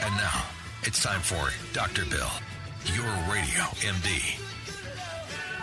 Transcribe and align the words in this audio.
And 0.00 0.16
now, 0.16 0.44
it's 0.84 1.02
time 1.02 1.20
for 1.20 1.50
Dr. 1.72 2.04
Bill, 2.04 2.30
your 2.94 3.06
radio 3.30 3.64
MD. 3.80 4.38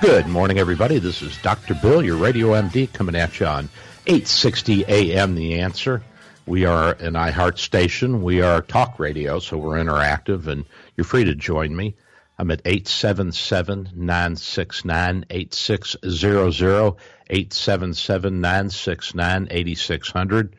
Good 0.02 0.28
morning, 0.28 0.60
everybody. 0.60 1.00
This 1.00 1.22
is 1.22 1.38
Dr. 1.38 1.74
Bill, 1.74 2.04
your 2.04 2.18
radio 2.18 2.50
MD, 2.50 2.92
coming 2.92 3.16
at 3.16 3.40
you 3.40 3.46
on 3.46 3.70
860 4.06 4.86
AM 4.88 5.36
The 5.36 5.60
Answer. 5.62 6.04
We 6.46 6.66
are 6.66 6.92
an 6.94 7.14
iHeart 7.14 7.58
station. 7.58 8.24
We 8.24 8.42
are 8.42 8.62
talk 8.62 9.00
radio, 9.00 9.40
so 9.40 9.58
we're 9.58 9.78
interactive, 9.78 10.48
and 10.48 10.66
you're 10.98 11.06
free 11.06 11.24
to 11.24 11.36
join 11.36 11.74
me. 11.74 11.96
I'm 12.38 12.52
at 12.52 12.62
877 12.66 13.92
969 13.96 15.26
8600, 15.30 16.96
877 17.30 18.42
969 18.42 19.48
8600. 19.50 20.56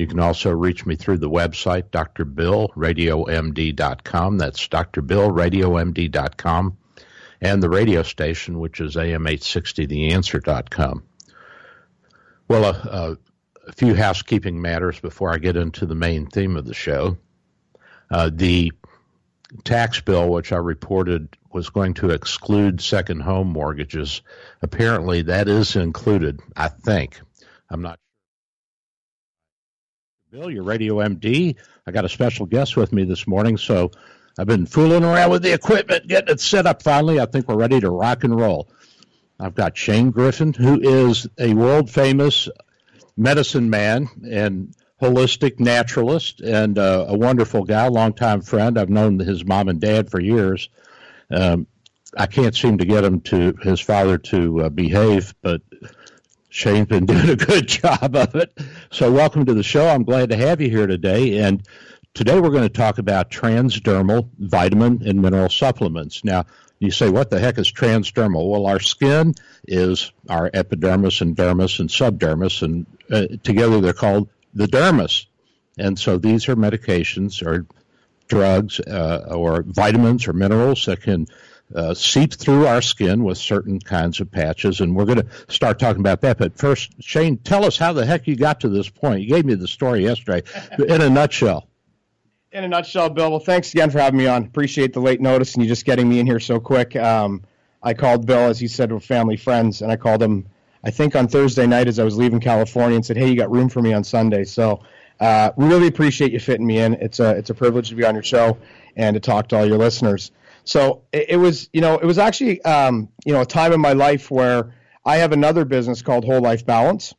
You 0.00 0.06
can 0.06 0.18
also 0.18 0.50
reach 0.50 0.86
me 0.86 0.96
through 0.96 1.18
the 1.18 1.28
website, 1.28 1.90
drbillradiomd.com. 1.90 4.38
That's 4.38 4.66
drbillradiomd.com. 4.66 6.78
And 7.42 7.62
the 7.62 7.68
radio 7.68 8.02
station, 8.02 8.58
which 8.58 8.80
is 8.80 8.96
am860theanswer.com. 8.96 11.02
Well, 12.48 12.64
uh, 12.64 12.78
uh, 12.88 13.16
a 13.68 13.72
few 13.72 13.94
housekeeping 13.94 14.62
matters 14.62 14.98
before 14.98 15.34
I 15.34 15.36
get 15.36 15.58
into 15.58 15.84
the 15.84 15.94
main 15.94 16.28
theme 16.28 16.56
of 16.56 16.64
the 16.64 16.72
show. 16.72 17.18
Uh, 18.10 18.30
the 18.32 18.72
tax 19.64 20.00
bill, 20.00 20.30
which 20.30 20.50
I 20.50 20.56
reported 20.56 21.36
was 21.52 21.68
going 21.68 21.92
to 21.94 22.08
exclude 22.08 22.80
second 22.80 23.20
home 23.20 23.48
mortgages, 23.48 24.22
apparently 24.62 25.20
that 25.22 25.46
is 25.46 25.76
included, 25.76 26.40
I 26.56 26.68
think. 26.68 27.20
I'm 27.68 27.82
not 27.82 28.00
Bill, 30.30 30.48
your 30.48 30.62
radio 30.62 30.98
MD. 30.98 31.56
I 31.88 31.90
got 31.90 32.04
a 32.04 32.08
special 32.08 32.46
guest 32.46 32.76
with 32.76 32.92
me 32.92 33.02
this 33.02 33.26
morning, 33.26 33.56
so 33.56 33.90
I've 34.38 34.46
been 34.46 34.64
fooling 34.64 35.02
around 35.02 35.32
with 35.32 35.42
the 35.42 35.52
equipment, 35.52 36.06
getting 36.06 36.32
it 36.32 36.40
set 36.40 36.68
up 36.68 36.84
finally. 36.84 37.18
I 37.18 37.26
think 37.26 37.48
we're 37.48 37.56
ready 37.56 37.80
to 37.80 37.90
rock 37.90 38.22
and 38.22 38.38
roll. 38.38 38.70
I've 39.40 39.56
got 39.56 39.76
Shane 39.76 40.12
Griffin, 40.12 40.52
who 40.52 40.80
is 40.80 41.26
a 41.36 41.52
world 41.54 41.90
famous 41.90 42.48
medicine 43.16 43.70
man 43.70 44.08
and 44.30 44.72
holistic 45.02 45.58
naturalist 45.58 46.42
and 46.42 46.78
uh, 46.78 47.06
a 47.08 47.18
wonderful 47.18 47.64
guy, 47.64 47.88
longtime 47.88 48.42
friend. 48.42 48.78
I've 48.78 48.88
known 48.88 49.18
his 49.18 49.44
mom 49.44 49.68
and 49.68 49.80
dad 49.80 50.12
for 50.12 50.20
years. 50.20 50.68
Um, 51.28 51.66
I 52.16 52.26
can't 52.26 52.54
seem 52.54 52.78
to 52.78 52.84
get 52.84 53.02
him 53.02 53.20
to 53.22 53.56
his 53.62 53.80
father 53.80 54.16
to 54.16 54.60
uh, 54.60 54.68
behave, 54.68 55.34
but 55.42 55.62
Shane's 56.50 56.88
been 56.88 57.06
doing 57.06 57.30
a 57.30 57.36
good 57.36 57.66
job 57.66 58.14
of 58.14 58.34
it. 58.34 58.56
So, 58.90 59.10
welcome 59.10 59.46
to 59.46 59.54
the 59.54 59.62
show. 59.62 59.88
I'm 59.88 60.04
glad 60.04 60.30
to 60.30 60.36
have 60.36 60.60
you 60.60 60.68
here 60.68 60.86
today. 60.86 61.38
And 61.38 61.66
today 62.12 62.38
we're 62.38 62.50
going 62.50 62.64
to 62.64 62.68
talk 62.68 62.98
about 62.98 63.30
transdermal 63.30 64.28
vitamin 64.38 65.02
and 65.06 65.22
mineral 65.22 65.48
supplements. 65.48 66.24
Now, 66.24 66.44
you 66.80 66.90
say, 66.90 67.08
what 67.08 67.30
the 67.30 67.38
heck 67.38 67.58
is 67.58 67.70
transdermal? 67.70 68.50
Well, 68.50 68.66
our 68.66 68.80
skin 68.80 69.34
is 69.66 70.12
our 70.28 70.50
epidermis 70.52 71.20
and 71.20 71.36
dermis 71.36 71.78
and 71.78 71.90
subdermis, 71.90 72.62
and 72.62 72.86
uh, 73.10 73.26
together 73.42 73.80
they're 73.80 73.92
called 73.92 74.28
the 74.52 74.66
dermis. 74.66 75.26
And 75.78 75.98
so 75.98 76.18
these 76.18 76.48
are 76.48 76.56
medications 76.56 77.46
or 77.46 77.66
drugs 78.28 78.80
uh, 78.80 79.26
or 79.30 79.62
vitamins 79.66 80.26
or 80.26 80.32
minerals 80.32 80.86
that 80.86 81.02
can 81.02 81.26
uh, 81.74 81.94
seep 81.94 82.34
through 82.34 82.66
our 82.66 82.82
skin 82.82 83.24
with 83.24 83.38
certain 83.38 83.78
kinds 83.78 84.20
of 84.20 84.30
patches, 84.30 84.80
and 84.80 84.94
we're 84.94 85.04
going 85.04 85.22
to 85.22 85.26
start 85.48 85.78
talking 85.78 86.00
about 86.00 86.20
that. 86.22 86.38
But 86.38 86.56
first, 86.56 86.92
Shane, 87.00 87.38
tell 87.38 87.64
us 87.64 87.76
how 87.76 87.92
the 87.92 88.04
heck 88.04 88.26
you 88.26 88.36
got 88.36 88.60
to 88.60 88.68
this 88.68 88.88
point. 88.88 89.22
You 89.22 89.28
gave 89.28 89.44
me 89.44 89.54
the 89.54 89.68
story 89.68 90.02
yesterday, 90.02 90.42
in 90.78 91.00
a 91.00 91.10
nutshell. 91.10 91.68
In 92.52 92.64
a 92.64 92.68
nutshell, 92.68 93.10
Bill. 93.10 93.30
Well, 93.30 93.40
thanks 93.40 93.72
again 93.72 93.90
for 93.90 94.00
having 94.00 94.18
me 94.18 94.26
on. 94.26 94.44
Appreciate 94.44 94.92
the 94.92 95.00
late 95.00 95.20
notice 95.20 95.54
and 95.54 95.62
you 95.62 95.68
just 95.68 95.84
getting 95.84 96.08
me 96.08 96.18
in 96.18 96.26
here 96.26 96.40
so 96.40 96.58
quick. 96.58 96.96
Um, 96.96 97.44
I 97.82 97.94
called 97.94 98.26
Bill, 98.26 98.48
as 98.48 98.58
he 98.58 98.66
said, 98.66 98.90
we're 98.90 99.00
family 99.00 99.36
friends, 99.36 99.82
and 99.82 99.90
I 99.90 99.96
called 99.96 100.22
him, 100.22 100.46
I 100.84 100.90
think, 100.90 101.14
on 101.14 101.28
Thursday 101.28 101.66
night 101.66 101.86
as 101.86 101.98
I 101.98 102.04
was 102.04 102.16
leaving 102.16 102.40
California, 102.40 102.96
and 102.96 103.06
said, 103.06 103.16
"Hey, 103.16 103.28
you 103.28 103.36
got 103.36 103.50
room 103.50 103.68
for 103.68 103.80
me 103.80 103.92
on 103.92 104.04
Sunday?" 104.04 104.44
So, 104.44 104.82
uh, 105.20 105.52
really 105.56 105.86
appreciate 105.86 106.32
you 106.32 106.40
fitting 106.40 106.66
me 106.66 106.78
in. 106.78 106.94
It's 106.94 107.20
a 107.20 107.30
it's 107.30 107.50
a 107.50 107.54
privilege 107.54 107.88
to 107.90 107.94
be 107.94 108.04
on 108.04 108.14
your 108.14 108.22
show 108.22 108.58
and 108.96 109.14
to 109.14 109.20
talk 109.20 109.48
to 109.48 109.56
all 109.56 109.64
your 109.64 109.78
listeners. 109.78 110.30
So 110.64 111.02
it, 111.12 111.30
it 111.30 111.36
was, 111.36 111.68
you 111.72 111.80
know, 111.80 111.96
it 111.96 112.04
was 112.04 112.18
actually, 112.18 112.62
um, 112.62 113.08
you 113.24 113.32
know, 113.32 113.40
a 113.40 113.46
time 113.46 113.72
in 113.72 113.80
my 113.80 113.92
life 113.92 114.30
where 114.30 114.74
I 115.04 115.16
have 115.16 115.32
another 115.32 115.64
business 115.64 116.02
called 116.02 116.24
Whole 116.24 116.40
Life 116.40 116.66
Balance, 116.66 117.14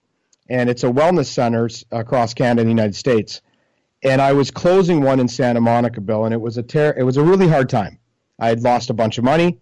and 0.50 0.70
it's 0.70 0.84
a 0.84 0.88
wellness 0.88 1.28
centers 1.28 1.86
across 1.92 2.34
Canada 2.34 2.62
and 2.62 2.70
the 2.70 2.72
United 2.72 2.96
States. 2.96 3.42
And 4.04 4.22
I 4.22 4.34
was 4.34 4.52
closing 4.52 5.02
one 5.02 5.20
in 5.20 5.28
Santa 5.28 5.62
Monica, 5.62 6.02
Bill, 6.02 6.26
and 6.26 6.34
it 6.34 6.42
was 6.42 6.58
a 6.58 6.64
ter- 6.64 6.96
it 6.98 7.04
was 7.04 7.18
a 7.18 7.24
really 7.24 7.48
hard 7.48 7.70
time. 7.70 8.00
I 8.40 8.48
had 8.48 8.62
lost 8.62 8.90
a 8.90 8.94
bunch 8.94 9.18
of 9.18 9.24
money, 9.24 9.60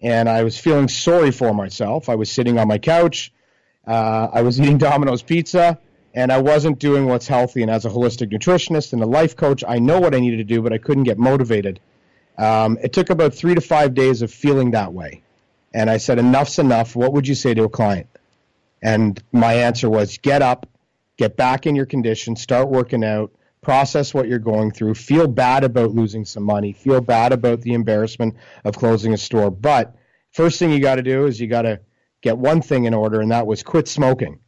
and 0.00 0.28
I 0.28 0.44
was 0.44 0.56
feeling 0.58 0.88
sorry 0.88 1.30
for 1.30 1.52
myself. 1.52 2.08
I 2.08 2.14
was 2.14 2.30
sitting 2.30 2.58
on 2.58 2.68
my 2.68 2.78
couch, 2.78 3.32
uh, 3.86 4.28
I 4.32 4.42
was 4.42 4.60
eating 4.60 4.78
Domino's 4.78 5.22
pizza, 5.22 5.78
and 6.14 6.32
I 6.32 6.40
wasn't 6.40 6.78
doing 6.78 7.06
what's 7.06 7.26
healthy. 7.26 7.62
And 7.62 7.70
as 7.70 7.84
a 7.84 7.88
holistic 7.88 8.32
nutritionist 8.32 8.92
and 8.92 9.02
a 9.02 9.06
life 9.06 9.36
coach, 9.36 9.64
I 9.66 9.78
know 9.78 10.00
what 10.00 10.14
I 10.14 10.20
needed 10.20 10.38
to 10.38 10.44
do, 10.44 10.62
but 10.62 10.72
I 10.72 10.78
couldn't 10.78 11.04
get 11.04 11.18
motivated. 11.18 11.80
Um, 12.40 12.78
it 12.82 12.94
took 12.94 13.10
about 13.10 13.34
three 13.34 13.54
to 13.54 13.60
five 13.60 13.92
days 13.92 14.22
of 14.22 14.32
feeling 14.32 14.70
that 14.70 14.94
way. 14.94 15.22
And 15.74 15.90
I 15.90 15.98
said, 15.98 16.18
enough's 16.18 16.58
enough. 16.58 16.96
What 16.96 17.12
would 17.12 17.28
you 17.28 17.34
say 17.34 17.52
to 17.52 17.64
a 17.64 17.68
client? 17.68 18.06
And 18.82 19.22
my 19.30 19.52
answer 19.52 19.90
was, 19.90 20.16
get 20.16 20.40
up, 20.40 20.66
get 21.18 21.36
back 21.36 21.66
in 21.66 21.76
your 21.76 21.84
condition, 21.84 22.34
start 22.34 22.70
working 22.70 23.04
out, 23.04 23.30
process 23.60 24.14
what 24.14 24.26
you're 24.26 24.38
going 24.38 24.70
through, 24.70 24.94
feel 24.94 25.28
bad 25.28 25.64
about 25.64 25.90
losing 25.90 26.24
some 26.24 26.42
money, 26.42 26.72
feel 26.72 27.02
bad 27.02 27.34
about 27.34 27.60
the 27.60 27.74
embarrassment 27.74 28.36
of 28.64 28.74
closing 28.74 29.12
a 29.12 29.18
store. 29.18 29.50
But 29.50 29.94
first 30.32 30.58
thing 30.58 30.70
you 30.70 30.80
got 30.80 30.94
to 30.94 31.02
do 31.02 31.26
is 31.26 31.38
you 31.38 31.46
got 31.46 31.62
to 31.62 31.80
get 32.22 32.38
one 32.38 32.62
thing 32.62 32.86
in 32.86 32.94
order, 32.94 33.20
and 33.20 33.30
that 33.32 33.46
was 33.46 33.62
quit 33.62 33.86
smoking. 33.86 34.38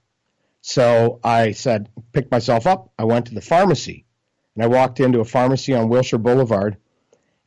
So 0.63 1.21
I 1.23 1.53
said, 1.53 1.91
picked 2.13 2.31
myself 2.31 2.67
up. 2.67 2.91
I 2.99 3.05
went 3.05 3.27
to 3.27 3.35
the 3.35 3.43
pharmacy, 3.43 4.07
and 4.55 4.65
I 4.65 4.67
walked 4.67 4.99
into 4.99 5.21
a 5.21 5.27
pharmacy 5.27 5.75
on 5.75 5.91
Wilshire 5.91 6.19
Boulevard 6.19 6.79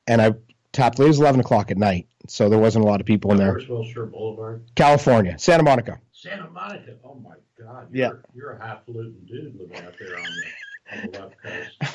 and 0.08 0.22
I 0.22 0.34
tapped. 0.76 1.00
It 1.00 1.06
was 1.06 1.20
eleven 1.20 1.40
o'clock 1.40 1.72
at 1.72 1.78
night, 1.78 2.08
so 2.28 2.50
there 2.50 2.60
wasn't 2.60 2.86
a 2.86 2.88
lot 2.88 3.00
of 3.00 3.08
people 3.08 3.32
in 3.32 3.38
there. 3.38 3.54
Where's 3.54 3.68
Wilshire 3.68 4.06
Boulevard? 4.06 4.64
California, 4.76 5.40
Santa 5.40 5.64
Monica. 5.64 6.00
Santa 6.12 6.50
Monica. 6.50 6.96
Oh 7.04 7.16
my 7.16 7.36
God. 7.60 7.88
Yeah. 7.92 8.08
You're, 8.08 8.24
you're 8.36 8.52
a 8.52 8.68
highfalutin 8.68 9.16
dude 9.26 9.56
living 9.60 9.86
out 9.86 9.96
there 10.00 10.18
on 10.18 10.26
the, 10.26 11.20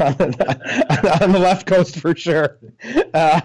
on 0.01 0.17
the 0.17 0.19
left 0.19 0.47
coast. 0.47 1.23
on 1.23 1.33
the 1.33 1.39
left 1.39 1.67
coast 1.67 2.01
for 2.01 2.15
sure. 2.17 2.59
Uh, 3.15 3.41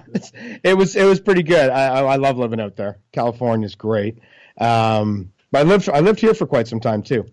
it 0.64 0.78
was 0.78 0.96
it 0.96 1.06
was 1.06 1.20
pretty 1.20 1.44
good. 1.44 1.70
I, 1.70 2.00
I, 2.00 2.02
I 2.02 2.16
love 2.16 2.38
living 2.38 2.60
out 2.60 2.76
there. 2.76 3.00
California's 3.12 3.76
great. 3.76 4.20
Um, 4.58 5.32
but 5.52 5.60
I 5.60 5.64
lived 5.64 5.90
I 5.90 6.00
lived 6.00 6.20
here 6.20 6.34
for 6.34 6.48
quite 6.48 6.68
some 6.68 6.80
time 6.80 7.04
too. 7.04 7.26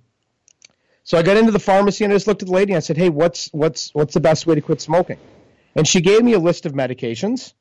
So 1.05 1.19
I 1.19 1.23
got 1.23 1.37
into 1.37 1.51
the 1.51 1.59
pharmacy 1.59 2.05
and 2.05 2.13
I 2.13 2.17
just 2.17 2.27
looked 2.27 2.43
at 2.43 2.49
the 2.49 2.55
lady 2.55 2.73
and 2.73 2.79
I 2.79 2.81
said, 2.81 2.97
"Hey, 2.97 3.09
what's 3.09 3.49
what's 3.53 3.93
what's 3.95 4.15
the 4.15 4.21
best 4.21 4.47
way 4.47 4.55
to 4.55 4.61
quit 4.61 4.81
smoking?" 4.81 5.19
And 5.75 5.87
she 5.87 6.01
gave 6.01 6.23
me 6.23 6.35
a 6.35 6.39
list 6.39 6.67
of 6.67 6.73
medications, 6.73 7.55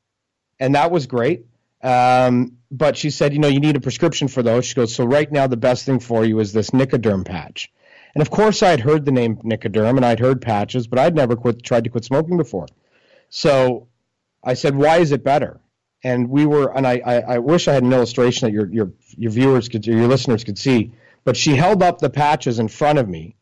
and 0.61 0.75
that 0.75 0.91
was 0.91 1.07
great. 1.07 1.47
Um, 1.83 2.57
but 2.69 2.95
she 2.95 3.09
said, 3.09 3.33
you 3.33 3.39
know, 3.39 3.47
you 3.47 3.59
need 3.59 3.75
a 3.75 3.81
prescription 3.81 4.27
for 4.27 4.43
those. 4.43 4.65
She 4.65 4.75
goes, 4.75 4.95
so 4.95 5.03
right 5.03 5.29
now 5.29 5.47
the 5.47 5.57
best 5.57 5.85
thing 5.85 5.99
for 5.99 6.23
you 6.23 6.39
is 6.39 6.53
this 6.53 6.69
Nicoderm 6.69 7.25
patch. 7.25 7.71
And 8.13 8.21
of 8.21 8.29
course, 8.29 8.61
I 8.61 8.69
had 8.69 8.79
heard 8.79 9.03
the 9.03 9.11
name 9.11 9.37
Nicoderm 9.37 9.97
and 9.97 10.05
I'd 10.05 10.19
heard 10.19 10.41
patches, 10.41 10.85
but 10.87 10.99
I'd 10.99 11.15
never 11.15 11.35
quit, 11.35 11.63
tried 11.63 11.85
to 11.85 11.89
quit 11.89 12.05
smoking 12.05 12.37
before. 12.37 12.67
So 13.29 13.87
I 14.43 14.53
said, 14.53 14.75
"Why 14.75 14.97
is 14.97 15.11
it 15.11 15.23
better?" 15.23 15.59
And 16.03 16.29
we 16.29 16.45
were, 16.45 16.75
and 16.75 16.85
I, 16.85 17.01
I, 17.05 17.15
I 17.35 17.37
wish 17.39 17.67
I 17.67 17.73
had 17.73 17.83
an 17.83 17.93
illustration 17.93 18.47
that 18.47 18.53
your 18.53 18.69
your 18.69 18.91
your 19.17 19.31
viewers 19.31 19.69
could, 19.69 19.87
your 19.87 20.07
listeners 20.07 20.43
could 20.43 20.57
see. 20.57 20.91
But 21.23 21.37
she 21.37 21.55
held 21.55 21.81
up 21.81 21.99
the 21.99 22.09
patches 22.09 22.59
in 22.59 22.67
front 22.67 22.99
of 22.99 23.07
me, 23.07 23.35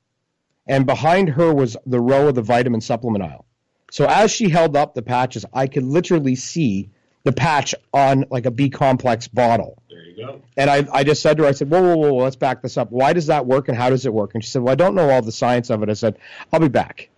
and 0.68 0.86
behind 0.86 1.30
her 1.30 1.52
was 1.52 1.76
the 1.86 2.00
row 2.00 2.28
of 2.28 2.36
the 2.36 2.44
vitamin 2.44 2.82
supplement 2.82 3.24
aisle. 3.24 3.46
So 3.92 4.06
as 4.06 4.30
she 4.30 4.50
held 4.50 4.76
up 4.76 4.94
the 4.94 5.02
patches, 5.02 5.46
I 5.52 5.66
could 5.66 5.84
literally 5.84 6.36
see 6.36 6.92
the 7.24 7.32
patch 7.32 7.76
on 7.94 8.26
like 8.30 8.46
a 8.46 8.52
B 8.52 8.70
complex 8.70 9.28
bottle. 9.28 9.82
There 9.90 10.04
you 10.04 10.26
go. 10.26 10.42
And 10.58 10.70
I, 10.70 10.88
I 10.92 11.04
just 11.04 11.22
said 11.22 11.38
to 11.38 11.44
her, 11.44 11.50
I 11.50 11.52
said, 11.52 11.70
whoa, 11.70 11.82
whoa, 11.82 11.96
whoa, 11.96 12.24
let's 12.24 12.36
back 12.36 12.62
this 12.62 12.78
up. 12.78 12.92
Why 12.92 13.14
does 13.14 13.28
that 13.28 13.46
work 13.46 13.68
and 13.68 13.78
how 13.78 13.90
does 13.90 14.06
it 14.06 14.14
work? 14.14 14.32
And 14.34 14.44
she 14.44 14.50
said, 14.50 14.62
well, 14.62 14.72
I 14.72 14.76
don't 14.76 14.96
know 14.96 15.10
all 15.10 15.22
the 15.22 15.32
science 15.32 15.70
of 15.70 15.84
it. 15.84 15.90
I 15.90 15.94
said, 15.94 16.18
I'll 16.52 16.60
be 16.60 16.70
back. 16.70 17.10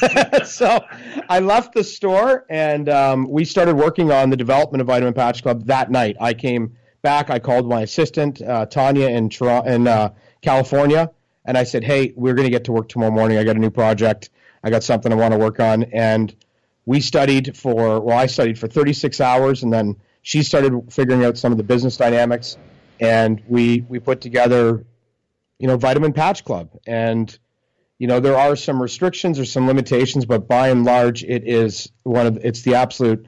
so 0.46 0.82
I 1.28 1.40
left 1.40 1.74
the 1.74 1.84
store 1.84 2.46
and 2.48 2.88
um, 2.88 3.28
we 3.28 3.44
started 3.44 3.74
working 3.76 4.10
on 4.10 4.30
the 4.30 4.36
development 4.36 4.80
of 4.80 4.86
Vitamin 4.86 5.12
Patch 5.12 5.42
Club 5.42 5.66
that 5.66 5.90
night. 5.90 6.16
I 6.20 6.34
came 6.34 6.76
back. 7.02 7.30
I 7.30 7.38
called 7.38 7.68
my 7.68 7.82
assistant, 7.82 8.40
uh, 8.40 8.66
Tanya, 8.66 9.08
in, 9.08 9.28
Toronto, 9.28 9.70
in 9.70 9.86
uh, 9.86 10.12
California, 10.40 11.10
and 11.44 11.58
I 11.58 11.64
said, 11.64 11.84
hey, 11.84 12.12
we're 12.16 12.34
going 12.34 12.46
to 12.46 12.50
get 12.50 12.64
to 12.64 12.72
work 12.72 12.88
tomorrow 12.88 13.10
morning. 13.10 13.38
I 13.38 13.44
got 13.44 13.56
a 13.56 13.58
new 13.58 13.70
project. 13.70 14.30
I 14.62 14.70
got 14.70 14.82
something 14.82 15.12
I 15.12 15.14
want 15.14 15.32
to 15.32 15.38
work 15.38 15.60
on. 15.60 15.84
And 15.84 16.34
we 16.88 17.00
studied 17.00 17.54
for, 17.54 18.00
well, 18.00 18.16
I 18.16 18.24
studied 18.24 18.58
for 18.58 18.66
36 18.66 19.20
hours 19.20 19.62
and 19.62 19.70
then 19.70 19.96
she 20.22 20.42
started 20.42 20.90
figuring 20.90 21.22
out 21.22 21.36
some 21.36 21.52
of 21.52 21.58
the 21.58 21.64
business 21.64 21.98
dynamics 21.98 22.56
and 22.98 23.42
we, 23.46 23.84
we 23.90 23.98
put 23.98 24.22
together, 24.22 24.86
you 25.58 25.68
know, 25.68 25.76
Vitamin 25.76 26.14
Patch 26.14 26.46
Club. 26.46 26.70
And, 26.86 27.38
you 27.98 28.06
know, 28.06 28.20
there 28.20 28.38
are 28.38 28.56
some 28.56 28.80
restrictions 28.80 29.38
or 29.38 29.44
some 29.44 29.66
limitations, 29.66 30.24
but 30.24 30.48
by 30.48 30.68
and 30.68 30.86
large, 30.86 31.24
it 31.24 31.46
is 31.46 31.92
one 32.04 32.26
of, 32.26 32.38
it's 32.38 32.62
the 32.62 32.76
absolute, 32.76 33.26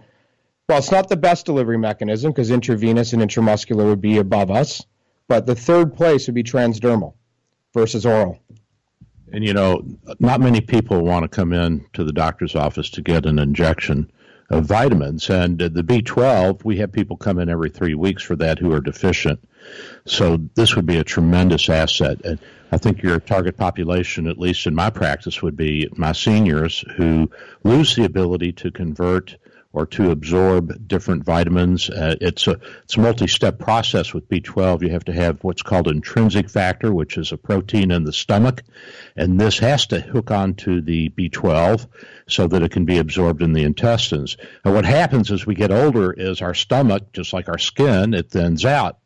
well, 0.67 0.79
it's 0.79 0.91
not 0.91 1.11
the 1.11 1.19
best 1.19 1.45
delivery 1.45 1.77
mechanism 1.77 2.33
because 2.33 2.51
intravenous 2.51 3.13
and 3.13 3.21
intramuscular 3.21 3.85
would 3.85 4.01
be 4.01 4.17
above 4.17 4.51
us, 4.51 4.87
but 5.29 5.45
the 5.45 5.55
third 5.55 5.95
place 5.95 6.27
would 6.29 6.35
be 6.35 6.45
transdermal 6.45 7.13
versus 7.75 8.07
oral. 8.07 8.41
And 9.33 9.45
you 9.45 9.55
know, 9.55 9.85
not 10.19 10.41
many 10.41 10.61
people 10.61 11.03
want 11.03 11.23
to 11.23 11.29
come 11.29 11.53
in 11.53 11.87
to 11.93 12.05
the 12.05 12.13
doctor's 12.13 12.57
office 12.57 12.91
to 12.91 13.03
get 13.03 13.27
an 13.27 13.39
injection 13.39 14.11
of 14.51 14.65
vitamins. 14.65 15.31
And 15.31 15.59
the 15.59 15.83
B12, 15.83 16.65
we 16.65 16.79
have 16.79 16.93
people 16.93 17.17
come 17.17 17.39
in 17.39 17.49
every 17.49 17.71
three 17.71 17.95
weeks 17.95 18.23
for 18.23 18.35
that 18.37 18.59
who 18.59 18.73
are 18.73 18.81
deficient. 18.81 19.41
So 20.05 20.39
this 20.55 20.75
would 20.75 20.87
be 20.87 20.99
a 20.99 21.05
tremendous 21.05 21.69
asset. 21.69 22.25
And 22.25 22.39
I 22.73 22.79
think 22.79 23.03
your 23.03 23.21
target 23.21 23.57
population, 23.57 24.27
at 24.27 24.39
least 24.39 24.67
in 24.67 24.75
my 24.75 24.91
practice, 24.91 25.43
would 25.43 25.57
be 25.57 25.89
my 25.97 26.13
seniors 26.13 26.85
who 26.97 27.31
lose 27.63 27.95
the 27.95 28.05
ability 28.05 28.53
to 28.55 28.71
convert 28.71 29.37
or 29.73 29.87
to 29.87 30.11
absorb 30.11 30.89
different 30.89 31.25
vitamins. 31.25 31.89
Uh, 31.89 32.17
it's 32.21 32.47
a 32.49 32.59
it's 32.83 32.97
a 32.97 33.01
multi-step 33.01 33.59
process 33.59 34.13
with 34.13 34.29
B12. 34.29 34.83
You 34.83 34.91
have 34.91 35.05
to 35.05 35.13
have 35.13 35.43
what's 35.45 35.63
called 35.63 35.89
intrinsic 35.89 36.51
factor, 36.51 36.93
which 36.93 37.17
is 37.17 37.33
a 37.33 37.37
protein 37.37 37.91
in 37.91 38.05
the 38.05 38.13
stomach, 38.13 38.63
and 39.17 39.41
this 39.41 39.59
has 39.59 39.87
to 39.89 40.01
hook 40.01 40.31
onto 40.31 40.81
the 40.81 41.11
B12 41.11 41.87
so 42.27 42.47
that 42.49 42.63
it 42.63 42.73
can 42.73 42.85
be 42.85 42.99
absorbed 42.99 43.43
in 43.43 43.53
the 43.53 43.65
intestines. 43.65 44.37
And 44.65 44.75
what 44.75 44.85
happens 44.85 45.31
as 45.31 45.47
we 45.47 45.55
get 45.55 45.71
older 45.71 46.13
is 46.13 46.43
our 46.43 46.55
stomach, 46.55 47.13
just 47.13 47.33
like 47.33 47.49
our 47.49 47.59
skin, 47.59 48.15
it 48.15 48.31
thins 48.31 48.65
out 48.65 49.00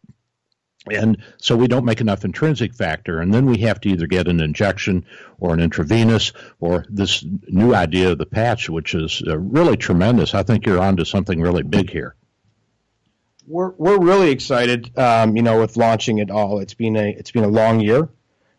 and 0.90 1.22
so 1.38 1.56
we 1.56 1.66
don't 1.66 1.84
make 1.84 2.00
enough 2.00 2.25
intrinsic 2.25 2.75
factor, 2.75 3.20
and 3.20 3.32
then 3.32 3.46
we 3.46 3.58
have 3.58 3.81
to 3.81 3.88
either 3.88 4.06
get 4.06 4.28
an 4.28 4.40
injection 4.40 5.06
or 5.38 5.54
an 5.54 5.60
intravenous 5.60 6.32
or 6.60 6.84
this 6.88 7.25
new 7.48 7.75
idea 7.75 8.12
of 8.12 8.19
the 8.19 8.26
patch, 8.26 8.69
which 8.69 8.94
is 8.94 9.22
uh, 9.26 9.38
really 9.38 9.76
tremendous. 9.76 10.34
I 10.34 10.42
think 10.42 10.66
you're 10.66 10.81
onto 10.81 11.04
something 11.04 11.40
really 11.40 11.62
big 11.62 11.90
here. 11.90 12.14
We're 13.46 13.70
we're 13.76 13.98
really 13.98 14.31
excited, 14.31 14.98
um, 14.98 15.36
you 15.36 15.42
know, 15.42 15.60
with 15.60 15.76
launching 15.76 16.19
it 16.19 16.31
all. 16.31 16.60
It's 16.60 16.75
been 16.75 16.96
a 16.96 17.10
it's 17.10 17.31
been 17.31 17.44
a 17.44 17.48
long 17.48 17.81
year, 17.81 18.08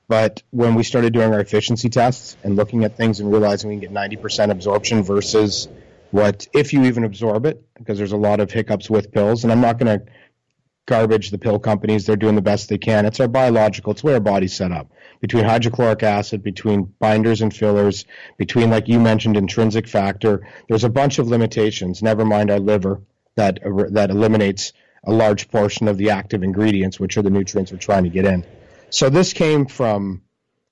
but 0.07 0.43
when 0.51 0.75
we 0.75 0.83
started 0.83 1.11
doing 1.13 1.33
our 1.33 1.39
efficiency 1.39 1.89
tests 1.89 2.37
and 2.43 2.55
looking 2.55 2.83
at 2.83 2.95
things 2.95 3.19
and 3.19 3.31
realizing 3.31 3.69
we 3.69 3.75
can 3.75 3.81
get 3.81 3.91
ninety 3.91 4.15
percent 4.15 4.51
absorption 4.51 5.03
versus 5.03 5.67
what 6.11 6.47
if 6.53 6.71
you 6.71 6.83
even 6.85 7.03
absorb 7.03 7.45
it, 7.47 7.63
because 7.77 7.97
there's 7.97 8.11
a 8.11 8.17
lot 8.17 8.39
of 8.39 8.51
hiccups 8.51 8.89
with 8.89 9.11
pills, 9.11 9.43
and 9.43 9.51
I'm 9.51 9.61
not 9.61 9.79
going 9.79 9.99
to 9.99 10.05
garbage 10.85 11.31
the 11.31 11.37
pill 11.37 11.59
companies. 11.59 12.05
They're 12.05 12.15
doing 12.15 12.35
the 12.35 12.41
best 12.41 12.69
they 12.69 12.77
can. 12.77 13.05
It's 13.05 13.19
our 13.19 13.27
biological. 13.27 13.91
It's 13.91 14.03
where 14.03 14.15
our 14.15 14.19
body's 14.19 14.53
set 14.53 14.71
up. 14.71 14.91
Between 15.21 15.43
hydrochloric 15.43 16.03
acid, 16.03 16.43
between 16.43 16.93
binders 16.99 17.41
and 17.41 17.53
fillers, 17.53 18.05
between, 18.37 18.69
like 18.69 18.87
you 18.87 18.99
mentioned, 18.99 19.37
intrinsic 19.37 19.87
factor. 19.87 20.47
There's 20.67 20.83
a 20.83 20.89
bunch 20.89 21.17
of 21.19 21.27
limitations. 21.27 22.03
Never 22.03 22.25
mind 22.25 22.51
our 22.51 22.59
liver 22.59 23.01
that 23.35 23.59
that 23.91 24.09
eliminates 24.11 24.73
a 25.03 25.11
large 25.11 25.49
portion 25.49 25.87
of 25.87 25.97
the 25.97 26.09
active 26.09 26.43
ingredients, 26.43 26.99
which 26.99 27.17
are 27.17 27.21
the 27.21 27.29
nutrients 27.29 27.71
we're 27.71 27.77
trying 27.77 28.03
to 28.03 28.09
get 28.09 28.25
in. 28.25 28.45
So 28.89 29.09
this 29.09 29.33
came 29.33 29.65
from 29.65 30.21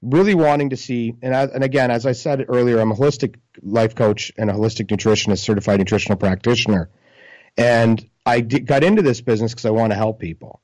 really 0.02 0.36
wanting 0.36 0.70
to 0.72 0.78
see, 0.78 1.16
and, 1.22 1.36
I, 1.36 1.44
and 1.44 1.64
again, 1.64 1.92
as 1.92 2.06
I 2.06 2.12
said 2.12 2.46
earlier, 2.50 2.80
I'm 2.80 2.92
a 2.92 2.96
holistic 2.96 3.36
life 3.62 3.96
coach 3.96 4.32
and 4.38 4.50
a 4.50 4.54
holistic 4.54 4.88
nutritionist, 4.88 5.40
certified 5.40 5.80
nutritional 5.80 6.18
practitioner, 6.18 6.90
and 7.58 8.06
I 8.26 8.42
got 8.42 8.84
into 8.84 9.02
this 9.02 9.22
business 9.22 9.52
because 9.52 9.66
I 9.66 9.72
want 9.72 9.92
to 9.92 9.96
help 9.96 10.20
people. 10.20 10.62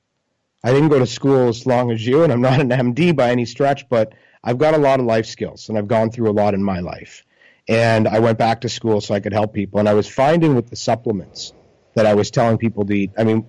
I 0.63 0.71
didn't 0.73 0.89
go 0.89 0.99
to 0.99 1.07
school 1.07 1.47
as 1.49 1.65
long 1.65 1.91
as 1.91 2.05
you, 2.05 2.23
and 2.23 2.33
I'm 2.33 2.41
not 2.41 2.59
an 2.59 2.69
MD 2.69 3.15
by 3.15 3.31
any 3.31 3.45
stretch, 3.45 3.87
but 3.89 4.13
I've 4.43 4.57
got 4.57 4.73
a 4.73 4.77
lot 4.77 4.99
of 4.99 5.05
life 5.05 5.25
skills, 5.25 5.69
and 5.69 5.77
I've 5.77 5.87
gone 5.87 6.11
through 6.11 6.29
a 6.29 6.31
lot 6.31 6.53
in 6.53 6.63
my 6.63 6.79
life. 6.79 7.23
And 7.67 8.07
I 8.07 8.19
went 8.19 8.37
back 8.37 8.61
to 8.61 8.69
school 8.69 8.99
so 8.99 9.13
I 9.13 9.19
could 9.19 9.33
help 9.33 9.53
people. 9.53 9.79
And 9.79 9.87
I 9.87 9.93
was 9.93 10.07
finding 10.07 10.55
with 10.55 10.69
the 10.69 10.75
supplements 10.75 11.53
that 11.93 12.05
I 12.05 12.13
was 12.15 12.31
telling 12.31 12.57
people 12.57 12.85
to 12.85 12.93
eat. 12.93 13.11
I 13.17 13.23
mean, 13.23 13.47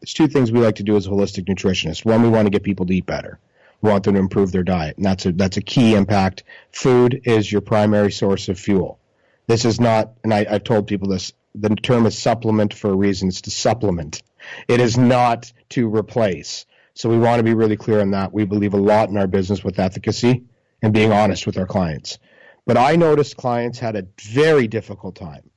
it's 0.00 0.14
two 0.14 0.28
things 0.28 0.50
we 0.50 0.60
like 0.60 0.76
to 0.76 0.82
do 0.82 0.96
as 0.96 1.06
holistic 1.06 1.46
nutritionist. 1.46 2.04
One, 2.04 2.22
we 2.22 2.28
want 2.28 2.46
to 2.46 2.50
get 2.50 2.62
people 2.62 2.86
to 2.86 2.94
eat 2.94 3.06
better. 3.06 3.38
We 3.82 3.90
want 3.90 4.04
them 4.04 4.14
to 4.14 4.20
improve 4.20 4.52
their 4.52 4.62
diet, 4.62 4.96
and 4.96 5.06
that's 5.06 5.24
a 5.24 5.32
that's 5.32 5.56
a 5.56 5.62
key 5.62 5.94
impact. 5.94 6.44
Food 6.70 7.22
is 7.24 7.50
your 7.50 7.62
primary 7.62 8.12
source 8.12 8.48
of 8.48 8.58
fuel. 8.58 8.98
This 9.46 9.64
is 9.64 9.80
not, 9.80 10.12
and 10.22 10.34
I, 10.34 10.46
I've 10.50 10.64
told 10.64 10.86
people 10.86 11.08
this 11.08 11.32
the 11.54 11.70
term 11.76 12.06
is 12.06 12.16
supplement 12.16 12.74
for 12.74 12.90
a 12.90 12.96
reason. 12.96 13.28
It's 13.28 13.40
to 13.42 13.50
supplement. 13.50 14.22
It 14.68 14.80
is 14.80 14.96
not 14.96 15.52
to 15.70 15.94
replace. 15.94 16.66
So 16.94 17.08
we 17.08 17.18
want 17.18 17.38
to 17.38 17.44
be 17.44 17.54
really 17.54 17.76
clear 17.76 18.00
on 18.00 18.10
that. 18.12 18.32
We 18.32 18.44
believe 18.44 18.74
a 18.74 18.78
lot 18.78 19.08
in 19.08 19.16
our 19.16 19.26
business 19.26 19.64
with 19.64 19.78
efficacy 19.78 20.44
and 20.82 20.92
being 20.92 21.12
honest 21.12 21.46
with 21.46 21.58
our 21.58 21.66
clients. 21.66 22.18
But 22.66 22.76
I 22.76 22.96
noticed 22.96 23.36
clients 23.36 23.78
had 23.78 23.96
a 23.96 24.06
very 24.20 24.68
difficult 24.68 25.16
time 25.16 25.50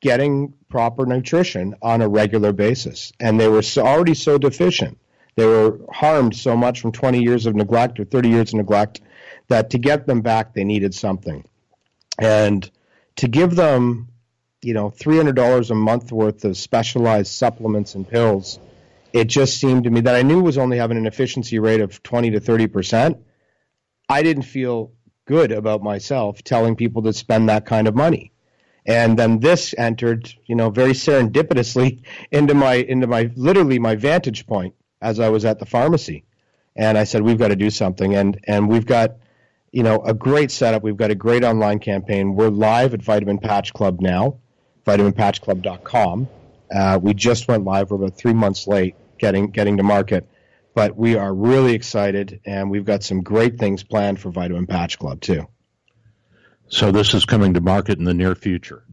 getting 0.00 0.54
proper 0.68 1.04
nutrition 1.04 1.74
on 1.82 2.00
a 2.00 2.08
regular 2.08 2.52
basis. 2.52 3.12
And 3.20 3.38
they 3.38 3.48
were 3.48 3.62
so, 3.62 3.86
already 3.86 4.14
so 4.14 4.38
deficient. 4.38 4.98
They 5.36 5.46
were 5.46 5.78
harmed 5.92 6.34
so 6.34 6.56
much 6.56 6.80
from 6.80 6.92
20 6.92 7.22
years 7.22 7.46
of 7.46 7.54
neglect 7.54 8.00
or 8.00 8.04
30 8.04 8.28
years 8.28 8.52
of 8.52 8.58
neglect 8.58 9.00
that 9.48 9.70
to 9.70 9.78
get 9.78 10.06
them 10.06 10.22
back, 10.22 10.54
they 10.54 10.64
needed 10.64 10.94
something. 10.94 11.44
And 12.18 12.68
to 13.16 13.28
give 13.28 13.54
them 13.56 14.08
you 14.62 14.74
know, 14.74 14.90
$300 14.90 15.70
a 15.70 15.74
month 15.74 16.12
worth 16.12 16.44
of 16.44 16.56
specialized 16.56 17.32
supplements 17.32 17.94
and 17.94 18.06
pills, 18.06 18.58
it 19.12 19.26
just 19.26 19.58
seemed 19.58 19.84
to 19.84 19.90
me 19.90 20.02
that 20.02 20.14
I 20.14 20.22
knew 20.22 20.42
was 20.42 20.58
only 20.58 20.76
having 20.76 20.98
an 20.98 21.06
efficiency 21.06 21.58
rate 21.58 21.80
of 21.80 22.02
20 22.02 22.32
to 22.32 22.40
30%. 22.40 23.18
I 24.08 24.22
didn't 24.22 24.42
feel 24.42 24.92
good 25.24 25.52
about 25.52 25.82
myself 25.82 26.42
telling 26.42 26.76
people 26.76 27.02
to 27.02 27.12
spend 27.12 27.48
that 27.48 27.64
kind 27.64 27.88
of 27.88 27.94
money. 27.94 28.32
And 28.84 29.18
then 29.18 29.40
this 29.40 29.74
entered, 29.76 30.32
you 30.46 30.56
know, 30.56 30.70
very 30.70 30.92
serendipitously 30.92 32.02
into 32.30 32.54
my 32.54 32.74
into 32.74 33.06
my 33.06 33.30
literally 33.36 33.78
my 33.78 33.94
vantage 33.94 34.46
point 34.46 34.74
as 35.00 35.20
I 35.20 35.28
was 35.28 35.44
at 35.44 35.58
the 35.58 35.66
pharmacy. 35.66 36.24
And 36.76 36.96
I 36.96 37.04
said, 37.04 37.22
we've 37.22 37.38
got 37.38 37.48
to 37.48 37.56
do 37.56 37.70
something. 37.70 38.14
And 38.14 38.40
and 38.44 38.68
we've 38.68 38.86
got, 38.86 39.16
you 39.70 39.82
know, 39.82 40.00
a 40.00 40.14
great 40.14 40.50
setup. 40.50 40.82
We've 40.82 40.96
got 40.96 41.10
a 41.10 41.14
great 41.14 41.44
online 41.44 41.78
campaign. 41.78 42.34
We're 42.34 42.48
live 42.48 42.94
at 42.94 43.02
Vitamin 43.02 43.38
Patch 43.38 43.72
Club 43.72 44.00
now 44.00 44.38
vitaminpatchclub.com. 44.86 46.28
Uh, 46.74 46.98
we 47.02 47.14
just 47.14 47.48
went 47.48 47.64
live. 47.64 47.90
We're 47.90 47.96
about 47.96 48.16
three 48.16 48.34
months 48.34 48.66
late 48.66 48.94
getting 49.18 49.50
getting 49.50 49.76
to 49.76 49.82
market, 49.82 50.26
but 50.74 50.96
we 50.96 51.16
are 51.16 51.32
really 51.32 51.74
excited, 51.74 52.40
and 52.44 52.70
we've 52.70 52.84
got 52.84 53.02
some 53.02 53.22
great 53.22 53.58
things 53.58 53.82
planned 53.82 54.20
for 54.20 54.30
Vitamin 54.30 54.66
Patch 54.66 54.98
Club 54.98 55.20
too. 55.20 55.46
So 56.68 56.92
this 56.92 57.14
is 57.14 57.24
coming 57.24 57.54
to 57.54 57.60
market 57.60 57.98
in 57.98 58.04
the 58.04 58.14
near 58.14 58.34
future. 58.34 58.84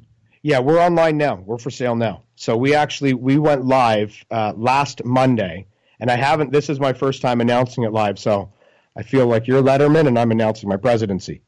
Yeah, 0.42 0.60
we're 0.60 0.80
online 0.80 1.18
now. 1.18 1.36
We're 1.36 1.58
for 1.58 1.70
sale 1.70 1.96
now. 1.96 2.24
So 2.36 2.58
we 2.58 2.74
actually 2.74 3.14
we 3.14 3.38
went 3.38 3.66
live 3.66 4.24
uh, 4.32 4.54
last 4.56 5.04
Monday, 5.06 5.68
and 6.00 6.10
I 6.10 6.16
haven't. 6.16 6.52
This 6.52 6.70
is 6.70 6.80
my 6.80 6.94
first 6.94 7.22
time 7.22 7.42
announcing 7.42 7.84
it 7.84 7.92
live, 7.92 8.18
so 8.18 8.52
I 8.96 9.04
feel 9.04 9.28
like 9.28 9.48
you're 9.48 9.62
Letterman, 9.62 10.08
and 10.08 10.18
I'm 10.18 10.32
announcing 10.32 10.70
my 10.70 10.78
presidency. 10.78 11.42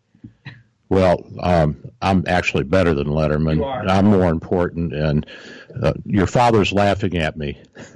Well, 0.90 1.24
um, 1.40 1.84
I'm 2.02 2.24
actually 2.28 2.64
better 2.64 2.96
than 2.96 3.08
Letterman. 3.08 3.88
I'm 3.88 4.06
more 4.06 4.32
important, 4.32 4.92
and 4.94 5.26
uh, 5.82 5.94
your 6.04 6.26
father's 6.26 6.74
laughing 6.74 7.16
at 7.18 7.38
me. 7.38 7.62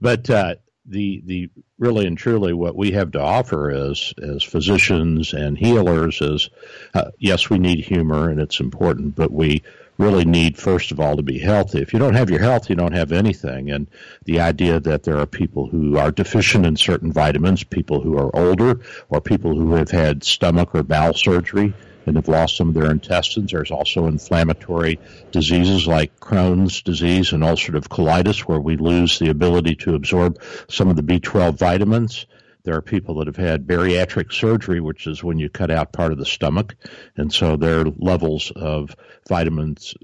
but 0.00 0.28
uh, 0.28 0.56
the 0.84 1.22
the 1.24 1.50
really 1.78 2.06
and 2.06 2.18
truly 2.18 2.52
what 2.52 2.76
we 2.76 2.92
have 2.92 3.12
to 3.12 3.20
offer 3.20 3.70
is 3.70 4.12
as 4.22 4.42
physicians 4.42 5.32
and 5.32 5.56
healers 5.56 6.20
is 6.20 6.50
uh, 6.94 7.10
yes 7.18 7.48
we 7.48 7.58
need 7.58 7.84
humor 7.84 8.28
and 8.30 8.40
it's 8.40 8.60
important 8.60 9.14
but 9.14 9.30
we 9.32 9.62
really 9.98 10.24
need 10.24 10.56
first 10.56 10.90
of 10.90 10.98
all 10.98 11.16
to 11.16 11.22
be 11.22 11.38
healthy 11.38 11.80
if 11.80 11.92
you 11.92 11.98
don't 11.98 12.14
have 12.14 12.30
your 12.30 12.40
health 12.40 12.70
you 12.70 12.76
don't 12.76 12.94
have 12.94 13.12
anything 13.12 13.70
and 13.70 13.86
the 14.24 14.40
idea 14.40 14.80
that 14.80 15.02
there 15.02 15.18
are 15.18 15.26
people 15.26 15.66
who 15.68 15.96
are 15.96 16.10
deficient 16.10 16.66
in 16.66 16.76
certain 16.76 17.12
vitamins 17.12 17.62
people 17.62 18.00
who 18.00 18.16
are 18.16 18.34
older 18.34 18.80
or 19.10 19.20
people 19.20 19.54
who 19.54 19.74
have 19.74 19.90
had 19.90 20.24
stomach 20.24 20.74
or 20.74 20.82
bowel 20.82 21.14
surgery 21.14 21.74
and 22.06 22.16
have 22.16 22.28
lost 22.28 22.56
some 22.56 22.68
of 22.68 22.74
their 22.74 22.90
intestines. 22.90 23.52
There's 23.52 23.70
also 23.70 24.06
inflammatory 24.06 24.98
diseases 25.30 25.86
like 25.86 26.18
Crohn's 26.20 26.82
disease 26.82 27.32
and 27.32 27.42
ulcerative 27.42 27.88
colitis, 27.88 28.40
where 28.40 28.60
we 28.60 28.76
lose 28.76 29.18
the 29.18 29.30
ability 29.30 29.76
to 29.76 29.94
absorb 29.94 30.42
some 30.68 30.88
of 30.88 30.96
the 30.96 31.02
B12 31.02 31.54
vitamins. 31.54 32.26
There 32.64 32.76
are 32.76 32.82
people 32.82 33.16
that 33.16 33.26
have 33.26 33.36
had 33.36 33.66
bariatric 33.66 34.32
surgery, 34.32 34.80
which 34.80 35.06
is 35.06 35.24
when 35.24 35.38
you 35.38 35.48
cut 35.48 35.70
out 35.70 35.92
part 35.92 36.12
of 36.12 36.18
the 36.18 36.26
stomach, 36.26 36.76
and 37.16 37.32
so 37.32 37.56
their 37.56 37.84
levels 37.84 38.52
of 38.54 38.94
vitamins 39.28 39.94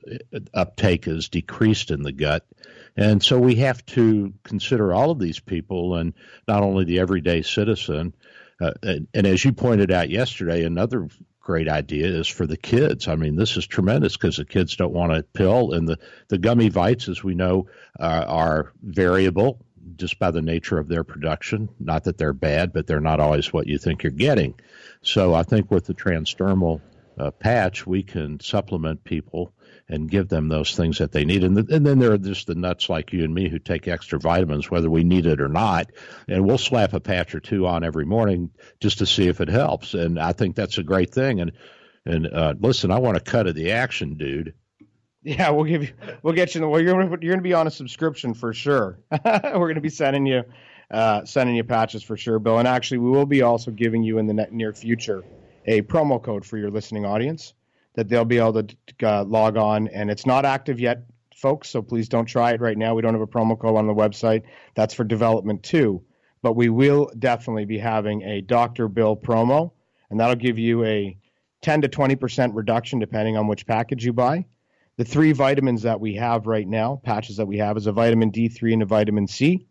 uptake 0.55 1.07
is 1.07 1.29
decreased 1.29 1.91
in 1.91 2.03
the 2.03 2.13
gut. 2.13 2.45
And 2.97 3.23
so 3.23 3.39
we 3.39 3.57
have 3.57 3.85
to 3.87 4.35
consider 4.43 4.93
all 4.93 5.13
of 5.13 5.21
these 5.21 5.39
people 5.39 5.95
and 5.95 6.15
not 6.49 6.63
only 6.63 6.85
the 6.85 6.99
everyday 6.99 7.43
citizen. 7.43 8.15
Uh, 8.61 8.73
and, 8.83 9.07
and, 9.15 9.25
as 9.25 9.45
you 9.45 9.53
pointed 9.53 9.93
out 9.93 10.11
yesterday, 10.11 10.65
another 10.65 11.09
great 11.41 11.69
idea 11.69 12.07
is 12.07 12.27
for 12.27 12.45
the 12.45 12.57
kids. 12.57 13.07
I 13.07 13.15
mean, 13.15 13.37
this 13.37 13.57
is 13.57 13.69
tremendous 13.69 14.17
because 14.17 14.37
the 14.37 14.45
kids 14.45 14.75
don't 14.75 14.93
want 14.93 15.13
a 15.13 15.23
pill, 15.23 15.73
and 15.73 15.87
the 15.87 15.99
the 16.27 16.39
gummy 16.39 16.69
vites, 16.69 17.09
as 17.09 17.23
we 17.23 17.37
know, 17.37 17.69
uh, 18.01 18.25
are 18.27 18.73
variable 18.83 19.61
just 19.97 20.19
by 20.19 20.31
the 20.31 20.43
nature 20.43 20.79
of 20.79 20.89
their 20.89 21.05
production. 21.05 21.69
Not 21.79 22.05
that 22.05 22.19
they're 22.19 22.33
bad, 22.33 22.73
but 22.73 22.87
they're 22.87 23.01
not 23.01 23.21
always 23.21 23.53
what 23.53 23.67
you 23.67 23.79
think 23.79 24.03
you're 24.03 24.13
getting. 24.13 24.55
So 25.03 25.35
I 25.35 25.43
think 25.43 25.71
with 25.71 25.87
the 25.87 25.95
transdermal 25.95 26.81
uh, 27.19 27.31
patch, 27.31 27.87
we 27.87 28.03
can 28.03 28.41
supplement 28.41 29.05
people 29.05 29.53
and 29.89 30.11
give 30.11 30.29
them 30.29 30.49
those 30.49 30.77
things 30.77 30.99
that 30.99 31.13
they 31.13 31.25
need. 31.25 31.43
And, 31.43 31.57
the, 31.57 31.75
and 31.75 31.85
then 31.85 31.99
there 31.99 32.13
are 32.13 32.19
just 32.19 32.47
the 32.47 32.55
nuts 32.55 32.89
like 32.89 33.13
you 33.13 33.25
and 33.25 33.35
me 33.35 33.49
who 33.49 33.59
take 33.59 33.89
extra 33.89 34.19
vitamins, 34.19 34.71
whether 34.71 34.91
we 34.91 35.03
need 35.03 35.27
it 35.27 35.41
or 35.41 35.49
not. 35.49 35.91
And 36.29 36.45
we'll 36.45 36.59
slap 36.59 36.93
a 36.93 37.01
patch 37.01 37.35
or 37.35 37.41
two 37.41 37.67
on 37.67 37.85
every 37.85 38.05
morning 38.05 38.51
just 38.81 38.99
to 38.99 39.07
see 39.07 39.29
if 39.29 39.41
it 39.41 39.49
helps. 39.49 39.95
And 39.95 40.19
I 40.19 40.33
think 40.33 40.57
that's 40.57 40.79
a 40.79 40.83
great 40.83 41.13
thing. 41.13 41.41
And 41.41 41.53
and 42.05 42.27
uh, 42.27 42.55
listen, 42.59 42.91
I 42.91 42.99
want 42.99 43.17
to 43.17 43.31
cut 43.31 43.47
of 43.47 43.55
the 43.55 43.73
action, 43.73 44.15
dude. 44.15 44.55
Yeah, 45.23 45.51
we'll 45.51 45.65
give 45.65 45.83
you, 45.83 45.93
we'll 46.23 46.35
get 46.35 46.55
you. 46.55 46.61
The, 46.61 46.69
well, 46.69 46.81
you're 46.81 46.93
gonna, 46.93 47.09
you're 47.11 47.33
going 47.33 47.39
to 47.39 47.43
be 47.43 47.55
on 47.55 47.67
a 47.67 47.71
subscription 47.71 48.35
for 48.35 48.53
sure. 48.53 48.99
We're 49.25 49.41
going 49.53 49.75
to 49.75 49.81
be 49.81 49.89
sending 49.89 50.27
you, 50.27 50.45
uh, 50.91 51.25
sending 51.25 51.57
you 51.57 51.65
patches 51.65 52.03
for 52.03 52.17
sure, 52.17 52.39
Bill. 52.39 52.59
And 52.59 52.69
actually, 52.69 52.99
we 52.99 53.11
will 53.11 53.27
be 53.27 53.43
also 53.43 53.71
giving 53.71 54.03
you 54.03 54.19
in 54.19 54.27
the 54.27 54.47
near 54.51 54.73
future 54.73 55.25
a 55.67 55.83
promo 55.83 56.23
code 56.23 56.47
for 56.47 56.57
your 56.57 56.71
listening 56.71 57.05
audience 57.05 57.53
that 57.95 58.09
they'll 58.09 58.25
be 58.25 58.39
able 58.39 58.63
to 58.63 58.77
uh, 59.03 59.25
log 59.25 59.57
on. 59.57 59.89
And 59.89 60.09
it's 60.09 60.25
not 60.25 60.45
active 60.45 60.79
yet, 60.79 61.03
folks, 61.35 61.69
so 61.69 61.83
please 61.83 62.09
don't 62.09 62.27
try 62.27 62.53
it 62.53 62.61
right 62.61 62.79
now. 62.79 62.95
We 62.95 63.03
don't 63.03 63.13
have 63.13 63.21
a 63.21 63.27
promo 63.27 63.59
code 63.59 63.77
on 63.77 63.89
the 63.89 63.95
website. 63.95 64.45
That's 64.77 64.95
for 64.95 65.03
development 65.03 65.65
too. 65.65 66.03
But 66.43 66.53
we 66.55 66.69
will 66.69 67.11
definitely 67.19 67.65
be 67.65 67.79
having 67.79 68.23
a 68.23 68.41
Dr. 68.41 68.87
Bill 68.87 69.17
promo, 69.17 69.73
and 70.11 70.21
that'll 70.21 70.37
give 70.37 70.61
you 70.61 70.85
a 70.85 71.19
10 71.63 71.83
to 71.83 71.89
20% 71.89 72.55
reduction 72.55 73.01
depending 73.01 73.37
on 73.37 73.49
which 73.49 73.67
package 73.67 74.05
you 74.05 74.13
buy. 74.13 74.47
The 74.99 75.05
three 75.05 75.31
vitamins 75.31 75.83
that 75.83 76.01
we 76.01 76.17
have 76.17 76.49
right 76.49 76.67
now, 76.67 77.01
patches 77.05 77.37
that 77.37 77.47
we 77.47 77.59
have, 77.59 77.77
is 77.77 77.87
a 77.87 77.93
vitamin 77.93 78.33
D3 78.33 78.73
and 78.73 78.83
a 78.83 78.85
vitamin 78.85 79.29
C. 79.29 79.69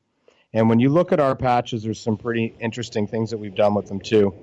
And 0.54 0.70
when 0.70 0.80
you 0.80 0.88
look 0.88 1.12
at 1.12 1.20
our 1.20 1.36
patches, 1.36 1.84
there's 1.84 2.00
some 2.00 2.16
pretty 2.16 2.56
interesting 2.62 3.08
things 3.08 3.32
that 3.32 3.38
we've 3.38 3.54
done 3.54 3.76
with 3.76 3.88
them 3.88 4.00
too. 4.00 4.34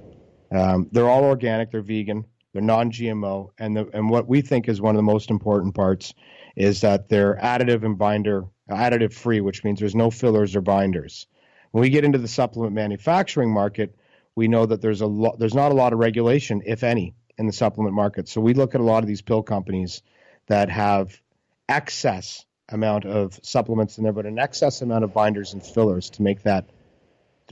Um, 0.52 0.90
they're 0.92 1.08
all 1.08 1.24
organic, 1.24 1.70
they're 1.70 1.80
vegan. 1.80 2.26
They're 2.52 2.60
non-GMO, 2.62 3.48
and 3.58 3.76
the, 3.76 3.88
and 3.94 4.08
what 4.08 4.28
we 4.28 4.40
think 4.40 4.68
is 4.68 4.80
one 4.80 4.94
of 4.94 4.98
the 4.98 5.02
most 5.02 5.30
important 5.30 5.74
parts 5.74 6.14
is 6.54 6.82
that 6.82 7.08
they're 7.08 7.36
additive 7.42 7.82
and 7.82 7.98
binder 7.98 8.44
additive 8.70 9.12
free, 9.12 9.40
which 9.40 9.64
means 9.64 9.80
there's 9.80 9.96
no 9.96 10.10
fillers 10.10 10.54
or 10.54 10.60
binders. 10.60 11.26
When 11.72 11.82
we 11.82 11.90
get 11.90 12.04
into 12.04 12.18
the 12.18 12.28
supplement 12.28 12.74
manufacturing 12.74 13.52
market, 13.52 13.96
we 14.36 14.46
know 14.46 14.66
that 14.66 14.80
there's 14.82 15.00
a 15.00 15.06
lot 15.06 15.38
there's 15.40 15.54
not 15.54 15.72
a 15.72 15.74
lot 15.74 15.92
of 15.94 15.98
regulation, 15.98 16.62
if 16.64 16.84
any, 16.84 17.14
in 17.38 17.46
the 17.46 17.52
supplement 17.52 17.94
market. 17.96 18.28
So 18.28 18.40
we 18.40 18.54
look 18.54 18.76
at 18.76 18.80
a 18.80 18.84
lot 18.84 19.02
of 19.02 19.08
these 19.08 19.22
pill 19.22 19.42
companies 19.42 20.02
that 20.46 20.70
have 20.70 21.20
excess 21.68 22.44
amount 22.68 23.04
of 23.04 23.38
supplements 23.42 23.98
in 23.98 24.04
there, 24.04 24.12
but 24.12 24.26
an 24.26 24.38
excess 24.38 24.82
amount 24.82 25.04
of 25.04 25.12
binders 25.12 25.52
and 25.52 25.62
fillers 25.62 26.10
to 26.10 26.22
make 26.22 26.42
that 26.42 26.68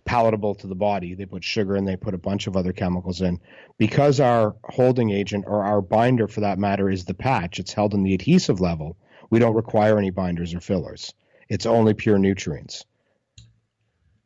palatable 0.05 0.55
to 0.57 0.67
the 0.67 0.75
body. 0.75 1.15
They 1.15 1.27
put 1.27 1.45
sugar 1.45 1.77
and 1.77 1.87
they 1.87 1.97
put 1.97 2.15
a 2.15 2.19
bunch 2.19 2.47
of 2.47 2.57
other 2.57 2.73
chemicals 2.73 3.21
in. 3.21 3.41
Because 3.79 4.21
our 4.21 4.57
holding 4.65 5.11
agent 5.11 5.45
or 5.47 5.65
our 5.65 5.81
binder 5.81 6.27
for 6.27 6.41
that 6.41 6.59
matter 6.59 6.91
is 6.91 7.05
the 7.05 7.15
patch, 7.15 7.59
it's 7.59 7.73
held 7.73 7.95
in 7.95 8.03
the 8.03 8.15
adhesive 8.15 8.61
level. 8.61 8.97
We 9.31 9.39
don't 9.39 9.55
require 9.55 9.99
any 9.99 10.11
binders 10.11 10.55
or 10.55 10.61
fillers. 10.61 11.15
It's 11.49 11.67
only 11.67 11.95
pure 11.95 12.19
nutrients. 12.19 12.85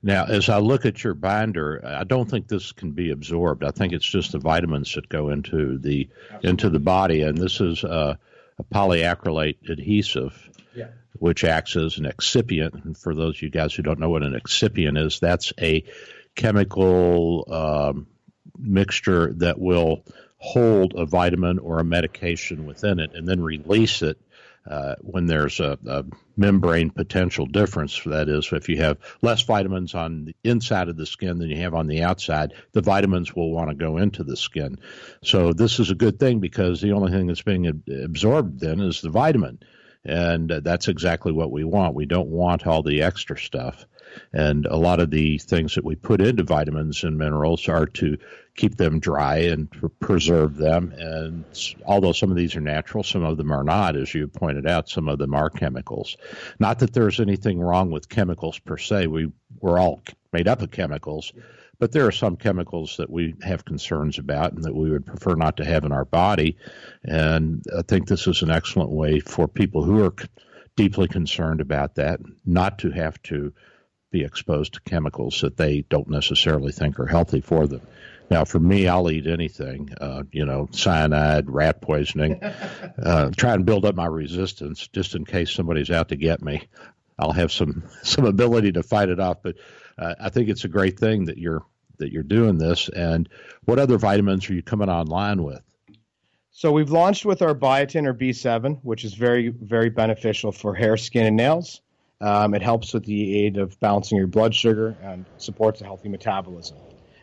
Now, 0.02 0.24
as 0.26 0.48
I 0.48 0.58
look 0.58 0.86
at 0.86 1.02
your 1.02 1.14
binder, 1.14 1.82
I 1.84 2.04
don't 2.04 2.30
think 2.30 2.46
this 2.46 2.70
can 2.70 2.92
be 2.92 3.10
absorbed. 3.10 3.64
I 3.64 3.70
think 3.70 3.92
it's 3.92 4.06
just 4.06 4.32
the 4.32 4.38
vitamins 4.38 4.94
that 4.94 5.08
go 5.08 5.30
into 5.30 5.78
the 5.78 6.08
Absolutely. 6.26 6.50
into 6.50 6.70
the 6.70 6.78
body, 6.78 7.22
and 7.22 7.36
this 7.36 7.60
is 7.60 7.82
a, 7.82 8.18
a 8.58 8.64
polyacrylate 8.64 9.68
adhesive 9.68 10.50
yeah. 10.74 10.88
which 11.18 11.44
acts 11.44 11.76
as 11.76 11.98
an 11.98 12.06
excipient. 12.06 12.84
And 12.84 12.96
for 12.96 13.14
those 13.14 13.36
of 13.36 13.42
you 13.42 13.50
guys 13.50 13.74
who 13.74 13.82
don't 13.82 13.98
know 13.98 14.10
what 14.10 14.22
an 14.22 14.34
excipient 14.34 14.98
is, 14.98 15.20
that's 15.20 15.52
a 15.60 15.84
chemical 16.34 17.46
um, 17.50 18.06
mixture 18.58 19.32
that 19.34 19.58
will 19.58 20.04
hold 20.38 20.94
a 20.96 21.06
vitamin 21.06 21.58
or 21.58 21.80
a 21.80 21.84
medication 21.84 22.66
within 22.66 23.00
it 23.00 23.14
and 23.14 23.26
then 23.26 23.40
release 23.40 24.02
it 24.02 24.20
uh, 24.66 24.96
when 25.00 25.26
there's 25.26 25.60
a, 25.60 25.78
a, 25.86 26.04
membrane 26.38 26.90
potential 26.90 27.46
difference. 27.46 28.02
That 28.04 28.28
is, 28.28 28.52
if 28.52 28.68
you 28.68 28.76
have 28.78 28.98
less 29.22 29.40
vitamins 29.42 29.94
on 29.94 30.26
the 30.26 30.36
inside 30.44 30.90
of 30.90 30.96
the 30.96 31.06
skin 31.06 31.38
than 31.38 31.48
you 31.48 31.56
have 31.62 31.74
on 31.74 31.86
the 31.86 32.02
outside, 32.02 32.52
the 32.72 32.82
vitamins 32.82 33.34
will 33.34 33.50
want 33.50 33.70
to 33.70 33.74
go 33.74 33.96
into 33.96 34.22
the 34.22 34.36
skin. 34.36 34.78
So 35.24 35.54
this 35.54 35.78
is 35.78 35.90
a 35.90 35.94
good 35.94 36.18
thing 36.18 36.40
because 36.40 36.82
the 36.82 36.92
only 36.92 37.10
thing 37.10 37.26
that's 37.26 37.40
being 37.40 37.82
absorbed 38.04 38.60
then 38.60 38.80
is 38.80 39.00
the 39.00 39.08
vitamin. 39.08 39.60
And 40.04 40.50
that's 40.50 40.88
exactly 40.88 41.32
what 41.32 41.50
we 41.50 41.64
want. 41.64 41.94
We 41.94 42.06
don't 42.06 42.28
want 42.28 42.66
all 42.66 42.82
the 42.82 43.02
extra 43.02 43.38
stuff. 43.38 43.86
And 44.32 44.66
a 44.66 44.76
lot 44.76 45.00
of 45.00 45.10
the 45.10 45.38
things 45.38 45.74
that 45.74 45.84
we 45.84 45.94
put 45.94 46.20
into 46.20 46.42
vitamins 46.42 47.04
and 47.04 47.18
minerals 47.18 47.68
are 47.68 47.86
to 47.86 48.18
keep 48.54 48.76
them 48.76 48.98
dry 48.98 49.38
and 49.38 49.68
preserve 50.00 50.56
them. 50.56 50.92
And 50.96 51.44
although 51.84 52.12
some 52.12 52.30
of 52.30 52.36
these 52.36 52.56
are 52.56 52.60
natural, 52.60 53.04
some 53.04 53.24
of 53.24 53.36
them 53.36 53.52
are 53.52 53.64
not, 53.64 53.96
as 53.96 54.14
you 54.14 54.28
pointed 54.28 54.66
out, 54.66 54.88
some 54.88 55.08
of 55.08 55.18
them 55.18 55.34
are 55.34 55.50
chemicals. 55.50 56.16
Not 56.58 56.78
that 56.78 56.92
there's 56.92 57.20
anything 57.20 57.60
wrong 57.60 57.90
with 57.90 58.08
chemicals 58.08 58.58
per 58.58 58.78
se. 58.78 59.06
We, 59.08 59.30
we're 59.60 59.78
all 59.78 60.02
made 60.32 60.48
up 60.48 60.62
of 60.62 60.70
chemicals. 60.70 61.32
But 61.78 61.92
there 61.92 62.06
are 62.06 62.12
some 62.12 62.36
chemicals 62.36 62.96
that 62.96 63.10
we 63.10 63.34
have 63.42 63.66
concerns 63.66 64.18
about 64.18 64.52
and 64.52 64.64
that 64.64 64.74
we 64.74 64.90
would 64.90 65.04
prefer 65.04 65.34
not 65.34 65.58
to 65.58 65.64
have 65.64 65.84
in 65.84 65.92
our 65.92 66.06
body. 66.06 66.56
And 67.04 67.62
I 67.76 67.82
think 67.82 68.08
this 68.08 68.26
is 68.26 68.42
an 68.42 68.50
excellent 68.50 68.90
way 68.90 69.20
for 69.20 69.46
people 69.46 69.84
who 69.84 70.02
are 70.02 70.14
deeply 70.76 71.08
concerned 71.08 71.60
about 71.60 71.96
that 71.96 72.20
not 72.44 72.78
to 72.78 72.90
have 72.90 73.20
to 73.24 73.52
be 74.16 74.24
exposed 74.24 74.72
to 74.72 74.80
chemicals 74.80 75.42
that 75.42 75.58
they 75.58 75.82
don't 75.82 76.08
necessarily 76.08 76.72
think 76.72 76.98
are 76.98 77.06
healthy 77.06 77.42
for 77.42 77.66
them. 77.66 77.82
Now, 78.30 78.44
for 78.44 78.58
me, 78.58 78.88
I'll 78.88 79.10
eat 79.10 79.26
anything, 79.26 79.90
uh, 80.00 80.22
you 80.32 80.46
know, 80.46 80.68
cyanide, 80.72 81.50
rat 81.50 81.82
poisoning, 81.82 82.42
uh, 83.02 83.30
try 83.36 83.52
and 83.52 83.66
build 83.66 83.84
up 83.84 83.94
my 83.94 84.06
resistance 84.06 84.88
just 84.88 85.14
in 85.14 85.24
case 85.26 85.52
somebody's 85.52 85.90
out 85.90 86.08
to 86.08 86.16
get 86.16 86.42
me. 86.42 86.66
I'll 87.18 87.32
have 87.32 87.52
some 87.52 87.84
some 88.02 88.24
ability 88.24 88.72
to 88.72 88.82
fight 88.82 89.10
it 89.10 89.20
off. 89.20 89.42
But 89.42 89.56
uh, 89.98 90.14
I 90.18 90.30
think 90.30 90.48
it's 90.48 90.64
a 90.64 90.68
great 90.68 90.98
thing 90.98 91.26
that 91.26 91.36
you're 91.36 91.62
that 91.98 92.10
you're 92.10 92.22
doing 92.22 92.56
this. 92.56 92.88
And 92.88 93.28
what 93.64 93.78
other 93.78 93.98
vitamins 93.98 94.48
are 94.48 94.54
you 94.54 94.62
coming 94.62 94.88
online 94.88 95.42
with? 95.42 95.62
So 96.52 96.72
we've 96.72 96.90
launched 96.90 97.26
with 97.26 97.42
our 97.42 97.54
biotin 97.54 98.06
or 98.06 98.14
B7, 98.14 98.80
which 98.82 99.04
is 99.04 99.12
very 99.12 99.48
very 99.48 99.90
beneficial 99.90 100.52
for 100.52 100.74
hair, 100.74 100.96
skin, 100.96 101.26
and 101.26 101.36
nails. 101.36 101.82
Um, 102.20 102.54
it 102.54 102.62
helps 102.62 102.94
with 102.94 103.04
the 103.04 103.44
aid 103.44 103.58
of 103.58 103.78
balancing 103.78 104.18
your 104.18 104.26
blood 104.26 104.54
sugar 104.54 104.96
and 105.02 105.26
supports 105.36 105.80
a 105.80 105.84
healthy 105.84 106.08
metabolism. 106.08 106.78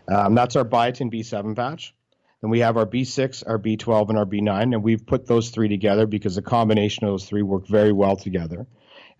Um, 0.07 0.35
that's 0.35 0.55
our 0.55 0.65
biotin 0.65 1.11
B7 1.11 1.55
patch. 1.55 1.95
Then 2.41 2.49
we 2.49 2.59
have 2.59 2.75
our 2.75 2.85
B6, 2.85 3.43
our 3.47 3.57
B12, 3.57 4.09
and 4.09 4.17
our 4.17 4.25
B9, 4.25 4.73
and 4.73 4.83
we've 4.83 5.05
put 5.05 5.25
those 5.25 5.49
three 5.49 5.69
together 5.69 6.05
because 6.05 6.35
the 6.35 6.41
combination 6.41 7.05
of 7.05 7.13
those 7.13 7.25
three 7.25 7.41
work 7.41 7.67
very 7.67 7.93
well 7.93 8.17
together. 8.17 8.67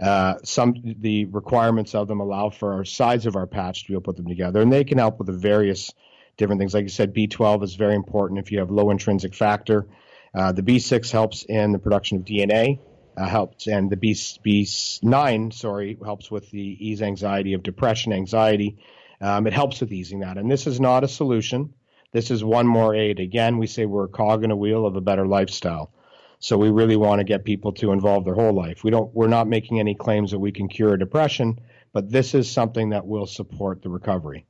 Uh, 0.02 0.36
some 0.44 0.76
the 1.00 1.26
requirements 1.26 1.96
of 1.96 2.08
them 2.08 2.20
allow 2.20 2.50
for 2.50 2.74
our 2.74 2.84
size 2.84 3.26
of 3.26 3.36
our 3.36 3.48
patch 3.48 3.84
to 3.84 3.88
be 3.88 3.94
able 3.94 4.02
to 4.02 4.06
put 4.08 4.18
them 4.18 4.28
together, 4.28 4.62
and 4.62 4.74
they 4.74 4.84
can 4.84 4.98
help 4.98 5.20
with 5.20 5.28
the 5.28 5.34
various 5.34 5.94
different 6.36 6.60
things. 6.60 6.74
Like 6.74 6.84
you 6.84 6.90
said, 6.90 7.14
B12 7.14 7.64
is 7.64 7.76
very 7.76 7.96
important 7.96 8.40
if 8.40 8.52
you 8.52 8.60
have 8.60 8.70
low 8.70 8.90
intrinsic 8.90 9.34
factor. 9.34 9.88
Uh, 10.36 10.52
the 10.52 10.64
B6 10.64 11.10
helps 11.12 11.44
in 11.44 11.72
the 11.72 11.80
production 11.80 12.18
of 12.18 12.26
DNA, 12.26 12.80
uh, 13.18 13.28
helps, 13.28 13.68
and 13.68 13.90
the 13.90 13.98
B 13.98 14.14
B9, 14.14 15.54
sorry, 15.54 15.98
helps 16.04 16.32
with 16.32 16.50
the 16.52 16.78
ease 16.80 17.02
anxiety 17.02 17.54
of 17.54 17.64
depression, 17.64 18.14
anxiety. 18.14 18.78
Um, 19.22 19.48
it 19.48 19.54
helps 19.54 19.80
with 19.80 19.92
easing 19.92 20.20
that, 20.20 20.38
and 20.38 20.52
this 20.52 20.68
is 20.68 20.80
not 20.80 21.04
a 21.04 21.08
solution. 21.08 21.74
This 22.12 22.30
is 22.30 22.44
one 22.44 22.68
more 22.68 22.94
aid. 22.96 23.20
Again, 23.20 23.58
we 23.58 23.68
say 23.68 23.86
we're 23.86 24.06
a 24.06 24.10
cog 24.10 24.44
in 24.44 24.52
a 24.52 24.56
wheel 24.56 24.86
of 24.86 24.96
a 24.96 25.02
better 25.02 25.26
lifestyle. 25.26 25.92
So 26.40 26.58
we 26.58 26.70
really 26.70 26.98
want 26.98 27.20
to 27.20 27.24
get 27.24 27.46
people 27.46 27.72
to 27.74 27.92
involve 27.94 28.26
their 28.26 28.36
whole 28.36 28.54
life. 28.54 28.84
We 28.84 28.92
don't. 28.92 29.14
We're 29.16 29.28
not 29.28 29.48
making 29.48 29.80
any 29.80 29.96
claims 29.96 30.32
that 30.32 30.40
we 30.40 30.52
can 30.52 30.68
cure 30.68 30.98
depression, 30.98 31.60
but 31.94 32.12
this 32.12 32.36
is 32.36 32.52
something 32.52 32.90
that 32.90 33.08
will 33.08 33.28
support 33.28 33.82
the 33.82 33.90
recovery. 33.90 34.46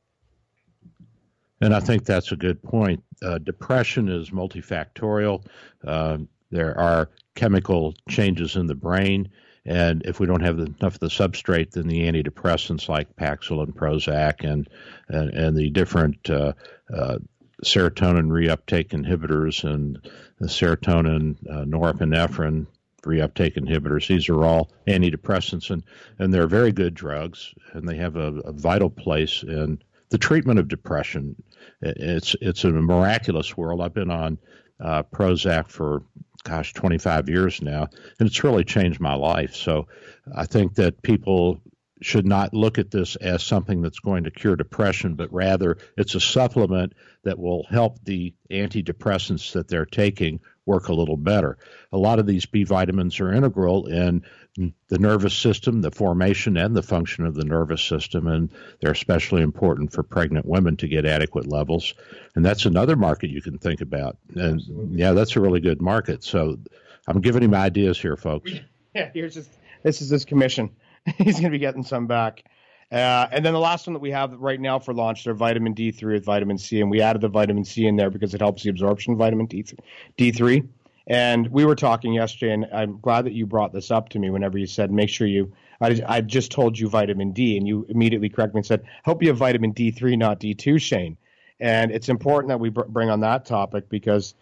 And 1.61 1.73
I 1.73 1.79
think 1.79 2.03
that's 2.03 2.31
a 2.31 2.35
good 2.35 2.61
point. 2.61 3.03
Uh, 3.21 3.37
depression 3.37 4.09
is 4.09 4.31
multifactorial. 4.31 5.45
Uh, 5.85 6.17
there 6.53 6.77
are 6.77 7.09
chemical 7.35 7.95
changes 8.09 8.55
in 8.55 8.67
the 8.67 8.75
brain, 8.75 9.29
and 9.65 10.03
if 10.05 10.19
we 10.19 10.27
don't 10.27 10.41
have 10.41 10.59
enough 10.59 10.95
of 10.95 10.99
the 10.99 11.07
substrate, 11.07 11.71
then 11.71 11.87
the 11.87 12.01
antidepressants 12.01 12.89
like 12.89 13.15
Paxil 13.15 13.63
and 13.63 13.75
Prozac 13.75 14.43
and 14.49 14.69
and, 15.07 15.29
and 15.31 15.57
the 15.57 15.69
different 15.69 16.29
uh, 16.29 16.53
uh 16.93 17.17
serotonin 17.63 18.27
reuptake 18.27 18.89
inhibitors 18.89 19.63
and 19.63 19.97
the 20.39 20.47
serotonin 20.47 21.37
uh, 21.49 21.63
norepinephrine 21.63 22.67
reuptake 23.03 23.55
inhibitors. 23.57 24.07
These 24.07 24.29
are 24.29 24.43
all 24.43 24.71
antidepressants, 24.87 25.69
and, 25.69 25.83
and 26.19 26.33
they're 26.33 26.47
very 26.47 26.71
good 26.71 26.93
drugs, 26.93 27.53
and 27.73 27.87
they 27.87 27.97
have 27.97 28.15
a, 28.15 28.39
a 28.41 28.51
vital 28.51 28.89
place 28.89 29.43
in 29.43 29.81
the 30.09 30.17
treatment 30.17 30.59
of 30.59 30.67
depression. 30.67 31.41
It's 31.81 32.35
it's 32.41 32.63
a 32.63 32.71
miraculous 32.71 33.57
world. 33.57 33.81
I've 33.81 33.93
been 33.93 34.11
on 34.11 34.37
uh, 34.79 35.03
Prozac 35.03 35.67
for 35.67 36.03
gosh 36.43 36.73
25 36.73 37.29
years 37.29 37.61
now, 37.61 37.87
and 38.19 38.27
it's 38.27 38.43
really 38.43 38.63
changed 38.63 38.99
my 38.99 39.13
life. 39.15 39.55
So 39.55 39.87
I 40.35 40.45
think 40.45 40.75
that 40.75 41.01
people 41.01 41.59
should 42.05 42.25
not 42.25 42.53
look 42.53 42.77
at 42.77 42.91
this 42.91 43.15
as 43.15 43.43
something 43.43 43.81
that's 43.81 43.99
going 43.99 44.25
to 44.25 44.31
cure 44.31 44.55
depression, 44.55 45.15
but 45.15 45.31
rather 45.33 45.77
it's 45.97 46.15
a 46.15 46.19
supplement 46.19 46.93
that 47.23 47.39
will 47.39 47.65
help 47.69 48.03
the 48.03 48.33
antidepressants 48.51 49.53
that 49.53 49.67
they're 49.67 49.85
taking 49.85 50.39
work 50.65 50.87
a 50.87 50.93
little 50.93 51.17
better. 51.17 51.57
A 51.91 51.97
lot 51.97 52.19
of 52.19 52.25
these 52.25 52.45
B 52.45 52.63
vitamins 52.63 53.19
are 53.19 53.33
integral 53.33 53.87
in 53.87 54.23
the 54.55 54.99
nervous 54.99 55.33
system, 55.33 55.81
the 55.81 55.91
formation 55.91 56.57
and 56.57 56.75
the 56.75 56.83
function 56.83 57.25
of 57.25 57.35
the 57.35 57.43
nervous 57.43 57.81
system, 57.81 58.27
and 58.27 58.49
they're 58.81 58.91
especially 58.91 59.41
important 59.41 59.91
for 59.91 60.03
pregnant 60.03 60.45
women 60.45 60.77
to 60.77 60.87
get 60.87 61.05
adequate 61.05 61.47
levels. 61.47 61.93
And 62.35 62.45
that's 62.45 62.65
another 62.65 62.95
market 62.95 63.29
you 63.29 63.41
can 63.41 63.57
think 63.57 63.81
about. 63.81 64.17
And 64.35 64.59
Absolutely. 64.59 64.97
yeah, 64.97 65.13
that's 65.13 65.35
a 65.35 65.41
really 65.41 65.59
good 65.59 65.81
market. 65.81 66.23
So 66.23 66.59
I'm 67.07 67.21
giving 67.21 67.43
him 67.43 67.53
ideas 67.53 67.99
here, 67.99 68.17
folks. 68.17 68.51
Yeah, 68.95 69.09
here's 69.11 69.33
just 69.33 69.49
this 69.81 70.03
is 70.03 70.11
his 70.11 70.23
commission. 70.23 70.69
He's 71.17 71.35
going 71.35 71.45
to 71.45 71.49
be 71.49 71.59
getting 71.59 71.83
some 71.83 72.07
back. 72.07 72.43
Uh, 72.91 73.27
and 73.31 73.43
then 73.43 73.53
the 73.53 73.59
last 73.59 73.87
one 73.87 73.93
that 73.93 74.01
we 74.01 74.11
have 74.11 74.33
right 74.33 74.61
now 74.61 74.77
for 74.77 74.93
launch, 74.93 75.23
they're 75.23 75.33
vitamin 75.33 75.73
D3 75.73 76.13
with 76.13 76.25
vitamin 76.25 76.57
C, 76.57 76.79
and 76.79 76.91
we 76.91 77.01
added 77.01 77.21
the 77.21 77.27
vitamin 77.27 77.65
C 77.65 77.87
in 77.87 77.95
there 77.95 78.11
because 78.11 78.35
it 78.35 78.41
helps 78.41 78.63
the 78.63 78.69
absorption 78.69 79.13
of 79.13 79.19
vitamin 79.19 79.47
D3. 79.47 80.67
And 81.07 81.47
we 81.47 81.65
were 81.65 81.75
talking 81.75 82.13
yesterday, 82.13 82.53
and 82.53 82.67
I'm 82.71 82.99
glad 83.01 83.25
that 83.25 83.33
you 83.33 83.45
brought 83.45 83.73
this 83.73 83.91
up 83.91 84.09
to 84.09 84.19
me 84.19 84.29
whenever 84.29 84.57
you 84.57 84.67
said, 84.67 84.91
make 84.91 85.09
sure 85.09 85.27
you. 85.27 85.51
I, 85.81 86.01
I 86.07 86.21
just 86.21 86.51
told 86.51 86.79
you 86.79 86.87
vitamin 86.87 87.33
D, 87.33 87.57
and 87.57 87.67
you 87.67 87.85
immediately 87.89 88.29
corrected 88.29 88.53
me 88.55 88.59
and 88.59 88.65
said, 88.65 88.83
hope 89.03 89.21
you 89.21 89.29
have 89.29 89.37
vitamin 89.37 89.73
D3, 89.73 90.17
not 90.17 90.39
D2, 90.39 90.79
Shane. 90.79 91.17
And 91.59 91.91
it's 91.91 92.09
important 92.09 92.49
that 92.49 92.59
we 92.59 92.69
br- 92.69 92.83
bring 92.83 93.09
on 93.09 93.19
that 93.21 93.45
topic 93.45 93.89
because 93.89 94.35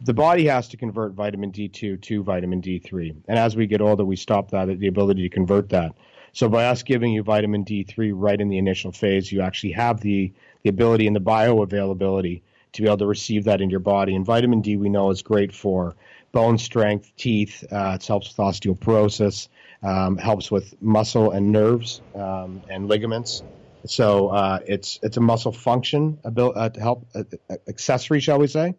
the 0.00 0.14
body 0.14 0.46
has 0.46 0.68
to 0.68 0.76
convert 0.76 1.12
vitamin 1.12 1.52
D2 1.52 2.00
to 2.02 2.22
vitamin 2.22 2.60
D3. 2.60 3.16
And 3.28 3.38
as 3.38 3.56
we 3.56 3.66
get 3.66 3.80
older, 3.80 4.04
we 4.04 4.16
stop 4.16 4.50
that, 4.50 4.78
the 4.78 4.88
ability 4.88 5.22
to 5.22 5.28
convert 5.28 5.70
that. 5.70 5.94
So 6.32 6.48
by 6.50 6.66
us 6.66 6.82
giving 6.82 7.12
you 7.12 7.22
vitamin 7.22 7.64
D3 7.64 8.12
right 8.14 8.38
in 8.38 8.48
the 8.48 8.58
initial 8.58 8.92
phase, 8.92 9.32
you 9.32 9.40
actually 9.40 9.72
have 9.72 10.00
the, 10.00 10.32
the 10.62 10.68
ability 10.68 11.06
and 11.06 11.16
the 11.16 11.20
bioavailability 11.20 12.42
to 12.72 12.82
be 12.82 12.88
able 12.88 12.98
to 12.98 13.06
receive 13.06 13.44
that 13.44 13.62
in 13.62 13.70
your 13.70 13.80
body. 13.80 14.14
And 14.14 14.24
vitamin 14.26 14.60
D 14.60 14.76
we 14.76 14.90
know 14.90 15.10
is 15.10 15.22
great 15.22 15.54
for 15.54 15.96
bone 16.32 16.58
strength, 16.58 17.10
teeth. 17.16 17.64
Uh, 17.72 17.92
it 17.94 18.04
helps 18.04 18.28
with 18.28 18.36
osteoporosis, 18.36 19.48
um, 19.82 20.18
helps 20.18 20.50
with 20.50 20.74
muscle 20.82 21.30
and 21.30 21.52
nerves 21.52 22.02
um, 22.14 22.60
and 22.68 22.86
ligaments. 22.86 23.42
So 23.86 24.28
uh, 24.28 24.58
it's 24.66 24.98
it's 25.02 25.16
a 25.16 25.20
muscle 25.20 25.52
function 25.52 26.18
ability 26.24 26.58
uh, 26.58 26.68
to 26.68 26.80
help 26.80 27.06
uh, 27.14 27.24
accessory, 27.66 28.20
shall 28.20 28.38
we 28.38 28.48
say? 28.48 28.74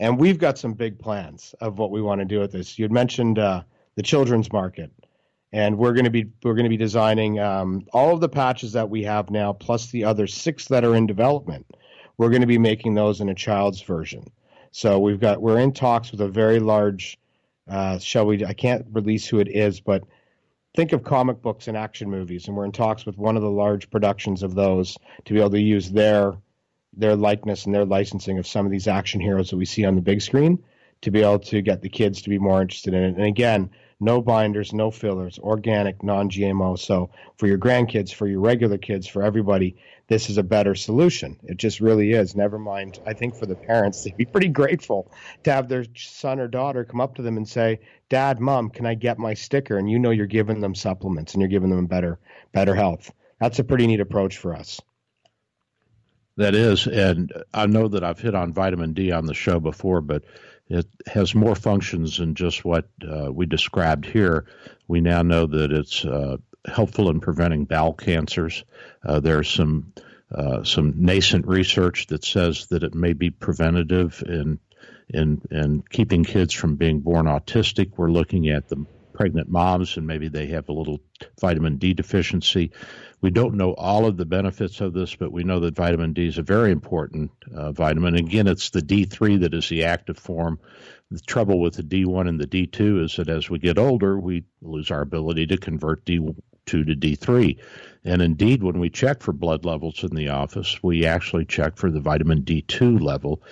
And 0.00 0.18
we've 0.18 0.38
got 0.38 0.56
some 0.56 0.72
big 0.72 0.98
plans 0.98 1.54
of 1.60 1.78
what 1.78 1.90
we 1.90 2.00
want 2.00 2.22
to 2.22 2.24
do 2.24 2.40
with 2.40 2.52
this. 2.52 2.78
You 2.78 2.84
had 2.84 2.90
mentioned 2.90 3.38
uh, 3.38 3.62
the 3.96 4.02
children's 4.02 4.50
market, 4.50 4.90
and 5.52 5.76
we're 5.76 5.92
going 5.92 6.06
to 6.06 6.10
be 6.10 6.26
we're 6.42 6.54
going 6.54 6.64
to 6.64 6.70
be 6.70 6.78
designing 6.78 7.38
um, 7.38 7.86
all 7.92 8.14
of 8.14 8.20
the 8.20 8.28
patches 8.28 8.72
that 8.72 8.88
we 8.88 9.02
have 9.02 9.28
now, 9.28 9.52
plus 9.52 9.90
the 9.90 10.04
other 10.04 10.26
six 10.26 10.68
that 10.68 10.84
are 10.84 10.96
in 10.96 11.06
development. 11.06 11.66
We're 12.16 12.30
going 12.30 12.40
to 12.40 12.46
be 12.46 12.58
making 12.58 12.94
those 12.94 13.20
in 13.20 13.28
a 13.28 13.34
child's 13.34 13.82
version. 13.82 14.24
So 14.72 14.98
we've 14.98 15.20
got 15.20 15.42
we're 15.42 15.58
in 15.58 15.72
talks 15.72 16.12
with 16.12 16.22
a 16.22 16.28
very 16.28 16.60
large, 16.60 17.18
uh, 17.68 17.98
shall 17.98 18.24
we? 18.24 18.42
I 18.42 18.54
can't 18.54 18.86
release 18.92 19.26
who 19.26 19.38
it 19.38 19.48
is, 19.48 19.80
but 19.80 20.02
think 20.74 20.92
of 20.92 21.04
comic 21.04 21.42
books 21.42 21.68
and 21.68 21.76
action 21.76 22.08
movies, 22.08 22.48
and 22.48 22.56
we're 22.56 22.64
in 22.64 22.72
talks 22.72 23.04
with 23.04 23.18
one 23.18 23.36
of 23.36 23.42
the 23.42 23.50
large 23.50 23.90
productions 23.90 24.42
of 24.42 24.54
those 24.54 24.96
to 25.26 25.34
be 25.34 25.40
able 25.40 25.50
to 25.50 25.60
use 25.60 25.90
their 25.90 26.38
their 27.00 27.16
likeness 27.16 27.66
and 27.66 27.74
their 27.74 27.84
licensing 27.84 28.38
of 28.38 28.46
some 28.46 28.66
of 28.66 28.72
these 28.72 28.86
action 28.86 29.20
heroes 29.20 29.50
that 29.50 29.56
we 29.56 29.64
see 29.64 29.84
on 29.84 29.94
the 29.96 30.02
big 30.02 30.22
screen 30.22 30.62
to 31.02 31.10
be 31.10 31.22
able 31.22 31.38
to 31.38 31.62
get 31.62 31.80
the 31.80 31.88
kids 31.88 32.22
to 32.22 32.28
be 32.28 32.38
more 32.38 32.60
interested 32.60 32.94
in 32.94 33.02
it. 33.02 33.16
And 33.16 33.24
again, 33.24 33.70
no 34.00 34.22
binders, 34.22 34.72
no 34.72 34.90
fillers, 34.90 35.38
organic, 35.38 36.02
non 36.02 36.30
GMO. 36.30 36.78
So 36.78 37.10
for 37.36 37.46
your 37.46 37.58
grandkids, 37.58 38.12
for 38.12 38.26
your 38.26 38.40
regular 38.40 38.78
kids, 38.78 39.06
for 39.06 39.22
everybody, 39.22 39.76
this 40.08 40.30
is 40.30 40.38
a 40.38 40.42
better 40.42 40.74
solution. 40.74 41.38
It 41.44 41.58
just 41.58 41.80
really 41.80 42.12
is. 42.12 42.34
Never 42.34 42.58
mind. 42.58 42.98
I 43.06 43.12
think 43.12 43.36
for 43.36 43.46
the 43.46 43.56
parents, 43.56 44.02
they'd 44.04 44.16
be 44.16 44.24
pretty 44.24 44.48
grateful 44.48 45.10
to 45.44 45.52
have 45.52 45.68
their 45.68 45.84
son 45.94 46.40
or 46.40 46.48
daughter 46.48 46.84
come 46.84 47.00
up 47.00 47.14
to 47.16 47.22
them 47.22 47.36
and 47.36 47.48
say, 47.48 47.80
"Dad, 48.08 48.40
Mom, 48.40 48.70
can 48.70 48.86
I 48.86 48.94
get 48.94 49.18
my 49.18 49.34
sticker?" 49.34 49.76
And 49.76 49.90
you 49.90 49.98
know 49.98 50.10
you're 50.10 50.26
giving 50.26 50.60
them 50.60 50.74
supplements 50.74 51.34
and 51.34 51.42
you're 51.42 51.48
giving 51.48 51.70
them 51.70 51.86
better 51.86 52.18
better 52.52 52.74
health. 52.74 53.12
That's 53.38 53.58
a 53.58 53.64
pretty 53.64 53.86
neat 53.86 54.00
approach 54.00 54.38
for 54.38 54.54
us. 54.54 54.80
That 56.40 56.54
is, 56.54 56.86
and 56.86 57.30
I 57.52 57.66
know 57.66 57.88
that 57.88 58.02
I've 58.02 58.18
hit 58.18 58.34
on 58.34 58.54
vitamin 58.54 58.94
D 58.94 59.12
on 59.12 59.26
the 59.26 59.34
show 59.34 59.60
before, 59.60 60.00
but 60.00 60.24
it 60.70 60.86
has 61.06 61.34
more 61.34 61.54
functions 61.54 62.16
than 62.16 62.34
just 62.34 62.64
what 62.64 62.88
uh, 63.06 63.30
we 63.30 63.44
described 63.44 64.06
here. 64.06 64.46
We 64.88 65.02
now 65.02 65.20
know 65.20 65.44
that 65.44 65.70
it's 65.70 66.02
uh, 66.02 66.38
helpful 66.64 67.10
in 67.10 67.20
preventing 67.20 67.66
bowel 67.66 67.92
cancers. 67.92 68.64
Uh, 69.04 69.20
there's 69.20 69.50
some 69.50 69.92
uh, 70.34 70.64
some 70.64 71.04
nascent 71.04 71.46
research 71.46 72.06
that 72.06 72.24
says 72.24 72.68
that 72.68 72.84
it 72.84 72.94
may 72.94 73.12
be 73.12 73.28
preventative 73.28 74.24
in 74.26 74.60
in 75.10 75.42
in 75.50 75.82
keeping 75.90 76.24
kids 76.24 76.54
from 76.54 76.76
being 76.76 77.00
born 77.00 77.26
autistic. 77.26 77.90
We're 77.98 78.10
looking 78.10 78.48
at 78.48 78.66
the 78.66 78.86
pregnant 79.20 79.50
moms 79.50 79.98
and 79.98 80.06
maybe 80.06 80.28
they 80.28 80.46
have 80.46 80.66
a 80.70 80.72
little 80.72 80.98
vitamin 81.38 81.76
D 81.76 81.92
deficiency. 81.92 82.72
We 83.20 83.28
don't 83.28 83.54
know 83.54 83.74
all 83.74 84.06
of 84.06 84.16
the 84.16 84.24
benefits 84.24 84.80
of 84.80 84.94
this, 84.94 85.14
but 85.14 85.30
we 85.30 85.44
know 85.44 85.60
that 85.60 85.76
vitamin 85.76 86.14
D 86.14 86.26
is 86.26 86.38
a 86.38 86.42
very 86.42 86.72
important 86.72 87.30
uh, 87.54 87.70
vitamin. 87.72 88.14
Again, 88.14 88.46
it's 88.46 88.70
the 88.70 88.80
D3 88.80 89.40
that 89.40 89.52
is 89.52 89.68
the 89.68 89.84
active 89.84 90.16
form. 90.16 90.58
The 91.10 91.20
trouble 91.20 91.60
with 91.60 91.74
the 91.74 91.82
D1 91.82 92.30
and 92.30 92.40
the 92.40 92.46
D2 92.46 93.04
is 93.04 93.16
that 93.16 93.28
as 93.28 93.50
we 93.50 93.58
get 93.58 93.76
older, 93.76 94.18
we 94.18 94.44
lose 94.62 94.90
our 94.90 95.02
ability 95.02 95.48
to 95.48 95.58
convert 95.58 96.06
D2 96.06 96.34
to 96.64 96.84
D3. 96.84 97.58
And 98.04 98.22
indeed, 98.22 98.62
when 98.62 98.80
we 98.80 98.88
check 98.88 99.20
for 99.20 99.34
blood 99.34 99.66
levels 99.66 100.02
in 100.02 100.16
the 100.16 100.30
office, 100.30 100.82
we 100.82 101.04
actually 101.04 101.44
check 101.44 101.76
for 101.76 101.90
the 101.90 102.00
vitamin 102.00 102.40
D2 102.40 102.98
level, 102.98 103.42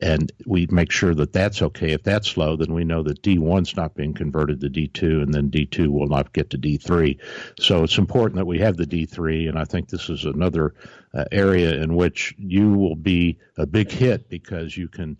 and 0.00 0.30
we 0.46 0.66
make 0.70 0.90
sure 0.90 1.14
that 1.14 1.32
that's 1.32 1.62
okay. 1.62 1.92
If 1.92 2.02
that's 2.02 2.36
low, 2.36 2.56
then 2.56 2.72
we 2.72 2.84
know 2.84 3.02
that 3.02 3.22
D1's 3.22 3.76
not 3.76 3.94
being 3.94 4.14
converted 4.14 4.60
to 4.60 4.70
D2, 4.70 5.22
and 5.22 5.32
then 5.32 5.50
D2 5.50 5.88
will 5.88 6.08
not 6.08 6.32
get 6.32 6.50
to 6.50 6.58
D3. 6.58 7.18
So 7.58 7.84
it's 7.84 7.98
important 7.98 8.36
that 8.36 8.46
we 8.46 8.58
have 8.60 8.76
the 8.76 8.86
D3, 8.86 9.48
and 9.48 9.58
I 9.58 9.64
think 9.64 9.88
this 9.88 10.08
is 10.08 10.24
another 10.24 10.74
uh, 11.14 11.24
area 11.30 11.74
in 11.82 11.94
which 11.94 12.34
you 12.38 12.72
will 12.72 12.96
be 12.96 13.38
a 13.56 13.66
big 13.66 13.90
hit 13.90 14.28
because 14.28 14.76
you 14.76 14.88
can 14.88 15.18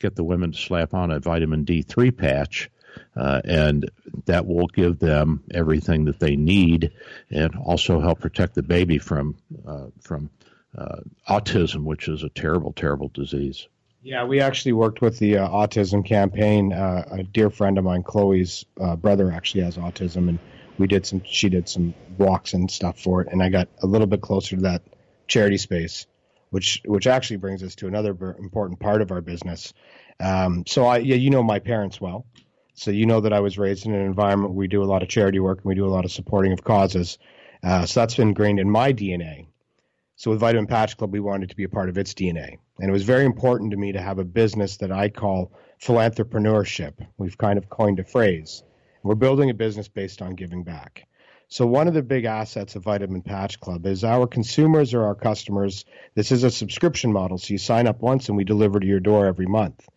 get 0.00 0.16
the 0.16 0.24
women 0.24 0.52
to 0.52 0.58
slap 0.58 0.94
on 0.94 1.10
a 1.10 1.20
vitamin 1.20 1.64
D3 1.64 2.16
patch. 2.16 2.70
Uh, 3.16 3.40
and 3.46 3.90
that 4.26 4.46
will 4.46 4.66
give 4.66 4.98
them 4.98 5.42
everything 5.50 6.04
that 6.04 6.20
they 6.20 6.36
need, 6.36 6.92
and 7.30 7.54
also 7.56 8.00
help 8.00 8.20
protect 8.20 8.54
the 8.54 8.62
baby 8.62 8.98
from 8.98 9.34
uh, 9.66 9.86
from 10.02 10.28
uh, 10.76 11.00
autism, 11.28 11.84
which 11.84 12.08
is 12.08 12.22
a 12.22 12.28
terrible, 12.28 12.72
terrible 12.72 13.10
disease. 13.12 13.66
Yeah, 14.04 14.24
we 14.24 14.40
actually 14.40 14.72
worked 14.72 15.00
with 15.00 15.20
the 15.20 15.38
uh, 15.38 15.48
autism 15.48 16.04
campaign. 16.04 16.72
Uh, 16.72 17.04
a 17.12 17.22
dear 17.22 17.50
friend 17.50 17.78
of 17.78 17.84
mine, 17.84 18.02
Chloe's 18.02 18.64
uh, 18.80 18.96
brother, 18.96 19.30
actually 19.30 19.62
has 19.62 19.76
autism, 19.76 20.28
and 20.28 20.40
we 20.76 20.88
did 20.88 21.06
some. 21.06 21.22
She 21.24 21.48
did 21.48 21.68
some 21.68 21.94
walks 22.18 22.52
and 22.52 22.68
stuff 22.68 22.98
for 22.98 23.22
it, 23.22 23.28
and 23.30 23.40
I 23.40 23.48
got 23.48 23.68
a 23.80 23.86
little 23.86 24.08
bit 24.08 24.20
closer 24.20 24.56
to 24.56 24.62
that 24.62 24.82
charity 25.28 25.56
space, 25.56 26.06
which 26.50 26.82
which 26.84 27.06
actually 27.06 27.36
brings 27.36 27.62
us 27.62 27.76
to 27.76 27.86
another 27.86 28.10
important 28.40 28.80
part 28.80 29.02
of 29.02 29.12
our 29.12 29.20
business. 29.20 29.72
Um, 30.18 30.64
so 30.66 30.84
I, 30.84 30.98
yeah, 30.98 31.16
you 31.16 31.30
know 31.30 31.44
my 31.44 31.60
parents 31.60 32.00
well, 32.00 32.26
So 32.74 32.90
you 32.90 33.06
know 33.06 33.20
that 33.20 33.32
I 33.32 33.38
was 33.38 33.56
raised 33.56 33.86
in 33.86 33.94
an 33.94 34.04
environment 34.04 34.50
where 34.50 34.58
we 34.58 34.68
do 34.68 34.82
a 34.82 34.84
lot 34.84 35.02
of 35.02 35.08
charity 35.08 35.38
work 35.38 35.58
and 35.58 35.66
we 35.66 35.76
do 35.76 35.86
a 35.86 35.94
lot 35.94 36.04
of 36.04 36.10
supporting 36.10 36.52
of 36.52 36.64
causes. 36.64 37.18
Uh, 37.62 37.86
so 37.86 38.00
that's 38.00 38.16
been 38.16 38.28
ingrained 38.28 38.58
in 38.58 38.68
my 38.68 38.92
DNA. 38.92 39.46
So 40.16 40.30
with 40.30 40.40
Vitamin 40.40 40.66
Patch 40.66 40.96
Club, 40.96 41.12
we 41.12 41.20
wanted 41.20 41.50
to 41.50 41.56
be 41.56 41.64
a 41.64 41.68
part 41.68 41.88
of 41.88 41.98
its 41.98 42.14
DNA. 42.14 42.58
And 42.82 42.88
it 42.88 42.92
was 42.92 43.04
very 43.04 43.24
important 43.24 43.70
to 43.70 43.76
me 43.76 43.92
to 43.92 44.00
have 44.00 44.18
a 44.18 44.24
business 44.24 44.78
that 44.78 44.90
I 44.90 45.08
call 45.08 45.52
philanthropreneurship. 45.80 46.94
We've 47.16 47.38
kind 47.38 47.56
of 47.56 47.68
coined 47.68 48.00
a 48.00 48.04
phrase. 48.04 48.64
We're 49.04 49.14
building 49.14 49.50
a 49.50 49.54
business 49.54 49.86
based 49.86 50.20
on 50.20 50.34
giving 50.34 50.64
back. 50.64 51.06
So 51.46 51.64
one 51.64 51.86
of 51.86 51.94
the 51.94 52.02
big 52.02 52.24
assets 52.24 52.74
of 52.74 52.82
Vitamin 52.82 53.22
Patch 53.22 53.60
Club 53.60 53.86
is 53.86 54.02
our 54.02 54.26
consumers 54.26 54.94
or 54.94 55.04
our 55.04 55.14
customers. 55.14 55.84
This 56.16 56.32
is 56.32 56.42
a 56.42 56.50
subscription 56.50 57.12
model. 57.12 57.38
So 57.38 57.52
you 57.52 57.58
sign 57.58 57.86
up 57.86 58.02
once 58.02 58.26
and 58.28 58.36
we 58.36 58.42
deliver 58.42 58.80
to 58.80 58.86
your 58.86 58.98
door 58.98 59.26
every 59.26 59.46
month 59.46 59.88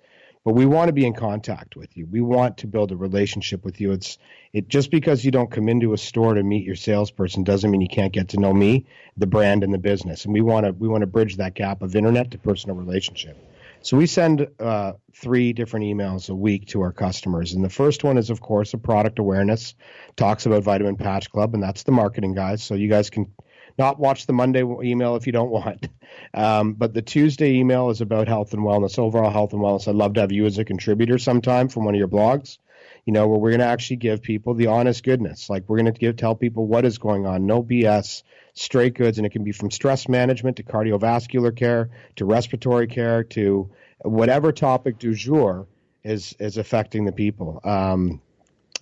but 0.46 0.54
we 0.54 0.68
want 0.68 0.88
to 0.90 0.94
be 0.94 1.06
in 1.06 1.14
contact 1.14 1.76
with 1.76 1.98
you. 1.98 2.06
We 2.06 2.22
want 2.22 2.60
to 2.60 2.68
build 2.68 2.92
a 2.92 2.96
relationship 2.96 3.66
with 3.66 3.82
you. 3.82 3.92
It's 3.92 4.20
it 4.54 4.70
just 4.70 4.92
because 4.92 5.26
you 5.26 5.32
don't 5.32 5.52
come 5.52 5.68
into 5.68 5.92
a 5.92 5.98
store 5.98 6.36
to 6.36 6.44
meet 6.44 6.64
your 6.64 6.76
salesperson 6.76 7.44
doesn't 7.44 7.70
mean 7.70 7.82
you 7.82 7.90
can't 7.90 8.14
get 8.14 8.30
to 8.30 8.40
know 8.40 8.54
me, 8.54 8.86
the 9.18 9.28
brand, 9.28 9.64
and 9.64 9.74
the 9.74 9.80
business. 9.80 10.24
And 10.24 10.34
we 10.34 10.42
want 10.42 10.68
to 10.68 10.72
we 10.72 10.88
want 10.88 11.02
to 11.02 11.08
bridge 11.08 11.38
that 11.38 11.56
gap 11.56 11.82
of 11.82 11.96
internet 11.96 12.32
to 12.32 12.38
personal 12.38 12.78
relationship. 12.78 13.36
So 13.82 13.98
we 13.98 14.08
send 14.08 14.48
uh, 14.60 14.94
three 15.14 15.54
different 15.54 15.86
emails 15.86 16.30
a 16.30 16.36
week 16.36 16.68
to 16.68 16.82
our 16.82 16.92
customers, 16.92 17.54
and 17.54 17.64
the 17.64 17.70
first 17.70 18.04
one 18.04 18.18
is, 18.18 18.30
of 18.30 18.42
course, 18.42 18.74
a 18.74 18.80
product 18.80 19.20
awareness, 19.20 19.76
talks 20.16 20.46
about 20.46 20.64
Vitamin 20.64 20.96
Patch 20.96 21.30
Club, 21.30 21.54
and 21.54 21.62
that's 21.62 21.84
the 21.84 21.92
marketing 21.92 22.34
guys. 22.34 22.64
So 22.64 22.74
you 22.74 22.88
guys 22.88 23.10
can 23.10 23.32
not 23.78 24.00
watch 24.00 24.26
the 24.26 24.34
Monday 24.34 24.62
email 24.62 25.16
if 25.16 25.26
you 25.28 25.34
don't 25.34 25.52
want. 25.52 25.88
Um, 26.34 26.74
but 26.74 26.94
the 26.94 27.02
Tuesday 27.02 27.56
email 27.56 27.90
is 27.90 28.02
about 28.02 28.28
health 28.28 28.54
and 28.54 28.64
wellness, 28.64 29.00
overall 29.00 29.32
health 29.32 29.54
and 29.54 29.62
wellness. 29.62 29.88
I'd 29.88 29.96
love 29.96 30.14
to 30.14 30.22
have 30.22 30.32
you 30.32 30.46
as 30.46 30.58
a 30.58 30.66
contributor 30.66 31.18
sometime 31.18 31.68
from 31.68 31.86
one 31.86 31.94
of 31.94 32.00
your 32.00 32.08
blogs. 32.08 32.58
You 33.06 33.14
know, 33.14 33.28
where 33.28 33.38
we're 33.38 33.52
going 33.52 33.60
to 33.60 33.68
actually 33.68 33.98
give 33.98 34.22
people 34.22 34.54
the 34.54 34.68
honest 34.68 35.04
goodness. 35.04 35.50
Like 35.50 35.68
we're 35.68 35.78
going 35.78 35.94
to 35.94 36.00
give 36.00 36.18
tell 36.18 36.36
people 36.36 36.68
what 36.68 36.86
is 36.86 36.98
going 36.98 37.26
on, 37.26 37.46
no 37.46 37.64
BS, 37.64 38.24
straight 38.54 38.96
goods, 38.96 39.18
and 39.18 39.28
it 39.28 39.32
can 39.32 39.44
be 39.44 39.52
from 39.52 39.70
stress 39.72 40.08
management 40.08 40.58
to 40.58 40.64
cardiovascular 40.64 41.56
care 41.56 41.90
to 42.16 42.26
respiratory 42.26 42.88
care 42.88 43.24
to 43.24 43.70
whatever 44.02 44.52
topic 44.52 44.98
du 44.98 45.14
jour 45.14 45.68
is 46.04 46.36
is 46.40 46.58
affecting 46.58 47.06
the 47.06 47.12
people. 47.12 47.60
Um, 47.64 48.22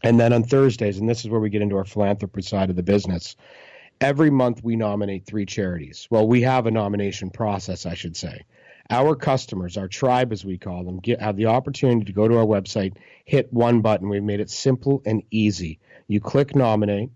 and 0.04 0.20
then 0.20 0.34
on 0.34 0.44
Thursdays, 0.44 1.00
and 1.00 1.10
this 1.10 1.22
is 1.22 1.30
where 1.30 1.40
we 1.40 1.50
get 1.50 1.62
into 1.62 1.78
our 1.78 1.86
philanthropy 1.86 2.42
side 2.42 2.70
of 2.70 2.76
the 2.76 2.84
business 2.84 3.36
every 4.04 4.30
month 4.30 4.64
we 4.64 4.76
nominate 4.76 5.26
three 5.26 5.46
charities. 5.46 6.08
Well, 6.10 6.28
we 6.28 6.42
have 6.42 6.68
a 6.68 6.72
nomination 6.72 7.30
process, 7.30 7.86
I 7.86 7.94
should 7.94 8.18
say. 8.18 8.44
Our 8.90 9.16
customers, 9.16 9.78
our 9.78 9.88
tribe 9.88 10.34
as 10.34 10.44
we 10.44 10.58
call 10.58 10.84
them, 10.84 11.00
get, 11.00 11.22
have 11.22 11.38
the 11.38 11.48
opportunity 11.48 12.06
to 12.06 12.12
go 12.12 12.28
to 12.28 12.38
our 12.38 12.46
website, 12.46 12.98
hit 13.24 13.52
one 13.54 13.82
button. 13.82 14.10
We've 14.10 14.22
made 14.22 14.42
it 14.42 14.50
simple 14.50 15.02
and 15.06 15.24
easy. 15.32 15.80
You 16.08 16.20
click 16.20 16.54
nominate, 16.54 17.12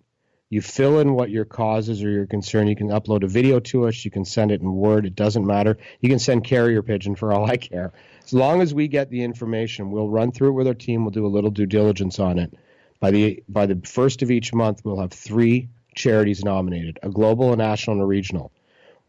you 0.50 0.62
fill 0.62 1.00
in 1.00 1.14
what 1.14 1.30
your 1.30 1.44
cause 1.44 1.90
is 1.90 2.02
or 2.02 2.10
your 2.10 2.26
concern. 2.26 2.68
You 2.68 2.76
can 2.78 2.88
upload 2.88 3.24
a 3.24 3.28
video 3.28 3.60
to 3.60 3.88
us. 3.88 4.06
You 4.06 4.12
can 4.12 4.24
send 4.24 4.52
it 4.52 4.62
in 4.62 4.74
Word. 4.74 5.06
It 5.06 5.14
doesn't 5.14 5.46
matter. 5.46 5.78
You 6.00 6.08
can 6.08 6.20
send 6.20 6.46
carrier 6.46 6.82
pigeon 6.82 7.16
for 7.16 7.34
all 7.34 7.46
I 7.46 7.58
care. 7.58 7.92
As 8.24 8.34
long 8.34 8.62
as 8.62 8.74
we 8.74 8.88
get 8.88 9.10
the 9.10 9.24
information, 9.24 9.92
we'll 9.92 10.08
run 10.08 10.32
through 10.32 10.50
it 10.50 10.54
with 10.54 10.68
our 10.68 10.74
team. 10.74 11.04
We'll 11.04 11.12
do 11.12 11.26
a 11.26 11.28
little 11.28 11.52
due 11.52 11.66
diligence 11.66 12.18
on 12.18 12.40
it. 12.40 12.54
By 13.02 13.12
the 13.12 13.44
by 13.50 13.66
the 13.66 13.82
first 13.84 14.22
of 14.22 14.32
each 14.32 14.54
month, 14.54 14.86
we'll 14.86 15.02
have 15.02 15.12
three 15.12 15.68
charities 15.98 16.46
nominated 16.46 17.00
a 17.04 17.10
global, 17.10 17.52
a 17.52 17.58
national, 17.58 17.96
and 17.96 18.04
a 18.04 18.06
regional. 18.06 18.52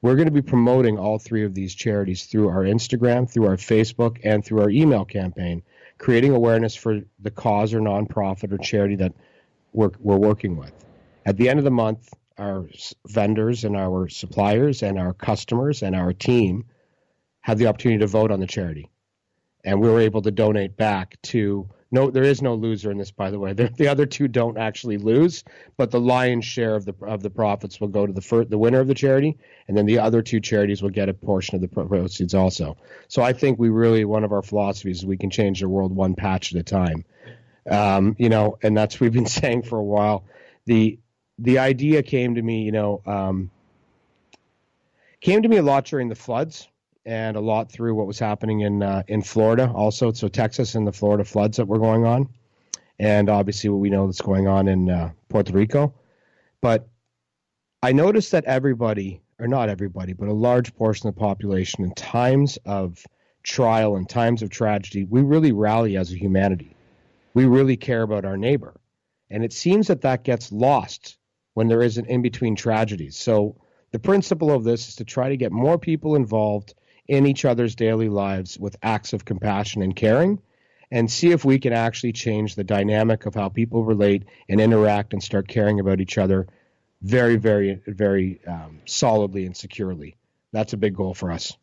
We're 0.01 0.17
going 0.17 0.27
to 0.27 0.33
be 0.33 0.43
promoting 0.43 0.99
all 0.99 1.19
three 1.19 1.45
of 1.45 1.55
these 1.55 1.75
charities 1.75 2.27
through 2.27 2.49
our 2.49 2.63
Instagram, 2.63 3.31
through 3.31 3.47
our 3.47 3.57
Facebook, 3.57 4.19
and 4.25 4.45
through 4.45 4.63
our 4.63 4.71
email 4.71 5.05
campaign, 5.05 5.63
creating 5.99 6.33
awareness 6.33 6.75
for 6.75 7.01
the 7.21 7.31
cause 7.31 7.75
or 7.75 7.81
nonprofit 7.81 8.53
or 8.53 8.59
charity 8.59 8.97
that 8.97 9.13
we're, 9.73 9.91
we're 10.01 10.17
working 10.17 10.57
with. 10.57 10.73
At 11.27 11.37
the 11.37 11.49
end 11.49 11.59
of 11.59 11.65
the 11.65 11.71
month, 11.71 12.15
our 12.39 12.67
vendors 13.07 13.65
and 13.65 13.77
our 13.77 14.09
suppliers 14.09 14.83
and 14.83 14.99
our 14.99 15.13
customers 15.13 15.83
and 15.83 15.95
our 15.97 16.13
team 16.13 16.65
have 17.41 17.59
the 17.59 17.67
opportunity 17.67 17.99
to 17.99 18.07
vote 18.07 18.31
on 18.31 18.41
the 18.41 18.47
charity. 18.47 18.89
And 19.65 19.81
we 19.81 19.89
were 19.89 20.01
able 20.01 20.23
to 20.23 20.31
donate 20.31 20.77
back 20.77 21.21
to 21.23 21.69
no, 21.91 22.11
there 22.11 22.25
is 22.25 22.43
no 22.43 22.55
loser 22.55 22.91
in 22.91 22.99
this, 22.99 23.11
by 23.11 23.31
the 23.31 23.39
way. 23.39 23.53
The, 23.55 23.69
the 23.69 23.89
other 23.89 24.05
two 24.05 24.29
don't 24.29 24.59
actually 24.59 24.99
lose, 24.99 25.43
but 25.77 25.91
the 25.91 26.01
lion's 26.01 26.45
share 26.45 26.75
of 26.75 26.85
the 26.85 26.95
of 27.03 27.23
the 27.23 27.31
profits 27.31 27.81
will 27.81 27.89
go 27.89 28.07
to 28.07 28.13
the 28.13 28.21
first, 28.21 28.51
the 28.51 28.59
winner 28.59 28.81
of 28.81 28.89
the 28.89 28.95
charity, 28.95 29.39
and 29.67 29.77
then 29.77 29.87
the 29.87 29.99
other 29.99 30.21
two 30.21 30.41
charities 30.41 30.83
will 30.83 30.91
get 30.91 31.09
a 31.09 31.15
portion 31.15 31.55
of 31.57 31.63
the 31.63 31.69
proceeds 31.69 32.35
also. 32.35 32.77
So 33.09 33.23
I 33.23 33.33
think 33.33 33.59
we 33.59 33.71
really 33.71 34.05
one 34.05 34.25
of 34.25 34.33
our 34.33 34.43
philosophies 34.43 34.99
is 34.99 35.07
we 35.07 35.17
can 35.17 35.31
change 35.31 35.61
the 35.61 35.69
world 35.69 35.95
one 35.95 36.15
patch 36.15 36.55
at 36.55 36.61
a 36.61 36.63
time. 36.63 37.05
Um, 37.71 38.17
you 38.19 38.29
know, 38.29 38.59
and 38.63 38.77
that's 38.77 39.01
we've 39.01 39.13
been 39.13 39.27
saying 39.41 39.63
for 39.63 39.79
a 39.79 39.85
while. 39.85 40.25
The 40.67 40.99
the 41.39 41.59
idea 41.59 42.03
came 42.03 42.35
to 42.35 42.43
me, 42.43 42.63
you 42.63 42.73
know, 42.73 43.01
um, 43.07 43.51
came 45.21 45.43
to 45.43 45.49
me 45.49 45.57
a 45.57 45.63
lot 45.63 45.87
during 45.87 46.09
the 46.09 46.15
floods 46.15 46.69
and 47.09 47.39
a 47.39 47.41
lot 47.41 47.73
through 47.73 47.95
what 47.95 48.07
was 48.07 48.19
happening 48.19 48.61
in 48.61 48.83
uh, 48.83 49.03
in 49.09 49.23
Florida 49.23 49.73
also. 49.75 50.13
So 50.13 50.29
Texas 50.29 50.75
and 50.75 50.87
the 50.87 50.93
Florida 50.93 51.25
floods 51.25 51.57
that 51.57 51.65
were 51.65 51.79
going 51.79 52.05
on, 52.05 52.29
and 52.99 53.31
obviously 53.31 53.71
what 53.71 53.79
we 53.79 53.89
know 53.89 54.07
that's 54.07 54.21
going 54.21 54.47
on 54.47 54.69
in 54.69 54.91
uh, 54.91 55.11
Puerto 55.31 55.55
Rico. 55.55 55.95
But 56.61 56.87
I 57.83 57.93
noticed 57.93 58.31
that 58.33 58.45
everybody, 58.45 59.23
or 59.39 59.49
not 59.49 59.71
everybody, 59.71 60.13
but 60.13 60.29
a 60.29 60.35
large 60.35 60.75
portion 60.75 61.09
of 61.09 61.15
the 61.15 61.21
population, 61.21 61.83
in 61.83 61.95
times 61.95 62.59
of 62.67 63.03
trial 63.43 63.97
and 63.97 64.07
times 64.07 64.43
of 64.43 64.51
tragedy, 64.51 65.05
we 65.05 65.23
really 65.23 65.53
rally 65.53 65.97
as 65.97 66.13
a 66.13 66.19
humanity. 66.19 66.77
We 67.33 67.47
really 67.47 67.79
care 67.79 68.03
about 68.03 68.27
our 68.27 68.37
neighbor, 68.37 68.79
and 69.31 69.43
it 69.45 69.55
seems 69.55 69.87
that 69.87 70.03
that 70.03 70.25
gets 70.25 70.53
lost 70.53 71.17
when 71.55 71.69
there 71.69 71.83
is 71.83 71.97
an 71.97 72.05
in 72.05 72.21
between 72.21 72.55
tragedies. 72.55 73.17
So 73.17 73.57
the 73.93 73.99
principle 73.99 74.53
of 74.53 74.65
this 74.65 74.89
is 74.89 74.97
to 74.97 75.05
try 75.05 75.31
to 75.31 75.39
get 75.39 75.53
more 75.53 75.79
people 75.79 76.15
involved 76.15 76.75
in 77.09 77.27
each 77.27 77.45
other's 77.45 77.75
daily 77.75 78.09
lives 78.09 78.59
with 78.59 78.77
acts 78.83 79.15
of 79.15 79.25
compassion 79.25 79.83
and 79.83 79.97
caring 79.97 80.41
and 80.91 81.11
see 81.11 81.33
if 81.33 81.45
we 81.45 81.59
can 81.59 81.73
actually 81.73 82.13
change 82.13 82.55
the 82.55 82.65
dynamic 82.65 83.27
of 83.27 83.35
how 83.35 83.49
people 83.49 83.85
relate 83.85 84.25
and 84.49 84.61
interact 84.61 85.13
and 85.13 85.23
start 85.23 85.49
caring 85.49 85.81
about 85.81 86.01
each 86.01 86.19
other 86.19 86.47
very, 87.03 87.37
very, 87.37 87.81
very 87.87 88.41
um, 88.47 88.81
solidly 88.87 89.47
and 89.47 89.57
securely. 89.57 90.17
That's 90.53 90.73
a 90.73 90.79
big 90.79 90.97
goal 90.97 91.15
for 91.15 91.31
us. 91.31 91.57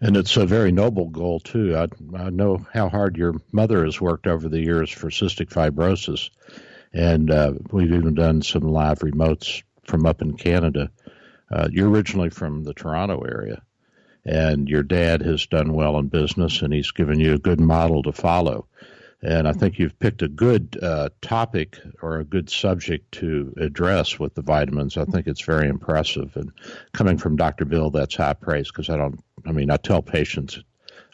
And 0.00 0.16
it's 0.16 0.36
a 0.36 0.46
very 0.46 0.70
noble 0.70 1.08
goal, 1.08 1.40
too. 1.40 1.76
I, 1.76 1.88
I 2.16 2.30
know 2.30 2.64
how 2.72 2.88
hard 2.88 3.16
your 3.16 3.34
mother 3.50 3.84
has 3.84 4.00
worked 4.00 4.28
over 4.28 4.48
the 4.48 4.60
years 4.60 4.90
for 4.90 5.08
cystic 5.08 5.48
fibrosis. 5.48 6.30
And 6.92 7.30
uh, 7.30 7.54
we've 7.72 7.92
even 7.92 8.14
done 8.14 8.42
some 8.42 8.62
live 8.62 9.00
remotes 9.00 9.62
from 9.84 10.06
up 10.06 10.22
in 10.22 10.36
Canada. 10.36 10.90
Uh, 11.50 11.68
you're 11.70 11.90
originally 11.90 12.30
from 12.30 12.62
the 12.62 12.74
Toronto 12.74 13.22
area 13.22 13.62
and 14.28 14.68
your 14.68 14.82
dad 14.82 15.22
has 15.22 15.46
done 15.46 15.72
well 15.72 15.98
in 15.98 16.08
business 16.08 16.60
and 16.60 16.72
he's 16.72 16.90
given 16.90 17.18
you 17.18 17.32
a 17.32 17.38
good 17.38 17.60
model 17.60 18.02
to 18.02 18.12
follow. 18.12 18.66
And 19.22 19.48
I 19.48 19.52
think 19.52 19.78
you've 19.78 19.98
picked 19.98 20.22
a 20.22 20.28
good 20.28 20.78
uh, 20.80 21.08
topic 21.22 21.78
or 22.02 22.18
a 22.18 22.24
good 22.24 22.50
subject 22.50 23.10
to 23.12 23.52
address 23.56 24.18
with 24.18 24.34
the 24.34 24.42
vitamins. 24.42 24.96
I 24.96 25.06
think 25.06 25.26
it's 25.26 25.40
very 25.40 25.66
impressive. 25.66 26.36
And 26.36 26.52
coming 26.92 27.16
from 27.16 27.36
Dr. 27.36 27.64
Bill, 27.64 27.90
that's 27.90 28.14
high 28.14 28.34
praise 28.34 28.68
because 28.68 28.90
I 28.90 28.98
don't, 28.98 29.18
I 29.46 29.52
mean, 29.52 29.70
I 29.70 29.78
tell 29.78 30.02
patients 30.02 30.60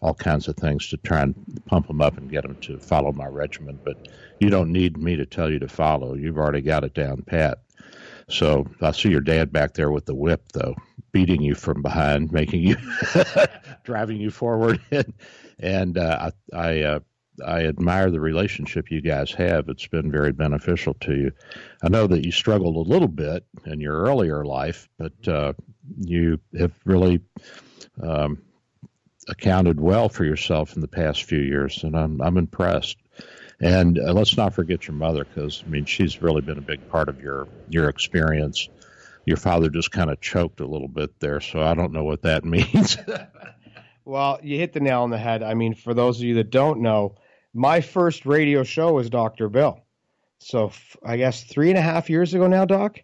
all 0.03 0.12
kinds 0.12 0.48
of 0.48 0.57
things 0.57 0.88
to 0.88 0.96
try 0.98 1.22
and 1.22 1.62
pump 1.66 1.87
them 1.87 2.03
up 2.03 2.18
and 2.18 2.29
get 2.29 2.42
them 2.42 2.57
to 2.57 2.79
follow 2.79 3.12
my 3.12 3.27
regimen, 3.27 3.79
but 3.85 4.09
you 4.40 4.50
don't 4.50 4.72
need 4.72 4.98
me 4.98 5.16
to 5.16 5.24
tell 5.24 5.50
you 5.50 5.61
to 5.61 5.68
follow. 5.68 6.14
You've 6.14 6.37
already 6.37 6.61
got 6.61 6.85
it 6.85 6.94
down 6.94 7.22
pat. 7.22 7.59
So 8.29 8.66
I 8.83 8.90
see 8.90 9.11
your 9.11 9.20
dad 9.20 9.53
back 9.53 9.74
there 9.74 9.90
with 9.90 10.07
the 10.07 10.14
whip, 10.14 10.42
though, 10.53 10.74
beating 11.14 11.40
you 11.40 11.55
from 11.55 11.81
behind, 11.81 12.33
making 12.33 12.61
you 12.61 12.77
driving 13.85 14.20
you 14.20 14.31
forward, 14.31 14.81
and, 14.90 15.14
and 15.61 15.96
uh, 15.96 16.31
I 16.53 16.57
I, 16.57 16.81
uh, 16.83 16.98
I 17.46 17.66
admire 17.66 18.11
the 18.11 18.20
relationship 18.20 18.90
you 18.90 19.00
guys 19.00 19.31
have. 19.33 19.68
It's 19.68 19.87
been 19.87 20.11
very 20.11 20.33
beneficial 20.33 20.94
to 21.03 21.14
you. 21.14 21.33
I 21.83 21.88
know 21.88 22.09
that 22.09 22.24
you 22.27 22.33
struggled 22.33 22.77
a 22.77 22.90
little 22.90 23.09
bit 23.09 23.46
in 23.64 23.81
your 23.81 24.03
earlier 24.03 24.44
life, 24.44 24.88
but 24.98 25.29
uh, 25.29 25.53
you 25.98 26.40
have 26.59 26.72
really 26.85 27.20
um, 28.03 28.42
accounted 29.29 29.81
well 29.81 30.09
for 30.09 30.24
yourself 30.24 30.74
in 30.74 30.81
the 30.81 30.88
past 30.88 31.22
few 31.22 31.40
years, 31.40 31.85
and 31.85 31.96
I'm 31.96 32.20
I'm 32.20 32.37
impressed. 32.37 32.98
And 33.61 34.00
uh, 34.00 34.12
let's 34.12 34.37
not 34.37 34.53
forget 34.53 34.88
your 34.88 34.96
mother, 34.96 35.24
because 35.24 35.62
I 35.64 35.70
mean 35.70 35.85
she's 35.85 36.20
really 36.20 36.40
been 36.40 36.59
a 36.59 36.68
big 36.72 36.88
part 36.88 37.09
of 37.09 37.20
your 37.20 37.46
your 37.68 37.88
experience. 37.88 38.68
Your 39.27 39.37
father 39.37 39.69
just 39.71 39.91
kind 39.91 40.11
of 40.11 40.21
choked 40.21 40.61
a 40.61 40.67
little 40.67 40.89
bit 40.89 41.19
there, 41.21 41.41
so 41.41 41.63
I 41.63 41.75
don't 41.75 41.93
know 41.93 42.05
what 42.05 42.23
that 42.23 42.45
means. 42.45 42.99
well, 44.05 44.39
you 44.43 44.59
hit 44.59 44.73
the 44.73 44.81
nail 44.81 45.03
on 45.03 45.11
the 45.11 45.19
head. 45.19 45.43
I 45.43 45.55
mean, 45.55 45.75
for 45.75 45.95
those 45.95 46.19
of 46.19 46.25
you 46.25 46.35
that 46.35 46.51
don't 46.51 46.81
know, 46.81 47.15
my 47.55 47.81
first 47.81 48.27
radio 48.27 48.63
show 48.65 48.93
was 48.95 49.09
Dr. 49.09 49.49
Bill. 49.49 49.81
So 50.39 50.67
f- 50.67 50.97
I 51.05 51.17
guess 51.17 51.45
three 51.45 51.71
and 51.71 51.79
a 51.79 51.83
half 51.83 52.11
years 52.11 52.35
ago 52.35 52.47
now, 52.47 52.65
Doc. 52.65 52.99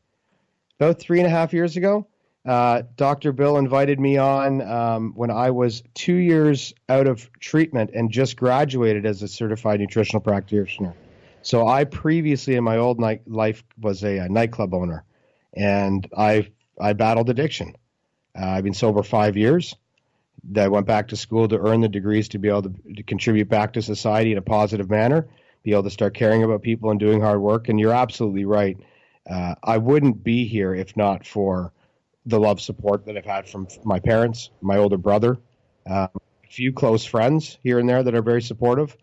About 0.79 0.99
three 0.99 1.19
and 1.21 1.27
a 1.27 1.31
half 1.31 1.53
years 1.53 1.77
ago, 1.77 2.07
Uh, 2.47 2.83
Dr. 2.97 3.33
Bill 3.33 3.59
invited 3.59 4.01
me 4.01 4.17
on 4.17 4.63
um, 4.63 5.13
when 5.15 5.31
I 5.31 5.51
was 5.51 5.83
two 5.95 6.15
years 6.15 6.73
out 6.89 7.07
of 7.07 7.31
treatment 7.39 7.91
and 7.95 8.11
just 8.11 8.35
graduated 8.37 9.05
as 9.05 9.23
a 9.23 9.29
certified 9.29 9.79
nutritional 9.81 10.21
practitioner. 10.23 10.95
So 11.43 11.69
I 11.69 11.85
previously 11.85 12.55
in 12.57 12.65
my 12.65 12.79
old 12.79 12.99
night 12.99 13.21
life 13.27 13.63
was 13.79 14.03
a, 14.05 14.19
a 14.19 14.29
nightclub 14.31 14.73
owner, 14.73 15.05
and 15.55 16.09
I 16.17 16.49
I 16.81 16.93
battled 16.95 17.31
addiction. 17.31 17.75
Uh, 18.39 18.47
I've 18.47 18.65
been 18.65 18.75
sober 18.75 19.03
five 19.03 19.37
years. 19.37 19.75
I 20.57 20.69
went 20.69 20.87
back 20.87 21.09
to 21.09 21.17
school 21.17 21.49
to 21.49 21.59
earn 21.59 21.81
the 21.81 21.89
degrees 21.89 22.29
to 22.29 22.39
be 22.39 22.49
able 22.49 22.63
to, 22.63 22.75
to 22.97 23.03
contribute 23.03 23.49
back 23.49 23.75
to 23.75 23.83
society 23.83 24.33
in 24.33 24.39
a 24.39 24.43
positive 24.43 24.89
manner, 24.89 25.29
be 25.63 25.73
able 25.73 25.83
to 25.83 25.91
start 25.91 26.15
caring 26.15 26.43
about 26.43 26.63
people 26.63 26.91
and 26.91 26.99
doing 26.99 27.21
hard 27.21 27.41
work. 27.41 27.69
And 27.69 27.79
you're 27.79 27.93
absolutely 27.93 28.47
right. 28.47 28.79
Uh, 29.29 29.55
I 29.63 29.77
wouldn't 29.77 30.25
be 30.25 30.47
here 30.47 30.75
if 30.75 30.97
not 30.97 31.27
for 31.27 31.73
the 32.25 32.41
love 32.41 32.61
support 32.61 33.07
that 33.07 33.17
I've 33.17 33.27
had 33.27 33.49
from 33.49 33.69
my 33.85 33.99
parents, 33.99 34.51
my 34.61 34.79
older 34.79 34.97
brother, 34.97 35.39
uh, 35.89 36.09
a 36.15 36.49
few 36.49 36.73
close 36.73 37.05
friends 37.05 37.59
here 37.63 37.79
and 37.79 37.89
there 37.89 38.03
that 38.03 38.15
are 38.15 38.23
very 38.23 38.43
supportive. 38.43 38.97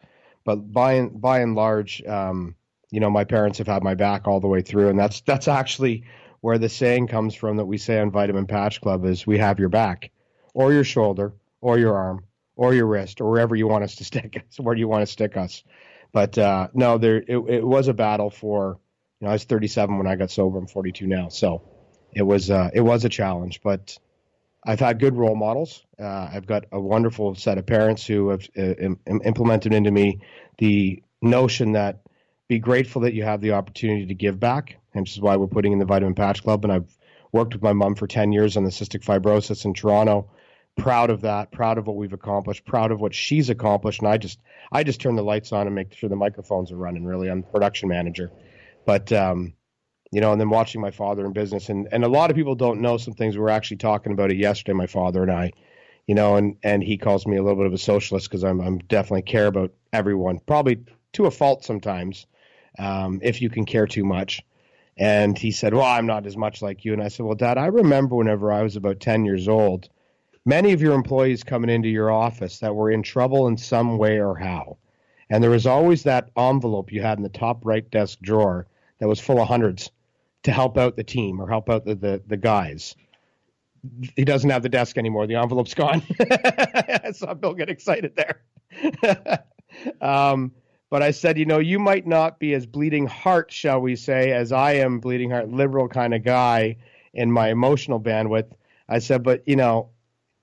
But 0.43 0.71
by 0.71 0.93
and 0.93 1.21
by 1.21 1.41
and 1.41 1.55
large, 1.55 2.01
um, 2.03 2.55
you 2.89 2.99
know, 2.99 3.09
my 3.09 3.25
parents 3.25 3.57
have 3.57 3.67
had 3.67 3.83
my 3.83 3.95
back 3.95 4.27
all 4.27 4.39
the 4.39 4.47
way 4.47 4.61
through, 4.61 4.89
and 4.89 4.97
that's 4.97 5.21
that's 5.21 5.47
actually 5.47 6.05
where 6.41 6.57
the 6.57 6.69
saying 6.69 7.07
comes 7.07 7.35
from 7.35 7.57
that 7.57 7.65
we 7.65 7.77
say 7.77 7.99
on 7.99 8.11
Vitamin 8.11 8.47
Patch 8.47 8.81
Club 8.81 9.05
is 9.05 9.27
"We 9.27 9.37
have 9.37 9.59
your 9.59 9.69
back," 9.69 10.11
or 10.53 10.73
your 10.73 10.83
shoulder, 10.83 11.33
or 11.61 11.77
your 11.77 11.95
arm, 11.95 12.25
or 12.55 12.73
your 12.73 12.87
wrist, 12.87 13.21
or 13.21 13.29
wherever 13.29 13.55
you 13.55 13.67
want 13.67 13.83
us 13.83 13.95
to 13.95 14.05
stick 14.05 14.35
us, 14.37 14.59
where 14.59 14.75
do 14.75 14.79
you 14.79 14.87
want 14.87 15.01
to 15.01 15.11
stick 15.11 15.37
us. 15.37 15.63
But 16.11 16.37
uh, 16.37 16.69
no, 16.73 16.97
there 16.97 17.17
it, 17.17 17.37
it 17.37 17.65
was 17.65 17.87
a 17.87 17.93
battle 17.93 18.29
for. 18.29 18.79
You 19.19 19.25
know, 19.25 19.31
I 19.31 19.33
was 19.33 19.45
37 19.45 19.97
when 19.97 20.05
I 20.05 20.15
got 20.15 20.29
sober. 20.29 20.59
I'm 20.59 20.67
42 20.67 21.07
now, 21.07 21.29
so 21.29 21.63
it 22.13 22.21
was 22.21 22.51
uh, 22.51 22.69
it 22.73 22.81
was 22.81 23.03
a 23.03 23.09
challenge, 23.09 23.61
but 23.63 23.97
I've 24.63 24.79
had 24.79 24.99
good 24.99 25.15
role 25.15 25.35
models. 25.35 25.85
Uh, 25.99 26.29
I've 26.31 26.45
got 26.45 26.65
a 26.71 26.79
wonderful 26.79 27.35
set 27.35 27.57
of 27.57 27.65
parents 27.65 28.05
who 28.05 28.29
have 28.29 28.47
uh, 28.57 28.73
Im- 28.73 28.99
implemented 29.05 29.73
into 29.73 29.91
me 29.91 30.19
the 30.57 31.01
notion 31.21 31.71
that 31.71 32.01
be 32.47 32.59
grateful 32.59 33.01
that 33.01 33.13
you 33.13 33.23
have 33.23 33.41
the 33.41 33.51
opportunity 33.51 34.05
to 34.05 34.13
give 34.13 34.39
back, 34.39 34.77
which 34.93 35.11
is 35.11 35.21
why 35.21 35.35
we're 35.35 35.47
putting 35.47 35.73
in 35.73 35.79
the 35.79 35.85
Vitamin 35.85 36.15
Patch 36.15 36.43
Club. 36.43 36.63
And 36.63 36.71
I've 36.71 36.97
worked 37.31 37.53
with 37.53 37.63
my 37.63 37.73
mom 37.73 37.95
for 37.95 38.07
10 38.07 38.31
years 38.31 38.55
on 38.55 38.63
the 38.63 38.69
cystic 38.69 39.03
fibrosis 39.03 39.65
in 39.65 39.73
Toronto. 39.73 40.29
Proud 40.77 41.09
of 41.09 41.21
that. 41.21 41.51
Proud 41.51 41.77
of 41.77 41.87
what 41.87 41.95
we've 41.95 42.13
accomplished. 42.13 42.65
Proud 42.65 42.91
of 42.91 43.01
what 43.01 43.13
she's 43.13 43.49
accomplished. 43.49 43.99
And 43.99 44.07
I 44.07 44.17
just 44.17 44.39
I 44.71 44.83
just 44.83 45.01
turn 45.01 45.15
the 45.15 45.23
lights 45.23 45.51
on 45.51 45.65
and 45.65 45.75
make 45.75 45.93
sure 45.93 46.09
the 46.09 46.15
microphones 46.15 46.71
are 46.71 46.77
running. 46.77 47.03
Really, 47.03 47.29
I'm 47.29 47.41
the 47.41 47.47
production 47.47 47.89
manager, 47.89 48.31
but 48.85 49.11
um, 49.11 49.53
you 50.11 50.21
know, 50.21 50.31
and 50.31 50.39
then 50.39 50.49
watching 50.49 50.81
my 50.81 50.91
father 50.91 51.25
in 51.25 51.33
business. 51.33 51.69
And, 51.69 51.87
and 51.91 52.03
a 52.03 52.07
lot 52.07 52.29
of 52.29 52.35
people 52.35 52.55
don't 52.55 52.81
know 52.81 52.97
some 52.97 53.13
things. 53.13 53.35
We 53.35 53.41
were 53.41 53.49
actually 53.49 53.77
talking 53.77 54.13
about 54.13 54.31
it 54.31 54.37
yesterday, 54.37 54.73
my 54.73 54.87
father 54.87 55.21
and 55.21 55.31
I, 55.31 55.51
you 56.07 56.15
know, 56.15 56.35
and, 56.35 56.55
and 56.63 56.83
he 56.83 56.97
calls 56.97 57.27
me 57.27 57.37
a 57.37 57.43
little 57.43 57.57
bit 57.57 57.65
of 57.65 57.73
a 57.73 57.77
socialist 57.77 58.29
because 58.29 58.43
I'm, 58.43 58.61
I'm 58.61 58.77
definitely 58.79 59.23
care 59.23 59.47
about 59.47 59.73
everyone, 59.91 60.39
probably 60.39 60.83
to 61.13 61.25
a 61.25 61.31
fault 61.31 61.65
sometimes, 61.65 62.25
um, 62.77 63.19
if 63.23 63.41
you 63.41 63.49
can 63.49 63.65
care 63.65 63.87
too 63.87 64.03
much. 64.03 64.43
And 64.97 65.37
he 65.37 65.51
said, 65.51 65.73
Well, 65.73 65.85
I'm 65.85 66.07
not 66.07 66.25
as 66.25 66.35
much 66.35 66.61
like 66.61 66.83
you. 66.83 66.93
And 66.93 67.01
I 67.01 67.07
said, 67.07 67.25
Well, 67.25 67.35
Dad, 67.35 67.57
I 67.57 67.67
remember 67.67 68.15
whenever 68.15 68.51
I 68.51 68.63
was 68.63 68.75
about 68.75 68.99
10 68.99 69.25
years 69.25 69.47
old, 69.47 69.89
many 70.45 70.73
of 70.73 70.81
your 70.81 70.93
employees 70.93 71.43
coming 71.43 71.69
into 71.69 71.89
your 71.89 72.09
office 72.09 72.59
that 72.59 72.75
were 72.75 72.89
in 72.89 73.03
trouble 73.03 73.47
in 73.47 73.57
some 73.57 73.97
way 73.97 74.19
or 74.19 74.35
how. 74.35 74.77
And 75.29 75.43
there 75.43 75.51
was 75.51 75.67
always 75.67 76.03
that 76.03 76.29
envelope 76.37 76.91
you 76.91 77.01
had 77.01 77.17
in 77.17 77.23
the 77.23 77.29
top 77.29 77.59
right 77.63 77.89
desk 77.91 78.19
drawer 78.21 78.65
that 78.99 79.07
was 79.07 79.19
full 79.19 79.41
of 79.41 79.47
hundreds 79.47 79.91
to 80.43 80.51
help 80.51 80.77
out 80.77 80.95
the 80.95 81.03
team 81.03 81.41
or 81.41 81.47
help 81.49 81.69
out 81.69 81.85
the, 81.85 81.95
the, 81.95 82.21
the 82.25 82.37
guys. 82.37 82.95
He 84.15 84.25
doesn't 84.25 84.49
have 84.49 84.63
the 84.63 84.69
desk 84.69 84.97
anymore. 84.97 85.27
The 85.27 85.35
envelope's 85.35 85.73
gone. 85.75 86.01
So 86.17 86.25
I 86.29 87.11
saw 87.11 87.33
Bill 87.33 87.53
get 87.53 87.69
excited 87.69 88.15
there. 88.15 88.41
um, 90.01 90.51
but 90.89 91.03
I 91.03 91.11
said, 91.11 91.37
you 91.37 91.45
know, 91.45 91.59
you 91.59 91.79
might 91.79 92.07
not 92.07 92.39
be 92.39 92.53
as 92.53 92.65
bleeding 92.65 93.07
heart, 93.07 93.51
shall 93.51 93.81
we 93.81 93.95
say, 93.95 94.31
as 94.31 94.51
I 94.51 94.73
am 94.73 94.99
bleeding 94.99 95.31
heart, 95.31 95.49
liberal 95.49 95.87
kind 95.87 96.13
of 96.13 96.23
guy 96.23 96.77
in 97.13 97.31
my 97.31 97.49
emotional 97.49 97.99
bandwidth. 97.99 98.51
I 98.87 98.99
said, 98.99 99.23
but 99.23 99.43
you 99.45 99.55
know, 99.55 99.89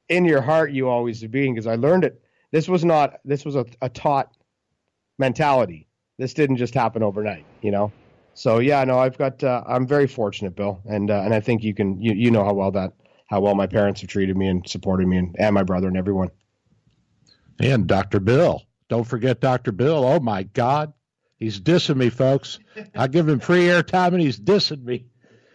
in 0.08 0.24
your 0.24 0.42
heart, 0.42 0.72
you 0.72 0.88
always 0.88 1.20
be 1.22 1.48
because 1.48 1.66
I 1.66 1.76
learned 1.76 2.04
it. 2.04 2.20
This 2.50 2.68
was 2.68 2.84
not. 2.84 3.20
This 3.24 3.44
was 3.44 3.56
a, 3.56 3.64
a 3.80 3.88
taught 3.88 4.36
mentality. 5.18 5.88
This 6.18 6.34
didn't 6.34 6.56
just 6.56 6.74
happen 6.74 7.02
overnight. 7.02 7.44
You 7.62 7.70
know. 7.70 7.92
So 8.34 8.58
yeah, 8.58 8.84
no, 8.84 8.98
I've 8.98 9.16
got. 9.16 9.42
Uh, 9.42 9.62
I'm 9.66 9.86
very 9.86 10.06
fortunate, 10.06 10.54
Bill, 10.54 10.80
and 10.84 11.10
uh, 11.10 11.22
and 11.22 11.32
I 11.32 11.40
think 11.40 11.62
you 11.62 11.74
can. 11.74 12.00
You 12.00 12.12
you 12.12 12.30
know 12.30 12.44
how 12.44 12.52
well 12.52 12.70
that 12.72 12.92
how 13.26 13.40
well 13.40 13.54
my 13.54 13.66
parents 13.66 14.02
have 14.02 14.10
treated 14.10 14.36
me 14.36 14.48
and 14.48 14.68
supported 14.68 15.06
me, 15.08 15.16
and, 15.16 15.34
and 15.38 15.54
my 15.54 15.62
brother 15.62 15.88
and 15.88 15.96
everyone. 15.96 16.30
And 17.60 17.86
Dr. 17.86 18.20
Bill, 18.20 18.62
don't 18.94 19.04
forget 19.04 19.40
Dr. 19.40 19.72
Bill. 19.72 20.04
Oh 20.04 20.20
my 20.20 20.44
God, 20.44 20.92
he's 21.36 21.60
dissing 21.60 21.96
me, 21.96 22.10
folks. 22.10 22.60
I 22.94 23.08
give 23.08 23.28
him 23.28 23.40
free 23.40 23.64
airtime, 23.64 24.12
and 24.12 24.20
he's 24.20 24.38
dissing 24.38 24.84
me. 24.84 25.06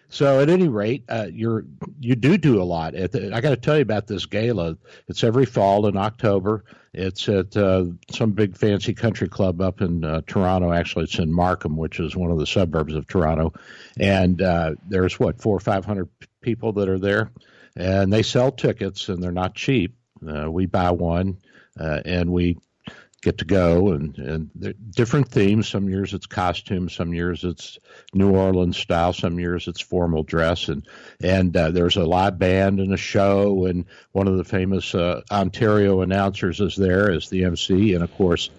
So 0.09 0.41
at 0.41 0.49
any 0.49 0.67
rate, 0.67 1.05
uh, 1.07 1.27
you're 1.31 1.63
you 1.99 2.15
do 2.15 2.37
do 2.37 2.61
a 2.61 2.65
lot. 2.65 2.93
The, 2.93 3.31
I 3.33 3.39
got 3.39 3.51
to 3.51 3.55
tell 3.55 3.77
you 3.77 3.81
about 3.83 4.07
this 4.07 4.25
gala. 4.25 4.77
It's 5.07 5.23
every 5.23 5.45
fall 5.45 5.87
in 5.87 5.95
October. 5.95 6.65
It's 6.93 7.29
at 7.29 7.55
uh, 7.55 7.85
some 8.11 8.31
big 8.31 8.57
fancy 8.57 8.93
country 8.93 9.29
club 9.29 9.61
up 9.61 9.79
in 9.79 10.03
uh, 10.03 10.21
Toronto. 10.27 10.73
Actually, 10.73 11.05
it's 11.05 11.19
in 11.19 11.31
Markham, 11.31 11.77
which 11.77 12.01
is 12.01 12.15
one 12.15 12.31
of 12.31 12.39
the 12.39 12.47
suburbs 12.47 12.93
of 12.93 13.07
Toronto. 13.07 13.53
And 13.97 14.41
uh, 14.41 14.75
there's 14.85 15.17
what 15.17 15.41
four 15.41 15.55
or 15.55 15.61
five 15.61 15.85
hundred 15.85 16.09
people 16.41 16.73
that 16.73 16.89
are 16.89 16.99
there, 16.99 17.31
and 17.77 18.11
they 18.11 18.23
sell 18.23 18.51
tickets, 18.51 19.07
and 19.07 19.23
they're 19.23 19.31
not 19.31 19.55
cheap. 19.55 19.95
Uh, 20.27 20.51
we 20.51 20.65
buy 20.65 20.91
one, 20.91 21.37
uh, 21.79 22.01
and 22.03 22.33
we 22.33 22.57
get 23.21 23.37
to 23.39 23.45
go 23.45 23.89
and 23.89 24.17
and 24.17 24.75
different 24.91 25.29
themes. 25.29 25.67
Some 25.67 25.89
years 25.89 26.13
it's 26.13 26.25
costumes 26.25 26.93
some 26.93 27.13
years 27.13 27.43
it's 27.43 27.79
new 28.13 28.35
orleans 28.35 28.77
style 28.77 29.13
some 29.13 29.39
years 29.39 29.67
it's 29.67 29.81
formal 29.81 30.23
dress 30.23 30.67
and 30.67 30.85
and 31.21 31.55
uh, 31.55 31.71
there's 31.71 31.97
a 31.97 32.03
live 32.03 32.37
band 32.37 32.79
and 32.79 32.93
a 32.93 32.97
show 32.97 33.65
and 33.65 33.85
one 34.11 34.27
of 34.27 34.37
the 34.37 34.43
famous 34.43 34.93
uh, 34.95 35.21
ontario 35.31 36.01
announcers 36.01 36.59
is 36.59 36.75
there 36.75 37.11
as 37.11 37.29
the 37.29 37.43
mc 37.43 37.93
and 37.93 38.03
of 38.03 38.13
course 38.15 38.49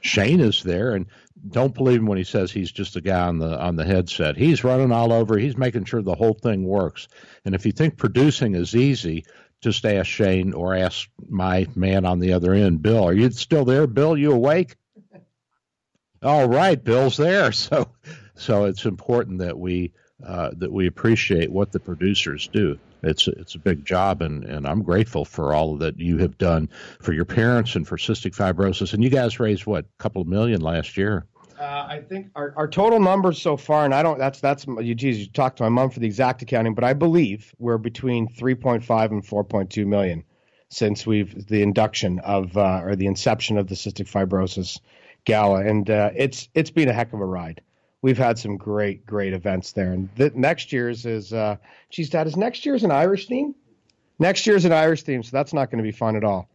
shane 0.00 0.40
is 0.40 0.62
there 0.62 0.94
and 0.94 1.06
don't 1.50 1.74
believe 1.74 2.00
him 2.00 2.06
when 2.06 2.18
he 2.18 2.24
says 2.24 2.50
he's 2.50 2.72
just 2.72 2.96
a 2.96 3.00
guy 3.00 3.20
on 3.20 3.38
the 3.38 3.60
on 3.60 3.76
the 3.76 3.84
headset. 3.84 4.36
He's 4.36 4.64
running 4.64 4.90
all 4.90 5.12
over. 5.12 5.38
He's 5.38 5.56
making 5.56 5.84
sure 5.84 6.02
the 6.02 6.14
whole 6.14 6.34
thing 6.34 6.64
works. 6.64 7.08
And 7.44 7.54
if 7.54 7.66
you 7.66 7.72
think 7.72 7.98
producing 7.98 8.54
is 8.54 8.74
easy 8.74 9.24
just 9.66 9.84
ask 9.84 10.06
Shane 10.06 10.52
or 10.54 10.76
ask 10.76 11.08
my 11.28 11.66
man 11.74 12.04
on 12.04 12.20
the 12.20 12.34
other 12.34 12.52
end, 12.52 12.82
Bill. 12.82 13.02
Are 13.04 13.12
you 13.12 13.28
still 13.32 13.64
there, 13.64 13.88
Bill? 13.88 14.16
You 14.16 14.30
awake? 14.30 14.76
All 16.22 16.48
right, 16.48 16.82
Bill's 16.82 17.16
there. 17.16 17.50
So, 17.52 17.88
so 18.36 18.66
it's 18.66 18.84
important 18.84 19.40
that 19.40 19.58
we 19.58 19.92
uh, 20.24 20.50
that 20.58 20.70
we 20.70 20.86
appreciate 20.86 21.50
what 21.50 21.72
the 21.72 21.80
producers 21.80 22.48
do. 22.48 22.78
It's 23.02 23.26
it's 23.26 23.56
a 23.56 23.58
big 23.58 23.84
job, 23.84 24.22
and, 24.22 24.44
and 24.44 24.68
I'm 24.68 24.82
grateful 24.82 25.24
for 25.24 25.52
all 25.52 25.78
that 25.78 25.98
you 25.98 26.18
have 26.18 26.38
done 26.38 26.68
for 27.00 27.12
your 27.12 27.24
parents 27.24 27.74
and 27.74 27.88
for 27.88 27.96
cystic 27.96 28.36
fibrosis. 28.36 28.94
And 28.94 29.02
you 29.02 29.10
guys 29.10 29.40
raised 29.40 29.66
what 29.66 29.84
a 29.84 30.02
couple 30.02 30.22
of 30.22 30.28
million 30.28 30.60
last 30.60 30.96
year. 30.96 31.26
Uh, 31.58 31.86
I 31.88 32.00
think 32.06 32.30
our, 32.34 32.52
our 32.56 32.68
total 32.68 33.00
numbers 33.00 33.40
so 33.40 33.56
far, 33.56 33.84
and 33.84 33.94
I 33.94 34.02
don't. 34.02 34.18
That's 34.18 34.40
that's 34.40 34.66
you. 34.66 34.94
Geez, 34.94 35.18
you 35.20 35.26
talked 35.26 35.58
to 35.58 35.62
my 35.62 35.68
mom 35.68 35.90
for 35.90 36.00
the 36.00 36.06
exact 36.06 36.42
accounting, 36.42 36.74
but 36.74 36.84
I 36.84 36.92
believe 36.92 37.54
we're 37.58 37.78
between 37.78 38.28
3.5 38.28 39.10
and 39.10 39.24
4.2 39.24 39.86
million 39.86 40.24
since 40.68 41.06
we've 41.06 41.46
the 41.46 41.62
induction 41.62 42.18
of 42.20 42.56
uh, 42.56 42.82
or 42.82 42.94
the 42.94 43.06
inception 43.06 43.56
of 43.56 43.68
the 43.68 43.74
cystic 43.74 44.10
fibrosis 44.10 44.80
gala, 45.24 45.64
and 45.64 45.88
uh, 45.88 46.10
it's 46.14 46.48
it's 46.54 46.70
been 46.70 46.88
a 46.88 46.92
heck 46.92 47.12
of 47.14 47.20
a 47.20 47.24
ride. 47.24 47.62
We've 48.02 48.18
had 48.18 48.38
some 48.38 48.58
great 48.58 49.06
great 49.06 49.32
events 49.32 49.72
there, 49.72 49.92
and 49.92 50.10
next 50.34 50.72
year's 50.72 51.06
is. 51.06 51.32
Uh, 51.32 51.56
geez, 51.88 52.10
Dad, 52.10 52.26
is 52.26 52.36
next 52.36 52.66
year's 52.66 52.84
an 52.84 52.90
Irish 52.90 53.28
theme? 53.28 53.54
Next 54.18 54.46
year's 54.46 54.64
an 54.66 54.72
Irish 54.72 55.02
theme, 55.04 55.22
so 55.22 55.30
that's 55.32 55.54
not 55.54 55.70
going 55.70 55.78
to 55.78 55.84
be 55.84 55.92
fun 55.92 56.16
at 56.16 56.24
all. 56.24 56.50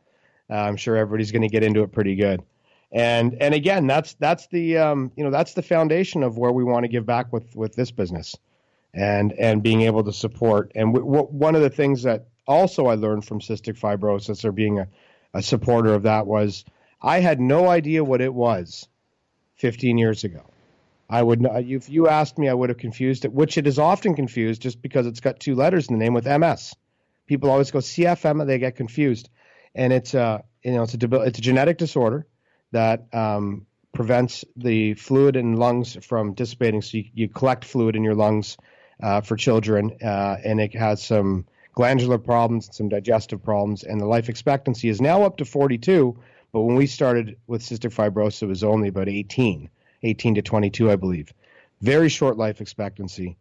Uh, 0.49 0.55
I'm 0.55 0.75
sure 0.75 0.95
everybody's 0.95 1.31
going 1.31 1.43
to 1.43 1.47
get 1.47 1.63
into 1.63 1.81
it 1.81 1.91
pretty 1.91 2.15
good 2.15 2.43
and 2.91 3.35
and 3.41 3.53
again 3.53 3.87
that's 3.87 4.13
that's 4.15 4.47
the 4.47 4.77
um, 4.77 5.11
you 5.15 5.23
know 5.23 5.31
that's 5.31 5.53
the 5.53 5.61
foundation 5.61 6.23
of 6.23 6.37
where 6.37 6.51
we 6.51 6.63
want 6.63 6.83
to 6.83 6.89
give 6.89 7.05
back 7.05 7.31
with 7.31 7.55
with 7.55 7.73
this 7.75 7.91
business 7.91 8.35
and 8.93 9.31
and 9.33 9.63
being 9.63 9.81
able 9.81 10.03
to 10.03 10.11
support 10.11 10.71
and 10.75 10.93
w- 10.93 11.13
w- 11.13 11.31
one 11.31 11.55
of 11.55 11.61
the 11.61 11.69
things 11.69 12.03
that 12.03 12.27
also 12.47 12.87
I 12.87 12.95
learned 12.95 13.25
from 13.25 13.39
cystic 13.39 13.79
fibrosis 13.79 14.43
or 14.43 14.51
being 14.51 14.79
a, 14.79 14.87
a 15.33 15.41
supporter 15.41 15.93
of 15.93 16.03
that 16.03 16.27
was 16.27 16.65
I 17.01 17.19
had 17.19 17.39
no 17.39 17.69
idea 17.69 18.03
what 18.03 18.21
it 18.21 18.33
was 18.33 18.87
15 19.55 19.97
years 19.97 20.23
ago. 20.23 20.43
I 21.09 21.23
would 21.23 21.45
if 21.45 21.89
you 21.89 22.07
asked 22.09 22.37
me 22.37 22.49
I 22.49 22.53
would 22.53 22.69
have 22.69 22.77
confused 22.77 23.23
it, 23.25 23.31
which 23.31 23.57
it 23.57 23.67
is 23.67 23.79
often 23.79 24.15
confused 24.15 24.61
just 24.61 24.81
because 24.81 25.07
it's 25.07 25.19
got 25.21 25.39
two 25.39 25.55
letters 25.55 25.87
in 25.87 25.97
the 25.97 26.03
name 26.03 26.13
with 26.13 26.25
MS. 26.25 26.73
People 27.27 27.49
always 27.49 27.71
go 27.71 27.79
CFM, 27.79 28.45
they 28.45 28.59
get 28.59 28.75
confused, 28.75 29.29
and 29.75 29.93
it's 29.93 30.13
a 30.13 30.43
you 30.63 30.73
know 30.73 30.83
it's 30.83 30.93
a 30.93 31.21
it's 31.21 31.39
a 31.39 31.41
genetic 31.41 31.77
disorder 31.77 32.25
that 32.71 33.13
um, 33.13 33.65
prevents 33.93 34.45
the 34.55 34.93
fluid 34.95 35.35
in 35.35 35.55
lungs 35.55 35.97
from 36.05 36.33
dissipating. 36.33 36.81
So 36.81 36.97
you, 36.97 37.05
you 37.13 37.29
collect 37.29 37.65
fluid 37.65 37.95
in 37.95 38.03
your 38.03 38.15
lungs 38.15 38.57
uh, 39.01 39.21
for 39.21 39.35
children, 39.35 39.97
uh, 40.03 40.37
and 40.43 40.59
it 40.59 40.75
has 40.75 41.03
some 41.03 41.45
glandular 41.73 42.17
problems, 42.17 42.69
some 42.75 42.89
digestive 42.89 43.43
problems, 43.43 43.83
and 43.83 43.99
the 43.99 44.05
life 44.05 44.29
expectancy 44.29 44.89
is 44.89 45.01
now 45.01 45.23
up 45.23 45.37
to 45.37 45.45
42. 45.45 46.17
But 46.51 46.61
when 46.61 46.75
we 46.75 46.87
started 46.87 47.37
with 47.47 47.61
cystic 47.61 47.93
fibrosis, 47.93 48.43
it 48.43 48.47
was 48.47 48.63
only 48.63 48.89
about 48.89 49.07
18, 49.07 49.69
18 50.03 50.35
to 50.35 50.41
22, 50.41 50.91
I 50.91 50.95
believe. 50.97 51.33
Very 51.81 52.09
short 52.09 52.37
life 52.37 52.61
expectancy. 52.61 53.37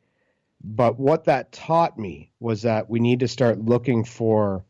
But 0.62 0.98
what 0.98 1.24
that 1.24 1.52
taught 1.52 1.98
me 1.98 2.30
was 2.38 2.62
that 2.62 2.88
we 2.88 3.00
need 3.00 3.20
to 3.20 3.28
start 3.28 3.58
looking 3.58 4.04
for 4.04 4.64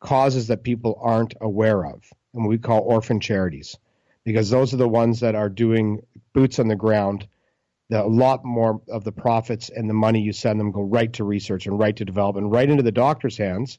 causes 0.00 0.48
that 0.48 0.62
people 0.62 0.98
aren't 1.00 1.34
aware 1.40 1.84
of, 1.86 2.02
and 2.34 2.46
we 2.48 2.58
call 2.58 2.80
orphan 2.80 3.20
charities, 3.20 3.76
because 4.24 4.50
those 4.50 4.72
are 4.74 4.78
the 4.78 4.88
ones 4.88 5.20
that 5.20 5.34
are 5.34 5.48
doing 5.48 6.04
boots 6.32 6.58
on 6.58 6.68
the 6.68 6.76
ground. 6.76 7.26
The, 7.90 8.02
a 8.02 8.06
lot 8.06 8.44
more 8.44 8.80
of 8.88 9.04
the 9.04 9.12
profits 9.12 9.68
and 9.68 9.88
the 9.88 9.94
money 9.94 10.20
you 10.20 10.32
send 10.32 10.58
them 10.58 10.72
go 10.72 10.82
right 10.82 11.12
to 11.14 11.24
research 11.24 11.66
and 11.66 11.78
right 11.78 11.94
to 11.96 12.04
development, 12.04 12.50
right 12.50 12.68
into 12.68 12.82
the 12.82 12.92
doctor's 12.92 13.36
hands 13.36 13.78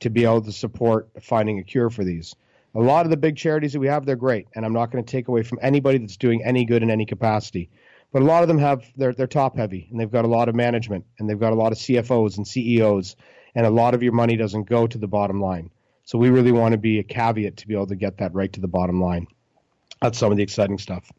to 0.00 0.10
be 0.10 0.24
able 0.24 0.42
to 0.42 0.52
support 0.52 1.10
finding 1.20 1.58
a 1.58 1.64
cure 1.64 1.90
for 1.90 2.04
these. 2.04 2.34
A 2.74 2.80
lot 2.80 3.04
of 3.04 3.10
the 3.10 3.16
big 3.16 3.36
charities 3.36 3.72
that 3.72 3.80
we 3.80 3.88
have, 3.88 4.06
they're 4.06 4.14
great, 4.14 4.46
and 4.54 4.64
I'm 4.64 4.72
not 4.72 4.92
going 4.92 5.04
to 5.04 5.10
take 5.10 5.26
away 5.26 5.42
from 5.42 5.58
anybody 5.60 5.98
that's 5.98 6.16
doing 6.16 6.44
any 6.44 6.64
good 6.64 6.84
in 6.84 6.90
any 6.90 7.04
capacity. 7.04 7.68
But 8.12 8.22
a 8.22 8.24
lot 8.24 8.42
of 8.42 8.48
them 8.48 8.58
have 8.58 8.84
they're 8.96 9.12
they're 9.12 9.26
top 9.26 9.56
heavy, 9.56 9.88
and 9.90 9.98
they've 9.98 10.10
got 10.10 10.24
a 10.24 10.28
lot 10.28 10.48
of 10.48 10.54
management, 10.54 11.04
and 11.18 11.28
they've 11.28 11.38
got 11.38 11.52
a 11.52 11.56
lot 11.56 11.72
of 11.72 11.78
CFOs 11.78 12.36
and 12.36 12.46
CEOs, 12.46 13.16
and 13.54 13.66
a 13.66 13.70
lot 13.70 13.94
of 13.94 14.02
your 14.02 14.12
money 14.12 14.36
doesn't 14.36 14.68
go 14.68 14.86
to 14.86 14.98
the 14.98 15.08
bottom 15.08 15.40
line. 15.40 15.70
So 16.04 16.18
we 16.18 16.30
really 16.30 16.52
want 16.52 16.72
to 16.72 16.78
be 16.78 16.98
a 16.98 17.04
caveat 17.04 17.56
to 17.58 17.68
be 17.68 17.74
able 17.74 17.86
to 17.88 17.96
get 17.96 18.18
that 18.18 18.34
right 18.34 18.52
to 18.52 18.60
the 18.60 18.68
bottom 18.68 19.00
line. 19.00 19.26
That's 20.00 20.18
some 20.18 20.30
of 20.30 20.36
the 20.36 20.42
exciting 20.42 20.78
stuff. 20.78 21.10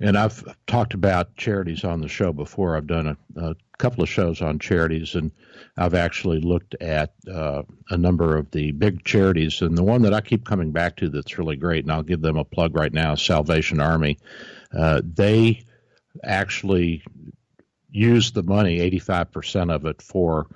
And 0.00 0.16
I've 0.16 0.42
talked 0.66 0.94
about 0.94 1.36
charities 1.36 1.84
on 1.84 2.00
the 2.00 2.08
show 2.08 2.32
before. 2.32 2.74
I've 2.74 2.86
done 2.86 3.06
a, 3.08 3.40
a 3.40 3.54
couple 3.78 4.02
of 4.02 4.08
shows 4.08 4.40
on 4.40 4.58
charities, 4.58 5.14
and 5.14 5.30
I've 5.76 5.94
actually 5.94 6.40
looked 6.40 6.74
at 6.80 7.12
uh, 7.30 7.62
a 7.90 7.98
number 7.98 8.38
of 8.38 8.50
the 8.50 8.72
big 8.72 9.04
charities. 9.04 9.60
And 9.60 9.76
the 9.76 9.84
one 9.84 10.02
that 10.02 10.14
I 10.14 10.22
keep 10.22 10.46
coming 10.46 10.72
back 10.72 10.96
to 10.96 11.10
that's 11.10 11.38
really 11.38 11.56
great, 11.56 11.84
and 11.84 11.92
I'll 11.92 12.02
give 12.02 12.22
them 12.22 12.38
a 12.38 12.44
plug 12.44 12.74
right 12.74 12.92
now, 12.92 13.14
Salvation 13.14 13.78
Army. 13.78 14.18
Uh, 14.76 15.02
they 15.04 15.64
actually 16.24 17.04
use 17.90 18.30
the 18.30 18.42
money, 18.42 18.78
85% 18.90 19.74
of 19.74 19.84
it, 19.84 20.00
for 20.00 20.46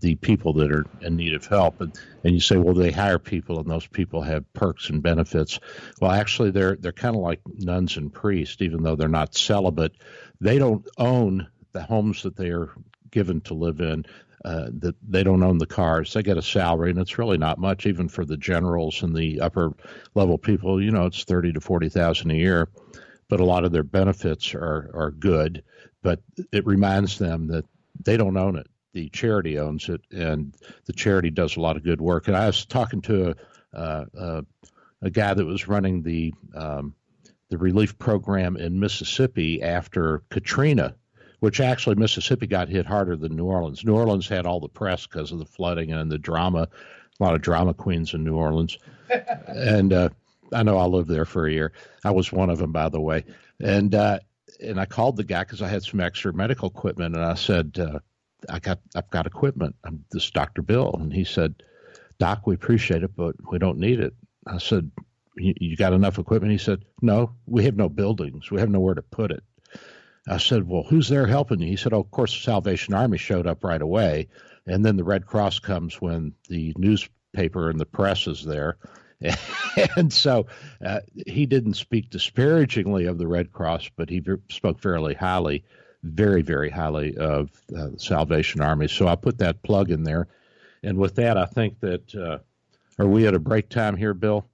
the 0.00 0.14
people 0.16 0.52
that 0.54 0.70
are 0.70 0.84
in 1.00 1.16
need 1.16 1.34
of 1.34 1.46
help. 1.46 1.80
And, 1.80 1.94
and 2.24 2.34
you 2.34 2.40
say, 2.40 2.56
well, 2.56 2.74
they 2.74 2.90
hire 2.90 3.18
people 3.18 3.58
and 3.60 3.70
those 3.70 3.86
people 3.86 4.22
have 4.22 4.52
perks 4.52 4.90
and 4.90 5.02
benefits. 5.02 5.58
Well, 6.00 6.10
actually, 6.10 6.50
they're, 6.50 6.76
they're 6.76 6.92
kind 6.92 7.16
of 7.16 7.22
like 7.22 7.40
nuns 7.46 7.96
and 7.96 8.12
priests, 8.12 8.60
even 8.60 8.82
though 8.82 8.96
they're 8.96 9.08
not 9.08 9.34
celibate. 9.34 9.92
They 10.40 10.58
don't 10.58 10.86
own 10.96 11.48
the 11.72 11.82
homes 11.82 12.22
that 12.22 12.36
they 12.36 12.50
are 12.50 12.70
given 13.10 13.40
to 13.42 13.54
live 13.54 13.80
in. 13.80 14.04
Uh, 14.44 14.68
that 14.72 14.94
they 15.02 15.24
don't 15.24 15.42
own 15.42 15.58
the 15.58 15.66
cars. 15.66 16.12
They 16.12 16.22
get 16.22 16.38
a 16.38 16.42
salary, 16.42 16.90
and 16.90 16.98
it's 17.00 17.18
really 17.18 17.38
not 17.38 17.58
much, 17.58 17.86
even 17.86 18.08
for 18.08 18.24
the 18.24 18.36
generals 18.36 19.02
and 19.02 19.14
the 19.14 19.40
upper 19.40 19.72
level 20.14 20.38
people. 20.38 20.80
You 20.80 20.92
know, 20.92 21.06
it's 21.06 21.24
thirty 21.24 21.52
to 21.52 21.60
forty 21.60 21.88
thousand 21.88 22.30
a 22.30 22.36
year, 22.36 22.68
but 23.28 23.40
a 23.40 23.44
lot 23.44 23.64
of 23.64 23.72
their 23.72 23.82
benefits 23.82 24.54
are 24.54 24.90
are 24.94 25.10
good. 25.10 25.64
But 26.02 26.20
it 26.52 26.64
reminds 26.66 27.18
them 27.18 27.48
that 27.48 27.64
they 28.00 28.16
don't 28.16 28.36
own 28.36 28.56
it 28.56 28.68
the 28.92 29.08
charity 29.10 29.58
owns 29.58 29.88
it, 29.88 30.00
and 30.10 30.54
the 30.86 30.92
charity 30.92 31.30
does 31.30 31.56
a 31.56 31.60
lot 31.60 31.76
of 31.76 31.84
good 31.84 32.00
work. 32.00 32.28
And 32.28 32.36
I 32.36 32.46
was 32.46 32.64
talking 32.64 33.00
to 33.02 33.34
a, 33.72 34.06
uh, 34.18 34.42
a 35.02 35.10
guy 35.10 35.34
that 35.34 35.44
was 35.44 35.68
running 35.68 36.02
the 36.02 36.32
um, 36.54 36.94
the 37.50 37.58
relief 37.58 37.98
program 37.98 38.56
in 38.56 38.78
Mississippi 38.78 39.62
after 39.62 40.22
Katrina, 40.30 40.94
which 41.40 41.60
actually 41.60 41.96
Mississippi 41.96 42.46
got 42.46 42.68
hit 42.68 42.84
harder 42.84 43.16
than 43.16 43.36
New 43.36 43.46
Orleans. 43.46 43.84
New 43.84 43.94
Orleans 43.94 44.28
had 44.28 44.44
all 44.44 44.60
the 44.60 44.68
press 44.68 45.06
because 45.06 45.32
of 45.32 45.38
the 45.38 45.46
flooding 45.46 45.92
and 45.92 46.12
the 46.12 46.18
drama, 46.18 46.68
a 47.18 47.24
lot 47.24 47.34
of 47.34 47.40
drama 47.40 47.72
queens 47.72 48.12
in 48.12 48.24
New 48.24 48.36
Orleans, 48.36 48.78
and 49.46 49.92
uh, 49.92 50.08
I 50.52 50.62
know 50.62 50.78
I 50.78 50.86
lived 50.86 51.08
there 51.08 51.24
for 51.24 51.46
a 51.46 51.52
year. 51.52 51.72
I 52.04 52.10
was 52.10 52.32
one 52.32 52.50
of 52.50 52.58
them, 52.58 52.72
by 52.72 52.88
the 52.88 53.00
way, 53.00 53.24
and 53.60 53.94
uh, 53.94 54.18
and 54.60 54.80
I 54.80 54.86
called 54.86 55.16
the 55.16 55.24
guy 55.24 55.40
because 55.40 55.62
I 55.62 55.68
had 55.68 55.82
some 55.82 56.00
extra 56.00 56.32
medical 56.32 56.68
equipment, 56.68 57.14
and 57.14 57.24
I 57.24 57.34
said, 57.34 57.78
uh, 57.78 57.98
I 58.48 58.58
got 58.58 58.80
I've 58.94 59.10
got 59.10 59.26
equipment. 59.26 59.76
I'm 59.84 60.04
this 60.12 60.30
Dr. 60.30 60.62
Bill, 60.62 60.94
and 60.98 61.12
he 61.12 61.24
said, 61.24 61.62
Doc, 62.18 62.46
we 62.46 62.54
appreciate 62.54 63.02
it, 63.02 63.16
but 63.16 63.36
we 63.50 63.58
don't 63.58 63.78
need 63.78 64.00
it. 64.00 64.14
I 64.46 64.58
said, 64.58 64.90
you 65.36 65.76
got 65.76 65.92
enough 65.92 66.18
equipment? 66.18 66.52
He 66.52 66.58
said, 66.58 66.84
No, 67.00 67.32
we 67.46 67.64
have 67.64 67.76
no 67.76 67.88
buildings. 67.88 68.50
We 68.50 68.60
have 68.60 68.70
nowhere 68.70 68.94
to 68.94 69.02
put 69.02 69.30
it. 69.30 69.42
I 70.28 70.38
said, 70.38 70.68
Well, 70.68 70.84
who's 70.88 71.08
there 71.08 71.26
helping 71.26 71.60
you? 71.60 71.68
He 71.68 71.76
said, 71.76 71.92
Oh, 71.92 72.00
of 72.00 72.10
course, 72.10 72.32
the 72.32 72.40
Salvation 72.40 72.94
Army 72.94 73.18
showed 73.18 73.46
up 73.46 73.64
right 73.64 73.80
away. 73.80 74.28
And 74.66 74.84
then 74.84 74.96
the 74.96 75.04
Red 75.04 75.26
Cross 75.26 75.60
comes 75.60 76.00
when 76.00 76.34
the 76.48 76.74
newspaper 76.76 77.70
and 77.70 77.80
the 77.80 77.86
press 77.86 78.26
is 78.26 78.44
there. 78.44 78.76
and 79.96 80.12
so 80.12 80.46
uh, 80.84 81.00
he 81.26 81.46
didn't 81.46 81.74
speak 81.74 82.10
disparagingly 82.10 83.06
of 83.06 83.18
the 83.18 83.26
Red 83.26 83.52
Cross, 83.52 83.90
but 83.96 84.10
he 84.10 84.22
spoke 84.50 84.80
fairly 84.80 85.14
highly 85.14 85.64
very, 86.02 86.42
very 86.42 86.70
highly 86.70 87.16
of 87.16 87.50
uh, 87.76 87.90
Salvation 87.96 88.60
Army. 88.60 88.88
So 88.88 89.08
I 89.08 89.16
put 89.16 89.38
that 89.38 89.62
plug 89.62 89.90
in 89.90 90.04
there. 90.04 90.28
And 90.82 90.96
with 90.98 91.16
that, 91.16 91.36
I 91.36 91.46
think 91.46 91.80
that 91.80 92.14
uh, 92.14 92.38
are 92.98 93.08
we 93.08 93.26
at 93.26 93.34
a 93.34 93.38
break 93.38 93.68
time 93.68 93.96
here, 93.96 94.14
Bill? 94.14 94.46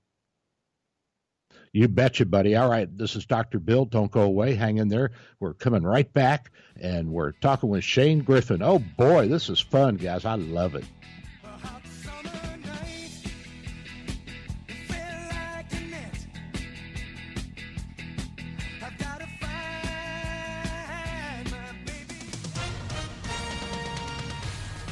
You 1.73 1.89
betcha, 1.89 2.25
buddy. 2.25 2.55
All 2.55 2.71
right, 2.71 2.89
this 2.97 3.17
is 3.17 3.27
Dr. 3.27 3.59
Bill. 3.59 3.85
Don't 3.85 4.11
go 4.11 4.23
away. 4.23 4.55
Hang 4.55 4.79
in 4.79 4.89
there. 4.89 5.11
We're 5.41 5.55
coming 5.55 5.83
right 5.83 6.11
back, 6.13 6.53
and 6.81 7.11
we're 7.11 7.33
talking 7.33 7.69
with 7.69 7.83
Shane 7.83 8.21
Griffin. 8.21 8.63
Oh, 8.63 8.79
boy, 8.79 9.27
this 9.27 9.51
is 9.51 9.59
fun, 9.59 9.97
guys. 9.97 10.25
I 10.25 10.37
love 10.37 10.77
it. 10.77 10.85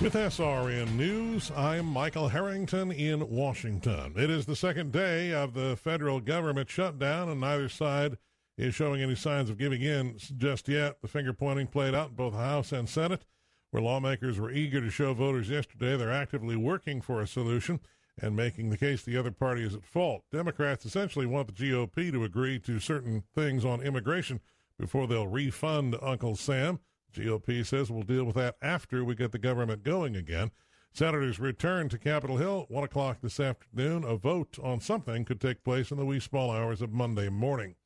With 0.02 0.14
SRN 0.14 0.96
News, 0.96 1.52
I'm 1.54 1.86
Michael 1.86 2.26
Harrington 2.26 2.90
in 2.90 3.30
Washington. 3.30 4.14
It 4.16 4.30
is 4.30 4.46
the 4.46 4.56
second 4.56 4.90
day 4.90 5.32
of 5.32 5.54
the 5.54 5.76
federal 5.76 6.18
government 6.18 6.68
shutdown, 6.68 7.28
and 7.28 7.40
neither 7.40 7.68
side 7.68 8.18
is 8.58 8.74
showing 8.74 9.00
any 9.00 9.14
signs 9.14 9.48
of 9.48 9.58
giving 9.58 9.80
in 9.80 10.18
just 10.36 10.66
yet. 10.66 11.00
The 11.02 11.08
finger 11.08 11.32
pointing 11.32 11.68
played 11.68 11.94
out 11.94 12.08
in 12.08 12.16
both 12.16 12.32
the 12.32 12.40
House 12.40 12.72
and 12.72 12.88
Senate, 12.88 13.24
where 13.70 13.80
lawmakers 13.80 14.40
were 14.40 14.50
eager 14.50 14.80
to 14.80 14.90
show 14.90 15.14
voters 15.14 15.48
yesterday 15.48 15.96
they're 15.96 16.10
actively 16.10 16.56
working 16.56 17.00
for 17.00 17.20
a 17.20 17.26
solution 17.28 17.78
and 18.20 18.34
making 18.34 18.70
the 18.70 18.76
case 18.76 19.02
the 19.02 19.16
other 19.16 19.30
party 19.30 19.62
is 19.62 19.76
at 19.76 19.84
fault. 19.84 20.24
Democrats 20.32 20.84
essentially 20.84 21.26
want 21.26 21.46
the 21.46 21.52
GOP 21.52 22.10
to 22.10 22.24
agree 22.24 22.58
to 22.58 22.80
certain 22.80 23.22
things 23.36 23.64
on 23.64 23.80
immigration 23.80 24.40
before 24.80 25.06
they'll 25.06 25.28
refund 25.28 25.96
Uncle 26.02 26.34
Sam. 26.34 26.80
GOP 27.12 27.64
says 27.64 27.90
we'll 27.90 28.02
deal 28.02 28.24
with 28.24 28.36
that 28.36 28.56
after 28.62 29.04
we 29.04 29.14
get 29.14 29.32
the 29.32 29.38
government 29.38 29.82
going 29.82 30.16
again. 30.16 30.50
Senators 30.94 31.40
return 31.40 31.88
to 31.88 31.98
Capitol 31.98 32.36
Hill 32.36 32.66
1 32.68 32.84
o'clock 32.84 33.18
this 33.22 33.40
afternoon. 33.40 34.04
A 34.04 34.16
vote 34.16 34.58
on 34.62 34.80
something 34.80 35.24
could 35.24 35.40
take 35.40 35.64
place 35.64 35.90
in 35.90 35.96
the 35.96 36.04
wee 36.04 36.20
small 36.20 36.50
hours 36.50 36.82
of 36.82 36.92
Monday 36.92 37.30
morning. 37.30 37.76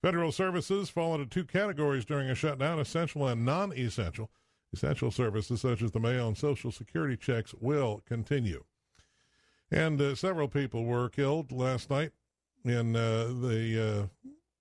Federal 0.00 0.30
services 0.30 0.90
fall 0.90 1.14
into 1.14 1.26
two 1.26 1.44
categories 1.44 2.04
during 2.04 2.30
a 2.30 2.34
shutdown 2.34 2.78
essential 2.78 3.26
and 3.26 3.44
non 3.44 3.72
essential. 3.72 4.30
Essential 4.72 5.10
services 5.10 5.62
such 5.62 5.82
as 5.82 5.92
the 5.92 6.00
mail 6.00 6.28
and 6.28 6.36
Social 6.36 6.70
Security 6.70 7.16
checks 7.16 7.54
will 7.60 8.02
continue. 8.06 8.64
And 9.70 10.00
uh, 10.00 10.14
several 10.14 10.48
people 10.48 10.84
were 10.84 11.08
killed 11.08 11.50
last 11.50 11.90
night 11.90 12.12
in 12.64 12.94
uh, 12.94 13.26
the 13.40 14.08
uh, 14.24 14.28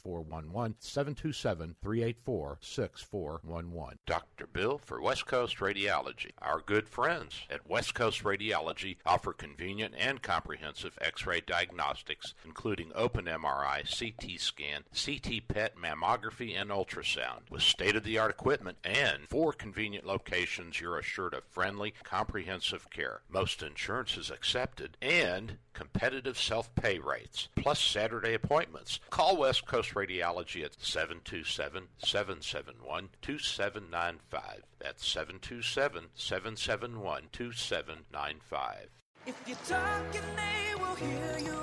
6411. 0.00 0.76
6411. 0.80 0.80
727 0.80 1.76
384 1.82 2.58
6411. 2.62 3.98
Dr. 4.06 4.46
Bill 4.46 4.78
for 4.78 5.00
West 5.00 5.26
Coast 5.26 5.58
Radiology. 5.58 6.30
Our 6.40 6.60
good 6.60 6.88
friends 6.88 7.42
at 7.50 7.68
West 7.68 7.94
Coast 7.94 8.24
Radiology 8.24 8.96
offer 9.04 9.32
convenient 9.32 9.94
and 9.98 10.22
comprehensive 10.22 10.98
x 11.00 11.26
ray 11.26 11.40
diagnostics, 11.40 12.34
including 12.44 12.92
open 12.94 13.26
MRI, 13.26 13.84
CT 13.84 14.40
scan, 14.40 14.84
CT 14.94 15.48
PET 15.48 15.76
mammography, 15.76 16.58
and 16.58 16.70
ultrasound. 16.70 17.50
With 17.50 17.62
state 17.62 17.96
of 17.96 18.04
the 18.04 18.18
art 18.18 18.30
equipment 18.30 18.78
and 18.84 19.28
four 19.28 19.52
convenient 19.52 20.06
locations, 20.06 20.80
you're 20.80 20.98
assured 20.98 21.34
of 21.34 21.44
friendly, 21.44 21.92
comprehensive 22.02 22.88
care. 22.90 23.20
Most 23.28 23.62
insurance 23.62 24.16
is 24.16 24.30
accepted 24.30 24.96
and 25.02 25.58
competitive 25.72 26.38
self 26.38 26.74
pay 26.74 26.98
rates, 26.98 27.48
plus 27.56 27.80
Saturday 27.80 28.34
appointments. 28.34 29.00
Call 29.10 29.36
West 29.36 29.66
Coast 29.66 29.94
Radiology 29.94 30.64
at 30.64 30.74
727 30.80 31.88
771 31.98 33.08
2795. 33.22 34.62
That's 34.78 35.06
727 35.06 36.06
771 36.14 37.22
2795. 37.32 38.88
If 39.26 39.36
you're 39.46 39.56
talking, 39.68 40.22
they 40.36 40.74
will 40.74 40.94
hear 40.94 41.38
you. 41.38 41.60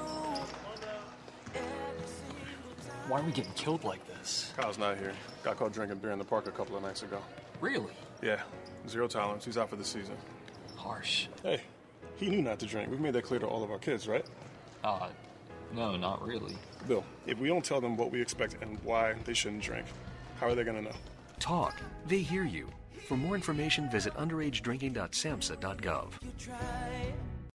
Why 3.08 3.22
are 3.22 3.24
we 3.24 3.32
getting 3.32 3.54
killed 3.54 3.84
like 3.86 4.06
this? 4.08 4.54
Kyle's 4.58 4.78
not 4.78 4.98
here. 4.98 5.14
Got 5.42 5.58
caught 5.58 5.72
drinking 5.72 6.00
beer 6.00 6.12
in 6.12 6.20
the 6.20 6.26
park 6.26 6.48
a 6.48 6.52
couple 6.52 6.76
of 6.76 6.84
nights 6.84 7.04
ago. 7.04 7.22
Really? 7.62 7.94
Yeah. 8.22 8.42
Zero 8.88 9.08
tolerance. 9.08 9.46
He's 9.46 9.58
out 9.58 9.70
for 9.70 9.78
the 9.78 9.86
season. 9.86 10.16
Harsh. 10.76 11.28
Hey, 11.42 11.62
he 12.18 12.30
knew 12.30 12.42
not 12.42 12.60
to 12.60 12.66
drink. 12.66 12.90
We've 12.90 13.00
made 13.00 13.14
that 13.14 13.24
clear 13.24 13.40
to 13.40 13.48
all 13.48 13.64
of 13.64 13.72
our 13.72 13.80
kids, 13.80 14.08
right? 14.08 14.26
Uh, 14.84 15.10
no, 15.74 15.96
not 15.98 16.26
really. 16.26 16.56
Bill, 16.88 17.04
if 17.26 17.38
we 17.38 17.48
don't 17.48 17.64
tell 17.64 17.82
them 17.82 17.98
what 17.98 18.12
we 18.12 18.22
expect 18.22 18.58
and 18.62 18.78
why 18.84 19.16
they 19.26 19.34
shouldn't 19.34 19.64
drink, 19.64 19.86
how 20.40 20.48
are 20.48 20.56
they 20.56 20.64
going 20.64 20.78
to 20.78 20.84
know? 20.84 20.96
Talk. 21.40 21.76
They 22.08 22.20
hear 22.20 22.44
you. 22.46 22.70
For 23.08 23.16
more 23.18 23.36
information, 23.36 23.90
visit 23.90 24.14
underagedrinking.samhsa.gov. 24.16 26.12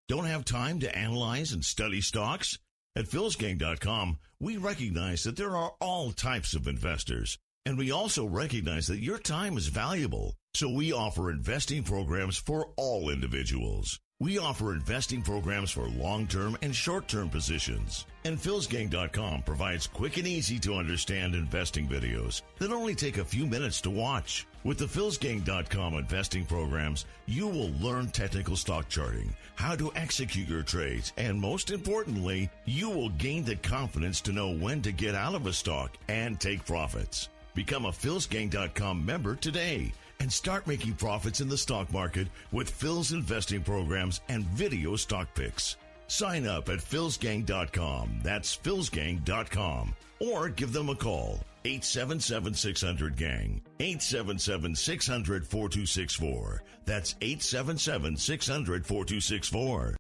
Don't 0.08 0.24
have 0.24 0.44
time 0.44 0.80
to 0.80 0.96
analyze 0.96 1.52
and 1.52 1.64
study 1.64 2.00
stocks? 2.00 2.58
At 2.96 3.06
philsgang.com, 3.06 4.18
we 4.40 4.56
recognize 4.56 5.22
that 5.22 5.36
there 5.36 5.56
are 5.56 5.72
all 5.80 6.11
types 6.11 6.54
of 6.54 6.66
investors, 6.66 7.38
and 7.64 7.78
we 7.78 7.92
also 7.92 8.26
recognize 8.26 8.88
that 8.88 9.02
your 9.02 9.18
time 9.18 9.56
is 9.56 9.68
valuable. 9.68 10.34
So 10.54 10.68
we 10.68 10.92
offer 10.92 11.30
investing 11.30 11.84
programs 11.84 12.36
for 12.36 12.72
all 12.76 13.08
individuals. 13.11 14.00
We 14.20 14.36
offer 14.36 14.74
investing 14.74 15.22
programs 15.22 15.70
for 15.70 15.88
long-term 15.88 16.58
and 16.60 16.76
short-term 16.76 17.30
positions. 17.30 18.04
And 18.26 18.38
philsgang.com 18.38 19.44
provides 19.44 19.86
quick 19.86 20.18
and 20.18 20.26
easy 20.26 20.58
to 20.58 20.74
understand 20.74 21.34
investing 21.34 21.88
videos 21.88 22.42
that 22.58 22.70
only 22.70 22.94
take 22.94 23.16
a 23.16 23.24
few 23.24 23.46
minutes 23.46 23.80
to 23.80 23.88
watch. 23.88 24.46
With 24.62 24.76
the 24.76 24.84
philsgang.com 24.84 25.94
investing 25.94 26.44
programs, 26.44 27.06
you 27.24 27.48
will 27.48 27.70
learn 27.80 28.08
technical 28.08 28.56
stock 28.56 28.90
charting, 28.90 29.34
how 29.54 29.74
to 29.74 29.90
execute 29.96 30.50
your 30.50 30.64
trades, 30.64 31.14
and 31.16 31.40
most 31.40 31.70
importantly, 31.70 32.50
you 32.66 32.90
will 32.90 33.08
gain 33.08 33.42
the 33.42 33.56
confidence 33.56 34.20
to 34.20 34.32
know 34.32 34.50
when 34.50 34.82
to 34.82 34.92
get 34.92 35.14
out 35.14 35.34
of 35.34 35.46
a 35.46 35.52
stock 35.54 35.96
and 36.08 36.38
take 36.38 36.66
profits. 36.66 37.30
Become 37.54 37.86
a 37.86 37.90
philsgang.com 37.90 39.04
member 39.04 39.34
today 39.34 39.94
and 40.20 40.32
start 40.32 40.66
making 40.66 40.94
profits 40.94 41.40
in 41.40 41.48
the 41.48 41.58
stock 41.58 41.92
market 41.92 42.28
with 42.52 42.70
Phil's 42.70 43.12
investing 43.12 43.62
programs 43.62 44.20
and 44.28 44.44
video 44.44 44.94
stock 44.96 45.34
picks. 45.34 45.76
Sign 46.06 46.46
up 46.46 46.68
at 46.68 46.78
philsgang.com. 46.78 48.20
That's 48.22 48.56
philsgang.com. 48.56 49.94
Or 50.20 50.48
give 50.48 50.72
them 50.72 50.90
a 50.90 50.94
call. 50.94 51.40
877 51.64 52.54
600 52.54 53.16
Gang. 53.16 53.60
877 53.80 54.74
600 54.74 55.46
4264. 55.46 56.62
That's 56.84 57.14
877 57.20 58.16
600 58.16 58.86
4264. 58.86 59.96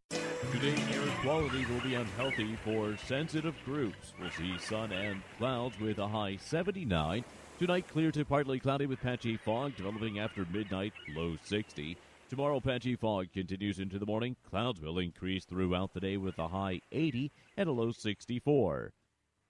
Today, 0.52 0.82
air 0.92 1.06
quality 1.22 1.64
will 1.66 1.80
be 1.80 1.94
unhealthy 1.94 2.56
for 2.64 2.96
sensitive 3.06 3.54
groups. 3.64 4.14
We'll 4.18 4.30
see 4.30 4.58
sun 4.58 4.90
and 4.90 5.22
clouds 5.38 5.78
with 5.78 5.98
a 5.98 6.08
high 6.08 6.36
79. 6.36 7.24
Tonight, 7.60 7.88
clear 7.88 8.10
to 8.12 8.24
partly 8.24 8.58
cloudy 8.58 8.86
with 8.86 9.02
patchy 9.02 9.36
fog 9.36 9.76
developing 9.76 10.18
after 10.18 10.46
midnight, 10.50 10.94
low 11.14 11.36
60. 11.44 11.94
Tomorrow, 12.30 12.58
patchy 12.58 12.96
fog 12.96 13.26
continues 13.34 13.78
into 13.78 13.98
the 13.98 14.06
morning. 14.06 14.34
Clouds 14.48 14.80
will 14.80 14.98
increase 14.98 15.44
throughout 15.44 15.92
the 15.92 16.00
day 16.00 16.16
with 16.16 16.38
a 16.38 16.48
high 16.48 16.80
80 16.90 17.30
and 17.58 17.68
a 17.68 17.72
low 17.72 17.92
64. 17.92 18.94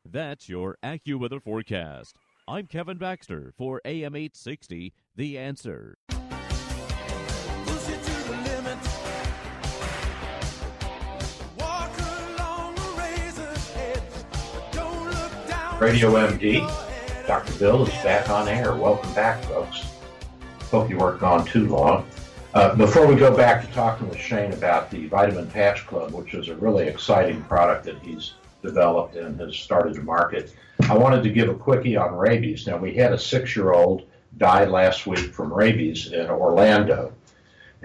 That's 0.04 0.48
your 0.48 0.76
AccuWeather 0.82 1.40
forecast. 1.40 2.16
I'm 2.48 2.66
Kevin 2.66 2.98
Baxter 2.98 3.52
for 3.56 3.80
AM 3.84 4.16
860, 4.16 4.92
The 5.14 5.38
Answer. 5.38 5.96
Radio 15.78 16.11
MD. 16.11 16.89
Dr. 17.31 17.53
Bill 17.61 17.87
is 17.87 17.95
back 18.03 18.28
on 18.28 18.49
air. 18.49 18.74
Welcome 18.74 19.14
back, 19.14 19.41
folks. 19.45 19.87
Hope 20.62 20.91
you 20.91 20.99
weren't 20.99 21.20
gone 21.20 21.47
too 21.47 21.68
long. 21.68 22.05
Uh, 22.55 22.74
before 22.74 23.07
we 23.07 23.14
go 23.14 23.37
back 23.37 23.64
to 23.64 23.72
talking 23.72 24.09
with 24.09 24.18
Shane 24.18 24.53
about 24.53 24.91
the 24.91 25.07
Vitamin 25.07 25.47
Patch 25.47 25.87
Club, 25.87 26.11
which 26.11 26.35
is 26.35 26.49
a 26.49 26.57
really 26.57 26.89
exciting 26.89 27.41
product 27.45 27.85
that 27.85 28.01
he's 28.03 28.35
developed 28.64 29.14
and 29.14 29.39
has 29.39 29.55
started 29.55 29.95
to 29.95 30.03
market, 30.03 30.57
I 30.89 30.99
wanted 30.99 31.22
to 31.22 31.31
give 31.31 31.49
a 31.49 31.55
quickie 31.55 31.97
on 31.97 32.16
rabies. 32.16 32.66
Now, 32.66 32.78
we 32.78 32.95
had 32.95 33.12
a 33.12 33.18
six 33.18 33.55
year 33.55 33.74
old 33.74 34.09
die 34.37 34.64
last 34.64 35.07
week 35.07 35.33
from 35.33 35.55
rabies 35.55 36.11
in 36.11 36.26
Orlando. 36.28 37.12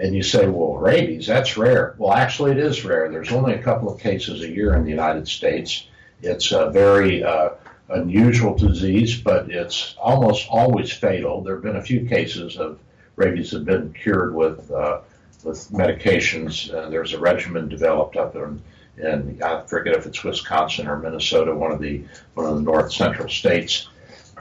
And 0.00 0.12
you 0.12 0.24
say, 0.24 0.48
well, 0.48 0.74
rabies, 0.74 1.28
that's 1.28 1.56
rare. 1.56 1.94
Well, 1.98 2.14
actually, 2.14 2.50
it 2.50 2.58
is 2.58 2.84
rare. 2.84 3.08
There's 3.12 3.30
only 3.30 3.54
a 3.54 3.62
couple 3.62 3.94
of 3.94 4.00
cases 4.00 4.42
a 4.42 4.48
year 4.48 4.74
in 4.74 4.82
the 4.82 4.90
United 4.90 5.28
States. 5.28 5.86
It's 6.20 6.50
a 6.50 6.68
very 6.70 7.22
uh, 7.22 7.50
unusual 7.88 8.56
disease, 8.56 9.20
but 9.20 9.50
it's 9.50 9.94
almost 9.98 10.48
always 10.50 10.92
fatal. 10.92 11.42
There 11.42 11.54
have 11.54 11.64
been 11.64 11.76
a 11.76 11.82
few 11.82 12.06
cases 12.06 12.56
of 12.56 12.78
rabies 13.16 13.50
that 13.50 13.58
have 13.58 13.66
been 13.66 13.92
cured 13.92 14.34
with 14.34 14.70
uh, 14.70 15.00
with 15.44 15.70
medications. 15.70 16.72
Uh, 16.72 16.90
there's 16.90 17.12
a 17.12 17.20
regimen 17.20 17.68
developed 17.68 18.16
up 18.16 18.34
in, 18.34 18.62
in 18.98 19.40
I 19.42 19.62
forget 19.62 19.94
if 19.94 20.06
it's 20.06 20.24
Wisconsin 20.24 20.88
or 20.88 20.98
Minnesota, 20.98 21.54
one 21.54 21.72
of 21.72 21.80
the 21.80 22.04
one 22.34 22.46
of 22.46 22.56
the 22.56 22.62
north 22.62 22.92
central 22.92 23.28
states. 23.28 23.88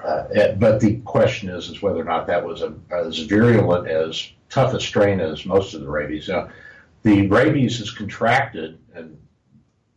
Uh, 0.04 0.28
eh, 0.36 0.52
but 0.54 0.80
the 0.80 0.98
question 0.98 1.50
is, 1.50 1.70
is 1.70 1.82
whether 1.82 2.00
or 2.00 2.06
not 2.06 2.28
that 2.28 2.46
was 2.46 2.62
a, 2.62 2.74
as 2.92 3.20
virulent, 3.20 3.88
as 3.88 4.30
tough 4.50 4.74
a 4.74 4.80
strain 4.80 5.20
as 5.20 5.46
most 5.46 5.74
of 5.74 5.82
the 5.82 5.90
rabies. 5.90 6.28
Now, 6.28 6.50
the 7.02 7.28
rabies 7.28 7.80
is 7.80 7.92
contracted 7.92 8.78
and 8.94 9.18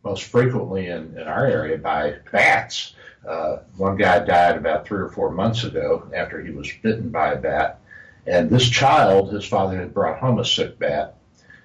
most 0.03 0.23
frequently 0.23 0.87
in, 0.87 1.17
in 1.17 1.27
our 1.27 1.45
area 1.45 1.77
by 1.77 2.15
bats. 2.31 2.95
Uh, 3.27 3.57
one 3.77 3.97
guy 3.97 4.19
died 4.19 4.57
about 4.57 4.85
three 4.87 4.99
or 4.99 5.09
four 5.09 5.31
months 5.31 5.63
ago 5.63 6.09
after 6.13 6.41
he 6.41 6.51
was 6.51 6.71
bitten 6.81 7.09
by 7.09 7.33
a 7.33 7.37
bat. 7.37 7.79
And 8.25 8.49
this 8.49 8.69
child, 8.69 9.33
his 9.33 9.45
father 9.45 9.77
had 9.77 9.93
brought 9.93 10.19
home 10.19 10.39
a 10.39 10.45
sick 10.45 10.77
bat, 10.79 11.15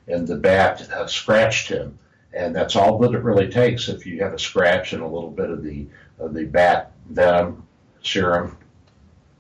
and 0.09 0.27
the 0.27 0.37
bat 0.37 0.89
uh, 0.91 1.07
scratched 1.07 1.69
him. 1.69 1.99
And 2.33 2.55
that's 2.55 2.75
all 2.75 2.99
that 2.99 3.15
it 3.15 3.23
really 3.23 3.49
takes 3.49 3.89
if 3.89 4.07
you 4.07 4.23
have 4.23 4.35
a 4.35 4.39
scratch 4.39 4.93
and 4.93 5.03
a 5.03 5.07
little 5.07 5.31
bit 5.31 5.51
of 5.51 5.63
the 5.63 5.87
of 6.19 6.35
the 6.35 6.45
bat 6.45 6.93
venom 7.09 7.67
serum 8.03 8.57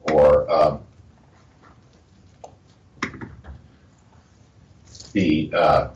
or 0.00 0.50
um, 0.50 0.80
the 5.12 5.50
uh, 5.54 5.88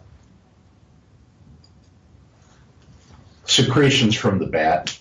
secretions 3.45 4.15
from 4.15 4.39
the 4.39 4.47
bat 4.47 4.99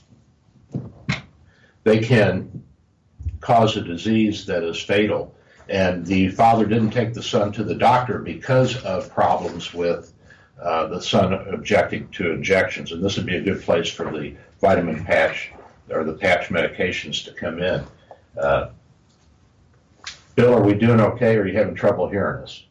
they 1.88 1.99
can 1.99 2.63
cause 3.39 3.77
a 3.77 3.81
disease 3.81 4.45
that 4.45 4.61
is 4.61 4.81
fatal. 4.81 5.33
And 5.69 6.05
the 6.05 6.27
father 6.29 6.65
didn't 6.65 6.91
take 6.91 7.13
the 7.13 7.23
son 7.23 7.53
to 7.53 7.63
the 7.63 7.75
doctor 7.75 8.19
because 8.19 8.75
of 8.83 9.09
problems 9.13 9.73
with 9.73 10.13
uh, 10.61 10.88
the 10.88 11.01
son 11.01 11.31
objecting 11.33 12.09
to 12.09 12.31
injections. 12.31 12.91
And 12.91 13.01
this 13.01 13.15
would 13.15 13.25
be 13.25 13.38
a 13.38 13.41
good 13.41 13.61
place 13.61 13.89
for 13.89 14.11
the 14.11 14.35
vitamin 14.59 15.05
patch 15.05 15.51
or 15.89 16.03
the 16.03 16.13
patch 16.13 16.49
medications 16.49 17.23
to 17.23 17.31
come 17.31 17.61
in. 17.61 17.85
Uh, 18.38 18.71
Bill, 20.35 20.53
are 20.55 20.63
we 20.63 20.73
doing 20.73 20.99
okay 20.99 21.38
or 21.38 21.43
are 21.43 21.47
you 21.47 21.57
having 21.57 21.75
trouble 21.75 22.09
hearing 22.09 22.43
us? 22.43 22.65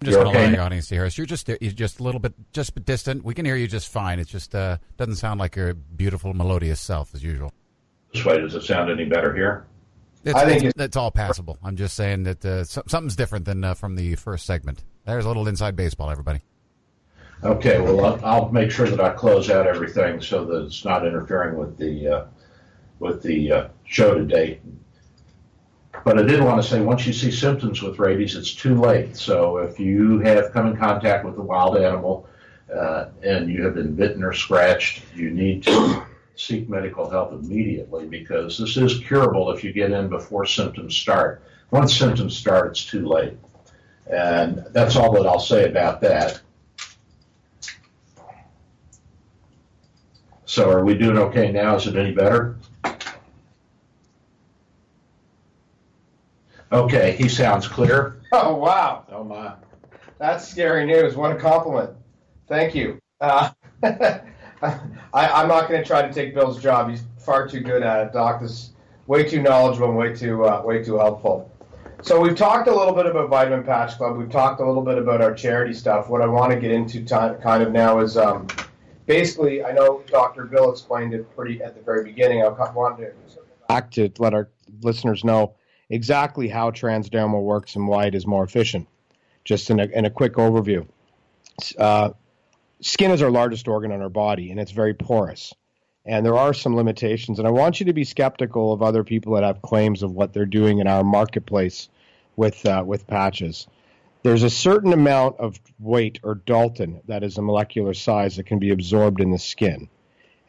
I'm 0.00 0.06
just 0.06 0.18
going 0.18 0.32
to 0.32 0.38
allow 0.38 0.50
the 0.50 0.58
audience 0.58 0.88
to 0.88 0.94
hear 0.94 1.04
us. 1.06 1.16
You're 1.16 1.26
just 1.26 1.48
you're 1.48 1.72
just 1.72 2.00
a 2.00 2.02
little 2.02 2.20
bit 2.20 2.34
just 2.52 2.84
distant. 2.84 3.24
We 3.24 3.34
can 3.34 3.46
hear 3.46 3.56
you 3.56 3.66
just 3.66 3.88
fine. 3.88 4.18
It 4.18 4.28
just 4.28 4.54
uh, 4.54 4.76
doesn't 4.98 5.16
sound 5.16 5.40
like 5.40 5.56
your 5.56 5.74
beautiful 5.74 6.34
melodious 6.34 6.80
self 6.80 7.14
as 7.14 7.22
usual. 7.22 7.52
This 8.12 8.24
way, 8.24 8.38
does 8.40 8.54
it 8.54 8.62
sound 8.62 8.90
any 8.90 9.06
better 9.06 9.34
here? 9.34 9.66
It's, 10.24 10.34
I 10.34 10.44
think 10.44 10.64
it's, 10.64 10.80
it's, 10.80 10.96
all 10.96 11.10
passable. 11.10 11.56
I'm 11.62 11.76
just 11.76 11.94
saying 11.94 12.24
that 12.24 12.44
uh, 12.44 12.64
something's 12.64 13.14
different 13.14 13.44
than 13.44 13.62
uh, 13.62 13.74
from 13.74 13.94
the 13.94 14.16
first 14.16 14.44
segment. 14.44 14.82
There's 15.04 15.24
a 15.24 15.28
little 15.28 15.46
inside 15.46 15.76
baseball, 15.76 16.10
everybody. 16.10 16.40
Okay, 17.44 17.80
well, 17.80 18.04
I'll, 18.04 18.24
I'll 18.24 18.50
make 18.50 18.70
sure 18.70 18.88
that 18.88 19.00
I 19.00 19.10
close 19.10 19.50
out 19.50 19.66
everything 19.66 20.20
so 20.20 20.44
that 20.44 20.64
it's 20.64 20.84
not 20.84 21.06
interfering 21.06 21.56
with 21.56 21.76
the 21.76 22.08
uh, 22.08 22.24
with 22.98 23.22
the 23.22 23.52
uh, 23.52 23.68
show 23.84 24.14
today. 24.14 24.60
But 26.06 26.20
I 26.20 26.22
did 26.22 26.40
want 26.40 26.62
to 26.62 26.68
say, 26.68 26.80
once 26.80 27.04
you 27.04 27.12
see 27.12 27.32
symptoms 27.32 27.82
with 27.82 27.98
rabies, 27.98 28.36
it's 28.36 28.54
too 28.54 28.80
late. 28.80 29.16
So 29.16 29.56
if 29.56 29.80
you 29.80 30.20
have 30.20 30.52
come 30.52 30.68
in 30.68 30.76
contact 30.76 31.24
with 31.24 31.36
a 31.36 31.42
wild 31.42 31.76
animal 31.76 32.28
uh, 32.72 33.06
and 33.24 33.50
you 33.50 33.64
have 33.64 33.74
been 33.74 33.96
bitten 33.96 34.22
or 34.22 34.32
scratched, 34.32 35.02
you 35.16 35.32
need 35.32 35.64
to 35.64 36.04
seek 36.36 36.68
medical 36.68 37.10
help 37.10 37.32
immediately 37.32 38.06
because 38.06 38.56
this 38.56 38.76
is 38.76 39.00
curable 39.00 39.50
if 39.50 39.64
you 39.64 39.72
get 39.72 39.90
in 39.90 40.08
before 40.08 40.46
symptoms 40.46 40.96
start. 40.96 41.42
Once 41.72 41.98
symptoms 41.98 42.36
start, 42.36 42.68
it's 42.68 42.84
too 42.84 43.04
late. 43.04 43.36
And 44.08 44.64
that's 44.70 44.94
all 44.94 45.10
that 45.14 45.26
I'll 45.26 45.40
say 45.40 45.68
about 45.68 46.00
that. 46.02 46.40
So 50.44 50.70
are 50.70 50.84
we 50.84 50.94
doing 50.94 51.18
okay 51.18 51.50
now? 51.50 51.74
Is 51.74 51.88
it 51.88 51.96
any 51.96 52.12
better? 52.12 52.58
Okay, 56.72 57.12
he 57.16 57.28
sounds 57.28 57.68
clear. 57.68 58.12
Oh 58.32 58.56
wow! 58.56 59.06
Oh 59.10 59.22
my! 59.22 59.54
That's 60.18 60.46
scary 60.46 60.84
news. 60.84 61.14
What 61.14 61.30
a 61.30 61.36
compliment. 61.36 61.90
Thank 62.48 62.74
you. 62.74 62.98
Uh, 63.20 63.50
I, 63.82 64.22
am 65.14 65.48
not 65.48 65.68
going 65.68 65.80
to 65.80 65.84
try 65.86 66.02
to 66.02 66.12
take 66.12 66.34
Bill's 66.34 66.60
job. 66.60 66.90
He's 66.90 67.04
far 67.18 67.46
too 67.48 67.60
good 67.60 67.84
at 67.84 68.08
it. 68.08 68.12
Doc 68.12 68.42
is 68.42 68.72
way 69.06 69.26
too 69.26 69.40
knowledgeable 69.40 69.88
and 69.90 69.96
way 69.96 70.14
too 70.14 70.44
uh, 70.44 70.60
way 70.62 70.82
too 70.82 70.98
helpful. 70.98 71.50
So 72.02 72.20
we've 72.20 72.36
talked 72.36 72.68
a 72.68 72.74
little 72.74 72.92
bit 72.92 73.06
about 73.06 73.30
Vitamin 73.30 73.62
Patch 73.62 73.96
Club. 73.96 74.16
We've 74.16 74.30
talked 74.30 74.60
a 74.60 74.66
little 74.66 74.82
bit 74.82 74.98
about 74.98 75.22
our 75.22 75.32
charity 75.32 75.72
stuff. 75.72 76.08
What 76.08 76.20
I 76.20 76.26
want 76.26 76.52
to 76.52 76.60
get 76.60 76.72
into 76.72 77.04
time, 77.04 77.36
kind 77.40 77.62
of 77.62 77.72
now 77.72 78.00
is 78.00 78.16
um, 78.16 78.48
basically 79.06 79.64
I 79.64 79.72
know 79.72 80.02
Dr. 80.08 80.44
Bill 80.44 80.72
explained 80.72 81.14
it 81.14 81.34
pretty 81.34 81.62
at 81.62 81.74
the 81.74 81.80
very 81.80 82.04
beginning. 82.04 82.42
I 82.42 82.48
wanted 82.48 83.06
to 83.06 83.12
back 83.68 83.90
to 83.92 84.10
let 84.18 84.34
our 84.34 84.48
listeners 84.82 85.24
know 85.24 85.54
exactly 85.90 86.48
how 86.48 86.70
transdermal 86.70 87.42
works 87.42 87.76
and 87.76 87.86
why 87.88 88.06
it 88.06 88.14
is 88.14 88.26
more 88.26 88.44
efficient. 88.44 88.88
Just 89.44 89.70
in 89.70 89.78
a, 89.78 89.84
in 89.84 90.04
a 90.04 90.10
quick 90.10 90.34
overview. 90.34 90.86
Uh, 91.78 92.10
skin 92.80 93.10
is 93.10 93.22
our 93.22 93.30
largest 93.30 93.68
organ 93.68 93.92
on 93.92 94.02
our 94.02 94.08
body, 94.08 94.50
and 94.50 94.58
it's 94.58 94.72
very 94.72 94.94
porous. 94.94 95.54
And 96.04 96.24
there 96.24 96.36
are 96.36 96.54
some 96.54 96.76
limitations. 96.76 97.38
And 97.38 97.46
I 97.46 97.50
want 97.50 97.80
you 97.80 97.86
to 97.86 97.92
be 97.92 98.04
skeptical 98.04 98.72
of 98.72 98.82
other 98.82 99.04
people 99.04 99.34
that 99.34 99.44
have 99.44 99.62
claims 99.62 100.02
of 100.02 100.12
what 100.12 100.32
they're 100.32 100.46
doing 100.46 100.78
in 100.78 100.86
our 100.86 101.04
marketplace 101.04 101.88
with 102.36 102.64
uh, 102.66 102.84
with 102.86 103.06
patches. 103.06 103.66
There's 104.22 104.42
a 104.42 104.50
certain 104.50 104.92
amount 104.92 105.38
of 105.38 105.58
weight 105.78 106.18
or 106.22 106.34
Dalton 106.34 107.00
that 107.06 107.22
is 107.22 107.38
a 107.38 107.42
molecular 107.42 107.94
size 107.94 108.36
that 108.36 108.46
can 108.46 108.58
be 108.58 108.70
absorbed 108.70 109.20
in 109.20 109.30
the 109.30 109.38
skin. 109.38 109.88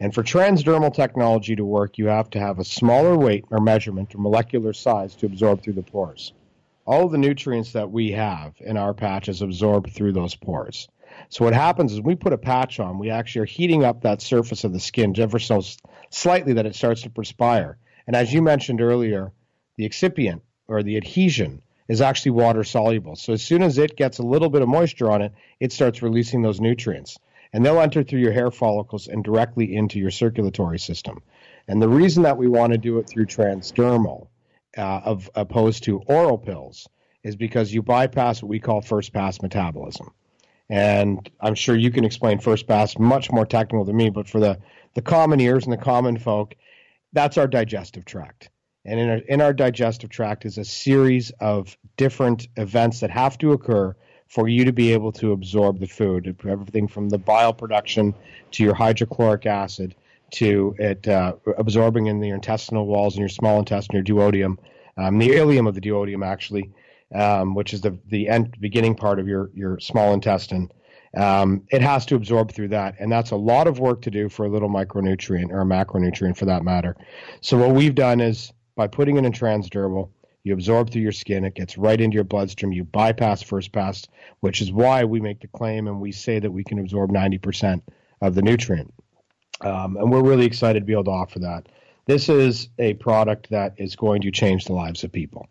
And 0.00 0.14
for 0.14 0.22
transdermal 0.22 0.94
technology 0.94 1.56
to 1.56 1.64
work, 1.64 1.98
you 1.98 2.06
have 2.06 2.30
to 2.30 2.38
have 2.38 2.60
a 2.60 2.64
smaller 2.64 3.16
weight 3.16 3.46
or 3.50 3.58
measurement 3.58 4.14
or 4.14 4.18
molecular 4.18 4.72
size 4.72 5.16
to 5.16 5.26
absorb 5.26 5.62
through 5.62 5.72
the 5.72 5.82
pores. 5.82 6.32
All 6.86 7.06
of 7.06 7.12
the 7.12 7.18
nutrients 7.18 7.72
that 7.72 7.90
we 7.90 8.12
have 8.12 8.54
in 8.60 8.76
our 8.76 8.94
patches 8.94 9.42
absorb 9.42 9.90
through 9.90 10.12
those 10.12 10.36
pores. 10.36 10.88
So 11.30 11.44
what 11.44 11.54
happens 11.54 11.92
is 11.92 12.00
when 12.00 12.06
we 12.06 12.14
put 12.14 12.32
a 12.32 12.38
patch 12.38 12.78
on, 12.78 12.98
we 12.98 13.10
actually 13.10 13.42
are 13.42 13.46
heating 13.46 13.82
up 13.82 14.02
that 14.02 14.22
surface 14.22 14.62
of 14.62 14.72
the 14.72 14.78
skin 14.78 15.18
ever 15.18 15.40
so 15.40 15.62
slightly 16.10 16.52
that 16.54 16.66
it 16.66 16.76
starts 16.76 17.02
to 17.02 17.10
perspire. 17.10 17.76
And 18.06 18.14
as 18.14 18.32
you 18.32 18.40
mentioned 18.40 18.80
earlier, 18.80 19.32
the 19.76 19.84
excipient 19.84 20.42
or 20.68 20.82
the 20.82 20.96
adhesion 20.96 21.60
is 21.88 22.00
actually 22.00 22.32
water 22.32 22.62
soluble. 22.62 23.16
So 23.16 23.32
as 23.32 23.42
soon 23.42 23.62
as 23.62 23.78
it 23.78 23.96
gets 23.96 24.18
a 24.18 24.22
little 24.22 24.48
bit 24.48 24.62
of 24.62 24.68
moisture 24.68 25.10
on 25.10 25.22
it, 25.22 25.32
it 25.58 25.72
starts 25.72 26.02
releasing 26.02 26.42
those 26.42 26.60
nutrients 26.60 27.18
and 27.52 27.64
they'll 27.64 27.80
enter 27.80 28.02
through 28.02 28.20
your 28.20 28.32
hair 28.32 28.50
follicles 28.50 29.08
and 29.08 29.24
directly 29.24 29.74
into 29.74 29.98
your 29.98 30.10
circulatory 30.10 30.78
system. 30.78 31.22
And 31.66 31.80
the 31.82 31.88
reason 31.88 32.22
that 32.22 32.38
we 32.38 32.48
want 32.48 32.72
to 32.72 32.78
do 32.78 32.98
it 32.98 33.08
through 33.08 33.26
transdermal, 33.26 34.28
uh, 34.76 35.00
of 35.04 35.30
opposed 35.34 35.84
to 35.84 35.98
oral 36.06 36.38
pills, 36.38 36.88
is 37.22 37.36
because 37.36 37.72
you 37.72 37.82
bypass 37.82 38.42
what 38.42 38.48
we 38.48 38.60
call 38.60 38.80
first 38.80 39.12
pass 39.12 39.42
metabolism. 39.42 40.12
And 40.70 41.28
I'm 41.40 41.54
sure 41.54 41.76
you 41.76 41.90
can 41.90 42.04
explain 42.04 42.38
first 42.38 42.66
pass 42.66 42.98
much 42.98 43.30
more 43.30 43.46
technical 43.46 43.84
than 43.84 43.96
me, 43.96 44.10
but 44.10 44.28
for 44.28 44.40
the, 44.40 44.58
the 44.94 45.02
common 45.02 45.40
ears 45.40 45.64
and 45.64 45.72
the 45.72 45.78
common 45.78 46.18
folk, 46.18 46.54
that's 47.12 47.38
our 47.38 47.46
digestive 47.46 48.04
tract. 48.04 48.50
And 48.84 49.00
in 49.00 49.08
our, 49.10 49.16
in 49.16 49.40
our 49.40 49.52
digestive 49.52 50.10
tract 50.10 50.44
is 50.44 50.58
a 50.58 50.64
series 50.64 51.30
of 51.40 51.76
different 51.96 52.48
events 52.56 53.00
that 53.00 53.10
have 53.10 53.36
to 53.38 53.52
occur 53.52 53.94
for 54.28 54.46
you 54.48 54.64
to 54.64 54.72
be 54.72 54.92
able 54.92 55.10
to 55.12 55.32
absorb 55.32 55.80
the 55.80 55.86
food, 55.86 56.36
everything 56.46 56.86
from 56.86 57.08
the 57.08 57.18
bile 57.18 57.52
production 57.52 58.14
to 58.52 58.62
your 58.62 58.74
hydrochloric 58.74 59.46
acid 59.46 59.94
to 60.30 60.74
it 60.78 61.08
uh, 61.08 61.34
absorbing 61.56 62.06
in 62.06 62.22
your 62.22 62.34
intestinal 62.34 62.86
walls 62.86 63.14
and 63.14 63.20
your 63.20 63.28
small 63.28 63.58
intestine, 63.58 63.94
your 63.94 64.04
duodenum, 64.04 64.58
um, 64.98 65.18
the 65.18 65.30
ileum 65.30 65.66
of 65.66 65.74
the 65.74 65.80
duodenum 65.80 66.24
actually, 66.24 66.70
um, 67.14 67.54
which 67.54 67.72
is 67.72 67.80
the 67.80 67.96
the 68.08 68.28
end 68.28 68.54
beginning 68.60 68.94
part 68.94 69.18
of 69.18 69.26
your 69.26 69.50
your 69.54 69.78
small 69.80 70.12
intestine. 70.12 70.70
Um, 71.16 71.62
it 71.70 71.80
has 71.80 72.04
to 72.06 72.16
absorb 72.16 72.52
through 72.52 72.68
that, 72.68 72.96
and 73.00 73.10
that's 73.10 73.30
a 73.30 73.36
lot 73.36 73.66
of 73.66 73.78
work 73.78 74.02
to 74.02 74.10
do 74.10 74.28
for 74.28 74.44
a 74.44 74.48
little 74.48 74.68
micronutrient 74.68 75.50
or 75.50 75.62
a 75.62 75.64
macronutrient 75.64 76.36
for 76.36 76.44
that 76.44 76.62
matter. 76.62 76.96
So 77.40 77.56
what 77.56 77.74
we've 77.74 77.94
done 77.94 78.20
is 78.20 78.52
by 78.76 78.88
putting 78.88 79.16
in 79.16 79.24
transdermal, 79.32 80.10
you 80.48 80.54
absorb 80.54 80.90
through 80.90 81.02
your 81.02 81.12
skin. 81.12 81.44
It 81.44 81.54
gets 81.54 81.78
right 81.78 82.00
into 82.00 82.14
your 82.14 82.24
bloodstream. 82.24 82.72
You 82.72 82.84
bypass 82.84 83.42
first 83.42 83.70
pass, 83.70 84.06
which 84.40 84.60
is 84.60 84.72
why 84.72 85.04
we 85.04 85.20
make 85.20 85.40
the 85.40 85.46
claim 85.48 85.86
and 85.86 86.00
we 86.00 86.10
say 86.10 86.40
that 86.40 86.50
we 86.50 86.64
can 86.64 86.78
absorb 86.78 87.10
90% 87.10 87.82
of 88.20 88.34
the 88.34 88.42
nutrient. 88.42 88.92
Um, 89.60 89.96
and 89.96 90.10
we're 90.10 90.22
really 90.22 90.46
excited 90.46 90.80
to 90.80 90.86
be 90.86 90.92
able 90.92 91.04
to 91.04 91.10
offer 91.10 91.38
that. 91.40 91.68
This 92.06 92.28
is 92.28 92.68
a 92.78 92.94
product 92.94 93.50
that 93.50 93.74
is 93.76 93.94
going 93.94 94.22
to 94.22 94.30
change 94.30 94.64
the 94.64 94.72
lives 94.72 95.04
of 95.04 95.12
people. 95.12 95.48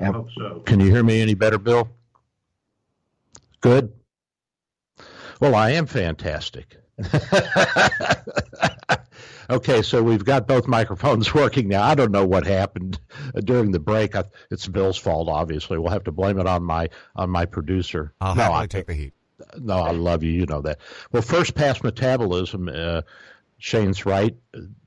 I 0.00 0.04
hope 0.06 0.28
so. 0.36 0.62
Can 0.64 0.80
you 0.80 0.90
hear 0.90 1.02
me 1.02 1.20
any 1.20 1.34
better, 1.34 1.58
Bill? 1.58 1.88
Good. 3.60 3.92
Well, 5.40 5.54
I 5.54 5.70
am 5.70 5.86
fantastic. 5.86 6.76
Okay, 9.50 9.80
so 9.80 10.02
we've 10.02 10.24
got 10.24 10.46
both 10.46 10.66
microphones 10.66 11.32
working 11.34 11.68
now. 11.68 11.82
I 11.82 11.94
don't 11.94 12.12
know 12.12 12.26
what 12.26 12.46
happened 12.46 13.00
during 13.44 13.70
the 13.72 13.78
break. 13.78 14.14
I, 14.14 14.24
it's 14.50 14.68
Bill's 14.68 14.98
fault, 14.98 15.28
obviously. 15.28 15.78
We'll 15.78 15.92
have 15.92 16.04
to 16.04 16.12
blame 16.12 16.38
it 16.38 16.46
on 16.46 16.62
my 16.62 16.90
on 17.16 17.30
my 17.30 17.46
producer. 17.46 18.12
I'll 18.20 18.34
no, 18.34 18.52
I 18.52 18.66
take 18.66 18.86
the 18.86 18.94
heat. 18.94 19.14
No, 19.58 19.78
I 19.78 19.92
love 19.92 20.22
you. 20.22 20.32
You 20.32 20.46
know 20.46 20.60
that. 20.62 20.78
Well, 21.12 21.22
first 21.22 21.54
pass 21.54 21.82
metabolism. 21.82 22.68
Uh, 22.68 23.02
Shane's 23.58 24.04
right. 24.04 24.36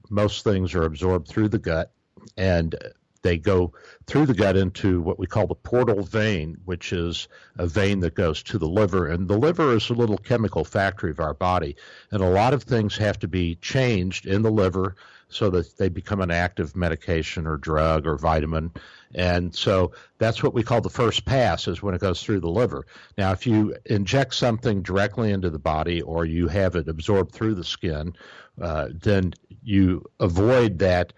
Most 0.09 0.43
things 0.43 0.75
are 0.75 0.83
absorbed 0.83 1.27
through 1.27 1.49
the 1.49 1.59
gut, 1.59 1.91
and 2.37 2.75
they 3.21 3.37
go 3.37 3.73
through 4.07 4.25
the 4.25 4.33
gut 4.33 4.57
into 4.57 5.01
what 5.01 5.19
we 5.19 5.27
call 5.27 5.47
the 5.47 5.55
portal 5.55 6.03
vein, 6.03 6.57
which 6.65 6.91
is 6.93 7.27
a 7.57 7.67
vein 7.67 7.99
that 7.99 8.15
goes 8.15 8.41
to 8.43 8.57
the 8.57 8.67
liver. 8.67 9.07
And 9.07 9.27
the 9.27 9.37
liver 9.37 9.73
is 9.75 9.89
a 9.89 9.93
little 9.93 10.17
chemical 10.17 10.63
factory 10.63 11.11
of 11.11 11.19
our 11.19 11.33
body. 11.33 11.75
And 12.11 12.21
a 12.21 12.29
lot 12.29 12.53
of 12.53 12.63
things 12.63 12.97
have 12.97 13.19
to 13.19 13.27
be 13.27 13.55
changed 13.55 14.25
in 14.25 14.41
the 14.41 14.51
liver 14.51 14.95
so 15.29 15.49
that 15.49 15.77
they 15.77 15.87
become 15.87 16.19
an 16.19 16.31
active 16.31 16.75
medication 16.75 17.47
or 17.47 17.57
drug 17.57 18.05
or 18.05 18.17
vitamin. 18.17 18.71
And 19.15 19.55
so 19.55 19.93
that's 20.17 20.43
what 20.43 20.53
we 20.53 20.63
call 20.63 20.81
the 20.81 20.89
first 20.89 21.25
pass 21.25 21.67
is 21.67 21.81
when 21.81 21.95
it 21.95 22.01
goes 22.01 22.21
through 22.21 22.41
the 22.41 22.49
liver. 22.49 22.85
Now, 23.17 23.31
if 23.31 23.47
you 23.47 23.75
inject 23.85 24.33
something 24.33 24.81
directly 24.81 25.31
into 25.31 25.49
the 25.49 25.59
body 25.59 26.01
or 26.01 26.25
you 26.25 26.47
have 26.49 26.75
it 26.75 26.89
absorbed 26.89 27.33
through 27.33 27.55
the 27.55 27.63
skin, 27.63 28.13
uh, 28.61 28.89
then 28.93 29.33
you 29.63 30.03
avoid 30.19 30.79
that 30.79 31.13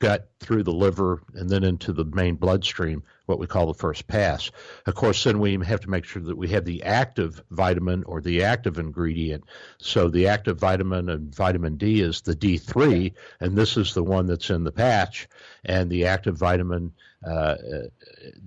gut 0.00 0.30
through 0.40 0.62
the 0.62 0.72
liver 0.72 1.22
and 1.34 1.48
then 1.48 1.62
into 1.62 1.92
the 1.92 2.04
main 2.06 2.34
bloodstream, 2.34 3.02
what 3.26 3.38
we 3.38 3.46
call 3.46 3.66
the 3.66 3.74
first 3.74 4.08
pass. 4.08 4.50
Of 4.86 4.94
course, 4.94 5.22
then 5.22 5.38
we 5.38 5.56
have 5.64 5.80
to 5.82 5.90
make 5.90 6.04
sure 6.04 6.22
that 6.22 6.36
we 6.36 6.48
have 6.48 6.64
the 6.64 6.82
active 6.82 7.40
vitamin 7.50 8.02
or 8.04 8.20
the 8.20 8.42
active 8.42 8.78
ingredient. 8.78 9.44
So 9.78 10.08
the 10.08 10.26
active 10.26 10.58
vitamin 10.58 11.10
and 11.10 11.32
vitamin 11.34 11.76
D 11.76 12.00
is 12.00 12.22
the 12.22 12.34
D3, 12.34 13.12
and 13.40 13.56
this 13.56 13.76
is 13.76 13.94
the 13.94 14.02
one 14.02 14.26
that's 14.26 14.50
in 14.50 14.64
the 14.64 14.72
patch. 14.72 15.28
And 15.64 15.90
the 15.90 16.06
active 16.06 16.36
vitamin 16.36 16.92
uh, 17.26 17.56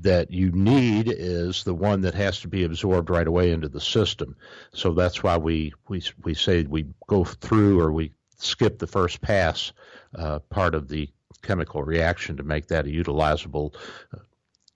that 0.02 0.32
you 0.32 0.52
need 0.52 1.14
is 1.16 1.64
the 1.64 1.76
one 1.76 2.02
that 2.02 2.16
has 2.16 2.40
to 2.42 2.48
be 2.48 2.64
absorbed 2.64 3.12
right 3.12 3.28
away 3.28 3.52
into 3.52 3.70
the 3.70 3.80
system. 3.80 4.36
So 4.74 4.94
that's 4.94 5.22
why 5.22 5.38
we 5.38 5.74
we 5.88 6.02
we 6.24 6.34
say 6.34 6.64
we 6.64 6.88
go 7.08 7.24
through 7.24 7.80
or 7.80 7.92
we 7.92 8.12
skip 8.38 8.80
the 8.80 8.88
first 8.88 9.22
pass 9.22 9.72
uh, 10.16 10.40
part 10.40 10.74
of 10.74 10.88
the 10.88 11.08
chemical 11.44 11.84
reaction 11.84 12.38
to 12.38 12.44
make 12.44 12.68
that 12.68 12.86
a 12.86 12.90
utilizable 12.90 13.76
uh, 14.14 14.20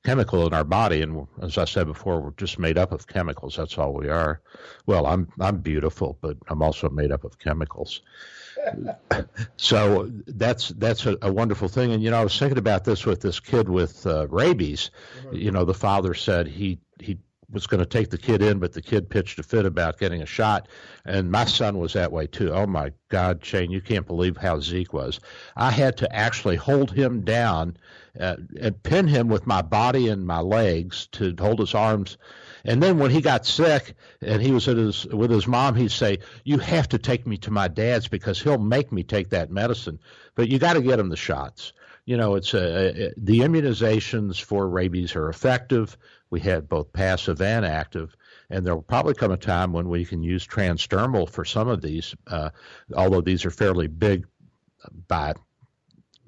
chemical 0.06 0.48
in 0.48 0.54
our 0.54 0.64
body. 0.64 1.02
And 1.02 1.28
as 1.42 1.58
I 1.58 1.66
said 1.66 1.88
before, 1.88 2.22
we're 2.22 2.32
just 2.32 2.60
made 2.60 2.78
up 2.78 2.92
of 2.92 3.08
chemicals. 3.08 3.56
That's 3.56 3.78
all 3.78 3.94
we 3.94 4.10
are. 4.10 4.42
Well, 4.86 5.06
I'm 5.06 5.28
I'm 5.40 5.58
beautiful, 5.58 6.18
but 6.22 6.38
I'm 6.48 6.62
also 6.62 6.90
made 6.90 7.12
up 7.12 7.24
of 7.24 7.40
chemicals. 7.40 8.02
so 9.58 10.10
that's 10.28 10.70
that's 10.70 11.06
a, 11.06 11.18
a, 11.22 11.32
wonderful 11.32 11.68
thing. 11.68 11.92
And 11.92 12.04
you 12.04 12.12
know, 12.12 12.20
I 12.20 12.24
was 12.24 12.38
thinking 12.38 12.58
about 12.58 12.84
this 12.84 13.06
with 13.06 13.22
this 13.22 13.40
kid 13.40 13.70
with 13.70 14.06
uh, 14.06 14.28
rabies. 14.28 14.92
Mm-hmm. 15.20 15.36
You 15.36 15.52
know, 15.52 15.66
the 15.66 15.74
father 15.74 16.14
said 16.14 16.48
he 16.48 16.80
he 17.00 17.20
was 17.50 17.66
going 17.66 17.80
to 17.80 17.86
take 17.86 18.10
the 18.10 18.18
kid 18.18 18.42
in, 18.42 18.60
but 18.60 18.74
the 18.74 18.82
kid 18.82 19.10
pitched 19.10 19.40
a 19.40 19.44
fit 19.44 19.66
about 19.66 19.98
getting 19.98 20.22
a 20.22 20.26
shot. 20.26 20.68
And 21.06 21.32
my 21.32 21.46
son 21.46 21.78
was 21.78 21.94
that 21.94 22.12
way 22.12 22.28
too. 22.28 22.52
Oh 22.52 22.68
my 22.68 22.92
God, 23.10 23.44
Shane, 23.44 23.72
you 23.72 23.80
can't 23.80 24.06
believe 24.06 24.36
how 24.36 24.60
Zeke 24.60 24.92
was. 24.92 25.20
I 25.56 25.72
had 25.72 25.98
to 25.98 26.14
actually 26.14 26.58
hold 26.58 26.92
him 26.92 27.22
down 27.22 27.78
uh, 28.20 28.36
and 28.60 28.84
pin 28.84 29.08
him 29.08 29.30
with 29.30 29.48
my 29.48 29.62
body 29.62 30.10
and 30.10 30.28
my 30.28 30.40
legs 30.40 31.08
to 31.14 31.34
hold 31.40 31.60
his 31.60 31.74
arms. 31.74 32.18
And 32.66 32.84
then 32.84 33.00
when 33.00 33.12
he 33.12 33.22
got 33.22 33.46
sick 33.46 33.94
and 34.22 34.42
he 34.42 34.52
was 34.52 34.66
his, 34.66 35.06
with 35.06 35.32
his 35.32 35.48
mom, 35.48 35.76
he'd 35.76 35.92
say, 35.92 36.20
You 36.44 36.58
have 36.58 36.90
to 36.90 36.98
take 36.98 37.26
me 37.26 37.38
to 37.38 37.52
my 37.52 37.70
dad's 37.70 38.10
because 38.10 38.42
he'll 38.42 38.58
make 38.58 38.92
me 38.92 39.04
take 39.04 39.30
that 39.30 39.52
medicine. 39.52 40.00
But 40.36 40.50
you 40.50 40.60
got 40.60 40.74
to 40.74 40.82
get 40.82 41.00
him 41.00 41.10
the 41.10 41.16
shots 41.16 41.72
you 42.08 42.16
know, 42.16 42.36
it's 42.36 42.54
a, 42.54 43.10
a, 43.10 43.14
the 43.18 43.40
immunizations 43.40 44.42
for 44.42 44.68
rabies 44.70 45.14
are 45.18 45.28
effective. 45.28 45.98
We 46.30 46.40
had 46.40 46.68
both 46.68 46.92
passive 46.92 47.42
and 47.42 47.66
active, 47.66 48.16
and 48.50 48.66
there 48.66 48.76
will 48.76 48.82
probably 48.82 49.14
come 49.14 49.32
a 49.32 49.38
time 49.38 49.72
when 49.72 49.88
we 49.90 50.06
can 50.06 50.24
use 50.24 50.46
transdermal 50.46 51.30
for 51.30 51.46
some 51.46 51.68
of 51.68 51.82
these, 51.82 52.16
uh, 52.28 52.50
although 52.96 53.22
these 53.22 53.46
are 53.46 53.52
fairly 53.52 53.88
big 53.88 54.26
by 55.08 55.34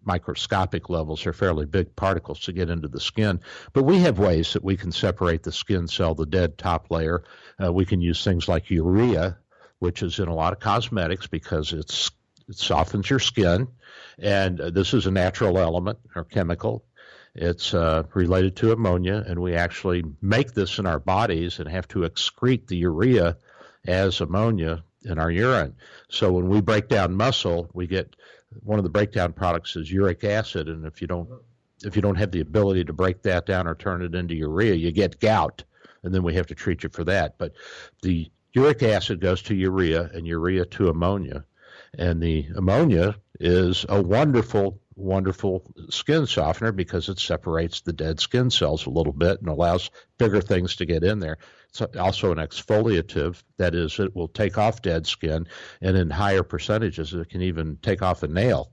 microscopic 0.04 0.90
levels 0.90 1.24
they're 1.24 1.34
fairly 1.34 1.66
big 1.66 1.96
particles 1.96 2.40
to 2.40 2.54
get 2.54 2.70
into 2.70 2.88
the 2.88 3.00
skin. 3.00 3.40
But 3.74 3.84
we 3.84 4.00
have 4.00 4.18
ways 4.18 4.54
that 4.54 4.64
we 4.64 4.78
can 4.78 4.92
separate 4.92 5.44
the 5.44 5.52
skin 5.52 5.88
cell, 5.88 6.16
the 6.16 6.26
dead 6.26 6.58
top 6.58 6.90
layer. 6.90 7.24
Uh, 7.64 7.72
we 7.72 7.86
can 7.86 8.02
use 8.02 8.24
things 8.24 8.48
like 8.48 8.70
urea, 8.70 9.38
which 9.80 10.02
is 10.02 10.20
in 10.20 10.28
a 10.28 10.34
lot 10.34 10.54
of 10.54 10.60
cosmetics 10.60 11.28
because 11.28 11.74
it's 11.74 12.12
it 12.48 12.58
softens 12.58 13.08
your 13.08 13.20
skin, 13.20 13.68
and 14.18 14.60
uh, 14.60 14.72
this 14.72 14.96
is 14.96 15.06
a 15.06 15.12
natural 15.12 15.60
element 15.60 16.00
or 16.16 16.24
chemical. 16.24 16.84
It's 17.42 17.74
uh, 17.74 18.04
related 18.14 18.58
to 18.58 18.74
ammonia, 18.74 19.24
and 19.26 19.40
we 19.40 19.56
actually 19.56 20.04
make 20.22 20.52
this 20.52 20.78
in 20.78 20.86
our 20.86 21.00
bodies 21.00 21.60
and 21.60 21.70
have 21.70 21.88
to 21.90 22.00
excrete 22.00 22.68
the 22.68 22.76
urea 22.76 23.38
as 23.88 24.20
ammonia 24.20 24.84
in 25.06 25.18
our 25.18 25.32
urine. 25.32 25.76
So 26.10 26.34
when 26.34 26.50
we 26.50 26.60
break 26.60 26.90
down 26.90 27.16
muscle, 27.16 27.70
we 27.74 27.88
get 27.88 28.14
one 28.62 28.78
of 28.78 28.84
the 28.84 28.90
breakdown 28.90 29.32
products 29.32 29.78
is 29.78 29.90
uric 29.90 30.26
acid, 30.26 30.68
and 30.68 30.86
if 30.86 31.02
you 31.02 31.08
don't 31.08 31.30
if 31.86 31.96
you 31.96 32.02
don't 32.02 32.18
have 32.18 32.32
the 32.32 32.42
ability 32.42 32.84
to 32.84 32.92
break 32.92 33.22
that 33.22 33.46
down 33.46 33.68
or 33.68 33.74
turn 33.76 34.02
it 34.02 34.16
into 34.16 34.36
urea, 34.36 34.74
you 34.74 34.92
get 34.92 35.22
gout, 35.22 35.64
and 36.04 36.14
then 36.14 36.24
we 36.24 36.34
have 36.34 36.48
to 36.48 36.56
treat 36.56 36.84
you 36.84 36.90
for 36.90 37.06
that. 37.06 37.38
But 37.38 37.54
the 38.02 38.30
uric 38.52 38.84
acid 38.84 39.22
goes 39.22 39.42
to 39.44 39.56
urea, 39.56 40.10
and 40.14 40.28
urea 40.28 40.66
to 40.66 40.90
ammonia, 40.90 41.46
and 41.98 42.22
the 42.22 42.48
ammonia 42.54 43.16
is 43.40 43.86
a 43.88 44.02
wonderful, 44.02 44.82
wonderful 45.00 45.64
skin 45.90 46.28
softener 46.28 46.72
because 46.72 47.10
it 47.10 47.20
separates 47.20 47.82
the 47.82 47.94
dead 47.94 48.20
skin 48.20 48.50
cells 48.50 48.86
a 48.86 48.90
little 48.90 49.14
bit 49.14 49.40
and 49.40 49.50
allows 49.50 49.90
bigger 50.18 50.42
things 50.42 50.76
to 50.78 50.86
get 50.86 51.04
in 51.04 51.20
there. 51.20 51.38
It's 51.70 51.82
also 51.98 52.32
an 52.32 52.38
exfoliative, 52.38 53.42
that 53.58 53.76
is, 53.76 54.00
it 54.00 54.16
will 54.16 54.28
take 54.28 54.58
off 54.58 54.82
dead 54.82 55.06
skin, 55.06 55.48
and 55.82 55.96
in 55.96 56.10
higher 56.10 56.44
percentages, 56.44 57.14
it 57.14 57.30
can 57.30 57.42
even 57.42 57.78
take 57.82 58.02
off 58.02 58.24
a 58.24 58.28
nail. 58.28 58.72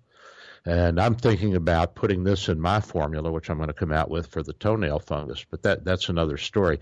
And 0.64 1.00
I'm 1.00 1.14
thinking 1.14 1.54
about 1.54 1.94
putting 1.94 2.24
this 2.24 2.48
in 2.48 2.60
my 2.60 2.80
formula, 2.80 3.30
which 3.30 3.50
I'm 3.50 3.58
going 3.58 3.68
to 3.68 3.74
come 3.74 3.92
out 3.92 4.10
with 4.10 4.26
for 4.26 4.42
the 4.42 4.52
toenail 4.52 4.98
fungus, 4.98 5.44
but 5.48 5.62
that, 5.62 5.84
that's 5.84 6.08
another 6.08 6.38
story. 6.38 6.80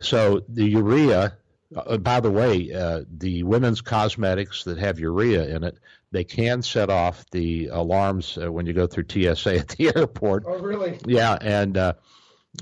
So 0.00 0.42
the 0.48 0.66
urea 0.66 1.38
uh, 1.76 1.96
by 1.98 2.20
the 2.20 2.30
way, 2.30 2.72
uh, 2.72 3.02
the 3.18 3.42
women's 3.42 3.80
cosmetics 3.80 4.64
that 4.64 4.78
have 4.78 4.98
urea 4.98 5.54
in 5.54 5.64
it, 5.64 5.78
they 6.10 6.24
can 6.24 6.62
set 6.62 6.90
off 6.90 7.24
the 7.30 7.68
alarms 7.68 8.38
uh, 8.40 8.50
when 8.50 8.66
you 8.66 8.72
go 8.72 8.86
through 8.86 9.04
TSA 9.08 9.58
at 9.58 9.68
the 9.68 9.92
airport. 9.96 10.44
Oh, 10.46 10.58
really? 10.58 10.98
Yeah, 11.06 11.38
and 11.40 11.76
uh, 11.76 11.94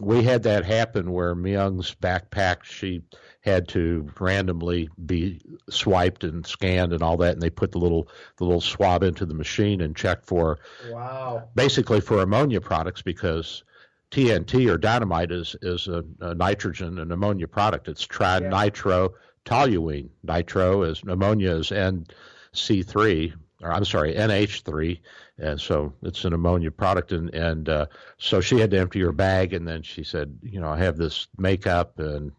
we 0.01 0.23
had 0.23 0.43
that 0.45 0.65
happen 0.65 1.13
where 1.13 1.35
Myung's 1.35 1.95
backpack, 1.95 2.63
she 2.63 3.03
had 3.41 3.67
to 3.69 4.09
randomly 4.21 4.89
be 5.07 5.41
swiped 5.69 6.25
and 6.25 6.47
scanned 6.47 6.93
and 6.93 7.03
all 7.03 7.17
that, 7.17 7.33
and 7.33 7.43
they 7.43 7.51
put 7.51 7.73
the 7.73 7.79
little 7.79 8.09
the 8.37 8.45
little 8.45 8.61
swab 8.61 9.03
into 9.03 9.25
the 9.25 9.35
machine 9.35 9.81
and 9.81 9.97
checked 9.97 10.27
for 10.27 10.59
wow, 10.91 11.49
basically 11.55 12.01
for 12.01 12.21
ammonia 12.21 12.61
products 12.61 13.03
because 13.03 13.65
TNT 14.11 14.71
or 14.71 14.79
dynamite 14.79 15.31
is 15.31 15.55
is 15.63 15.87
a, 15.89 16.05
a 16.21 16.35
nitrogen 16.35 16.99
and 16.99 17.13
ammonia 17.13 17.47
product. 17.47 17.89
It's 17.89 18.07
trinitrotoluene. 18.07 20.09
Nitro 20.23 20.83
is 20.83 21.03
ammonia 21.07 21.53
is 21.53 21.71
NC3 21.71 23.35
or 23.63 23.73
I'm 23.73 23.85
sorry 23.85 24.15
NH3, 24.15 25.01
and 25.39 25.61
so 25.61 25.93
it's 26.03 26.25
an 26.25 26.33
ammonia 26.33 26.71
product. 26.71 27.13
And 27.13 27.33
and 27.35 27.69
uh, 27.69 27.87
so 28.19 28.41
she 28.41 28.59
had 28.59 28.71
to 28.71 28.79
empty 28.79 29.01
her 29.01 29.13
bag, 29.13 29.53
and 29.53 29.67
then 29.67 29.83
she 29.83 30.03
said, 30.03 30.37
you 30.43 30.61
know, 30.61 30.69
I 30.69 30.79
have 30.79 30.97
this 30.97 31.29
makeup, 31.39 31.99
and 31.99 32.33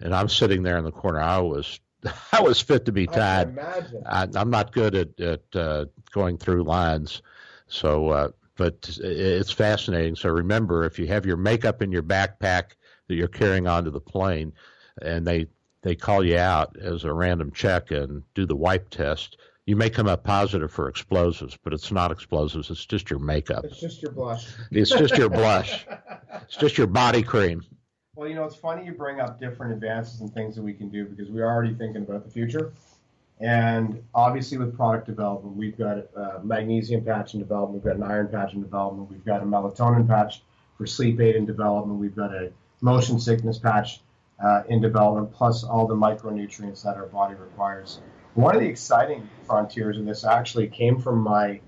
and 0.00 0.14
I'm 0.14 0.28
sitting 0.28 0.62
there 0.62 0.78
in 0.78 0.84
the 0.84 0.92
corner. 0.92 1.20
I 1.20 1.38
was 1.38 1.80
I 2.32 2.40
was 2.40 2.60
fit 2.60 2.84
to 2.86 2.92
be 2.92 3.06
tied. 3.06 3.58
I, 4.06 4.28
am 4.34 4.50
not 4.50 4.72
good 4.72 4.94
at 4.94 5.20
at 5.20 5.42
uh, 5.54 5.86
going 6.12 6.38
through 6.38 6.64
lines, 6.64 7.22
so 7.68 8.08
uh, 8.08 8.28
but 8.62 8.96
it's 9.02 9.50
fascinating. 9.50 10.14
So 10.14 10.28
remember, 10.28 10.84
if 10.84 10.96
you 10.96 11.08
have 11.08 11.26
your 11.26 11.36
makeup 11.36 11.82
in 11.82 11.90
your 11.90 12.04
backpack 12.04 12.76
that 13.08 13.14
you're 13.16 13.26
carrying 13.26 13.66
onto 13.66 13.90
the 13.90 14.00
plane, 14.00 14.52
and 15.00 15.26
they 15.26 15.48
they 15.82 15.96
call 15.96 16.24
you 16.24 16.38
out 16.38 16.76
as 16.80 17.02
a 17.02 17.12
random 17.12 17.50
check 17.50 17.90
and 17.90 18.22
do 18.34 18.46
the 18.46 18.54
wipe 18.54 18.88
test, 18.88 19.36
you 19.66 19.74
may 19.74 19.90
come 19.90 20.06
up 20.06 20.22
positive 20.22 20.70
for 20.70 20.88
explosives, 20.88 21.58
but 21.64 21.72
it's 21.72 21.90
not 21.90 22.12
explosives. 22.12 22.70
It's 22.70 22.86
just 22.86 23.10
your 23.10 23.18
makeup. 23.18 23.64
It's 23.64 23.80
just 23.80 24.00
your 24.00 24.12
blush. 24.12 24.54
It's 24.70 24.90
just 24.90 25.16
your 25.16 25.28
blush. 25.28 25.84
It's 26.44 26.56
just 26.56 26.78
your 26.78 26.86
body 26.86 27.22
cream. 27.22 27.62
Well, 28.14 28.26
you 28.26 28.34
know, 28.34 28.44
it's 28.44 28.56
funny 28.56 28.86
you 28.86 28.92
bring 28.92 29.20
up 29.20 29.38
different 29.38 29.72
advances 29.72 30.20
and 30.22 30.32
things 30.32 30.56
that 30.56 30.62
we 30.62 30.72
can 30.72 30.88
do 30.88 31.04
because 31.04 31.30
we're 31.30 31.46
already 31.46 31.74
thinking 31.74 32.02
about 32.02 32.24
the 32.24 32.30
future. 32.30 32.72
And 33.42 34.00
obviously, 34.14 34.56
with 34.56 34.76
product 34.76 35.06
development, 35.06 35.56
we've 35.56 35.76
got 35.76 35.98
a 35.98 36.40
magnesium 36.44 37.04
patch 37.04 37.34
in 37.34 37.40
development, 37.40 37.82
we've 37.82 37.92
got 37.92 37.96
an 37.96 38.08
iron 38.08 38.28
patch 38.28 38.54
in 38.54 38.62
development, 38.62 39.10
we've 39.10 39.24
got 39.24 39.42
a 39.42 39.44
melatonin 39.44 40.06
patch 40.06 40.42
for 40.78 40.86
sleep 40.86 41.20
aid 41.20 41.34
in 41.34 41.44
development, 41.44 41.98
we've 41.98 42.14
got 42.14 42.32
a 42.32 42.52
motion 42.82 43.18
sickness 43.18 43.58
patch 43.58 44.00
uh, 44.44 44.62
in 44.68 44.80
development, 44.80 45.32
plus 45.32 45.64
all 45.64 45.88
the 45.88 45.94
micronutrients 45.94 46.84
that 46.84 46.96
our 46.96 47.06
body 47.06 47.34
requires. 47.34 47.98
One 48.34 48.54
of 48.54 48.62
the 48.62 48.68
exciting 48.68 49.28
frontiers 49.44 49.96
in 49.96 50.04
this 50.04 50.24
actually 50.24 50.68
came 50.68 51.00
from 51.00 51.18
my, 51.18 51.60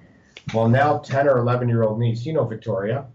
well, 0.55 0.69
now 0.69 0.99
10 0.99 1.27
or 1.27 1.39
11 1.39 1.69
year 1.69 1.83
old 1.83 1.99
niece. 1.99 2.25
You 2.25 2.35
know 2.35 2.45
Victoria. 2.45 3.07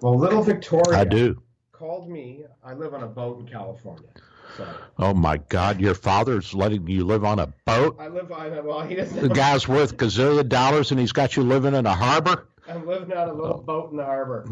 Well, 0.00 0.18
little 0.18 0.42
Victoria. 0.42 0.98
I 0.98 1.04
do. 1.04 1.40
Called 1.70 2.10
me. 2.10 2.42
I 2.64 2.74
live 2.74 2.92
on 2.92 3.04
a 3.04 3.06
boat 3.06 3.38
in 3.38 3.46
California. 3.46 4.08
So. 4.56 4.68
Oh 4.98 5.14
my 5.14 5.38
God! 5.38 5.80
Your 5.80 5.94
father's 5.94 6.54
letting 6.54 6.86
you 6.86 7.04
live 7.04 7.24
on 7.24 7.38
a 7.38 7.46
boat. 7.64 7.96
I 7.98 8.08
live. 8.08 8.30
I 8.30 8.48
well, 8.60 8.82
he 8.82 8.94
doesn't. 8.94 9.20
The 9.20 9.28
guy's 9.28 9.66
worth 9.66 9.96
gazillion 9.96 10.48
dollars, 10.48 10.90
and 10.90 11.00
he's 11.00 11.12
got 11.12 11.36
you 11.36 11.42
living 11.42 11.74
in 11.74 11.86
a 11.86 11.94
harbor. 11.94 12.46
I'm 12.68 12.86
living 12.86 13.12
on 13.16 13.28
a 13.28 13.32
little 13.32 13.58
boat 13.58 13.90
in 13.90 13.96
the 13.96 14.04
harbor. 14.04 14.44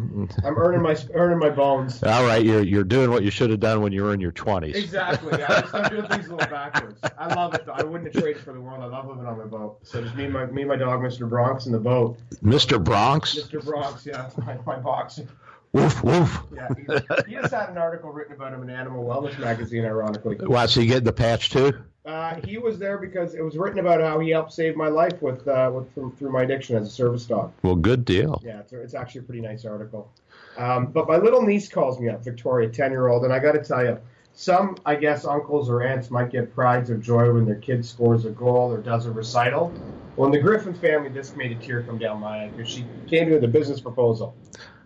I'm 0.45 0.59
earning 0.59 0.83
my 0.83 0.97
earning 1.15 1.39
my 1.39 1.51
bones. 1.51 2.03
All 2.03 2.27
right, 2.27 2.45
you're 2.45 2.63
you're 2.63 2.85
doing 2.85 3.11
what 3.11 3.23
you 3.23 3.31
should 3.31 3.51
have 3.51 3.61
done 3.61 3.83
when 3.83 3.93
you 3.93 4.03
were 4.03 4.13
in 4.13 4.21
your 4.21 4.33
20s. 4.33 4.75
Exactly. 4.75 5.43
I 5.43 5.63
am 5.73 5.91
doing 5.91 6.07
things 6.07 6.27
a 6.27 6.35
little 6.35 6.51
backwards. 6.51 7.01
I 7.17 7.33
love 7.35 7.55
it. 7.55 7.67
Though. 7.67 7.73
I 7.73 7.85
wouldn't 7.85 8.13
have 8.13 8.23
traded 8.23 8.43
for 8.43 8.53
the 8.53 8.61
world. 8.61 8.83
I 8.83 8.87
love 8.87 9.07
living 9.07 9.27
on 9.27 9.39
my 9.39 9.45
boat. 9.45 9.79
So 9.85 10.03
just 10.03 10.17
me 10.17 10.25
and 10.25 10.33
my 10.33 10.47
me 10.47 10.63
and 10.63 10.69
my 10.69 10.77
dog, 10.77 11.01
Mr. 11.01 11.29
Bronx, 11.29 11.67
in 11.67 11.73
the 11.73 11.79
boat. 11.79 12.19
Mr. 12.43 12.83
Bronx. 12.83 13.39
Mr. 13.39 13.65
Bronx. 13.65 14.05
Yeah, 14.05 14.29
my 14.39 14.59
my 14.67 14.81
boxer. 14.81 15.29
Woof 15.73 16.03
woof. 16.03 16.43
Yeah, 16.53 16.69
he, 16.75 17.31
he, 17.31 17.41
just 17.41 17.55
had 17.55 17.71
an 17.71 17.79
article 17.79 18.11
written 18.11 18.35
about 18.35 18.53
him 18.53 18.63
in 18.63 18.71
Animal 18.71 19.05
Wellness 19.05 19.39
magazine, 19.39 19.85
ironically. 19.85 20.37
Why, 20.37 20.67
so 20.67 20.81
he 20.81 20.87
get 20.87 21.05
the 21.05 21.13
patch 21.13 21.51
too? 21.51 21.73
Uh, 22.05 22.41
he 22.45 22.59
was 22.59 22.79
there 22.79 22.99
because 22.99 23.35
it 23.35 23.43
was 23.43 23.57
written 23.57 23.79
about 23.79 24.01
how 24.01 24.19
he 24.19 24.31
helped 24.31 24.53
save 24.53 24.75
my 24.75 24.89
life 24.89 25.23
with, 25.23 25.47
uh, 25.47 25.71
with 25.73 25.93
from, 25.95 26.11
through 26.17 26.33
my 26.33 26.43
addiction 26.43 26.75
as 26.75 26.89
a 26.89 26.91
service 26.91 27.25
dog. 27.25 27.53
Well, 27.63 27.77
good 27.77 28.05
deal. 28.05 28.41
Yeah, 28.45 28.61
it's, 28.61 28.73
it's 28.73 28.95
actually 28.95 29.21
a 29.21 29.25
pretty 29.25 29.43
nice 29.43 29.65
article. 29.65 30.11
Um, 30.57 30.87
but 30.87 31.07
my 31.07 31.19
little 31.19 31.43
niece 31.43 31.69
calls 31.69 32.01
me 32.01 32.09
up, 32.09 32.25
Victoria, 32.25 32.69
ten 32.69 32.91
year 32.91 33.07
old, 33.07 33.25
and 33.25 33.33
I 33.33 33.39
got 33.39 33.53
to 33.53 33.63
tell 33.63 33.85
you, 33.85 33.99
some 34.33 34.77
I 34.85 34.97
guess 34.97 35.25
uncles 35.25 35.69
or 35.69 35.83
aunts 35.83 36.11
might 36.11 36.31
get 36.31 36.53
prides 36.53 36.91
of 36.91 37.01
joy 37.01 37.33
when 37.33 37.45
their 37.45 37.57
kid 37.57 37.85
scores 37.85 38.25
a 38.25 38.31
goal 38.31 38.73
or 38.73 38.79
does 38.79 39.07
a 39.07 39.13
recital. 39.13 39.73
Well, 40.17 40.27
in 40.27 40.33
the 40.33 40.41
Griffin 40.41 40.75
family, 40.75 41.11
this 41.11 41.37
made 41.37 41.53
a 41.53 41.55
tear 41.57 41.83
come 41.83 41.99
down 41.99 42.21
my 42.21 42.45
eye 42.45 42.49
because 42.49 42.69
she 42.69 42.85
came 43.07 43.27
to 43.27 43.27
me 43.27 43.33
with 43.35 43.45
a 43.45 43.49
business 43.49 43.81
proposal 43.81 44.35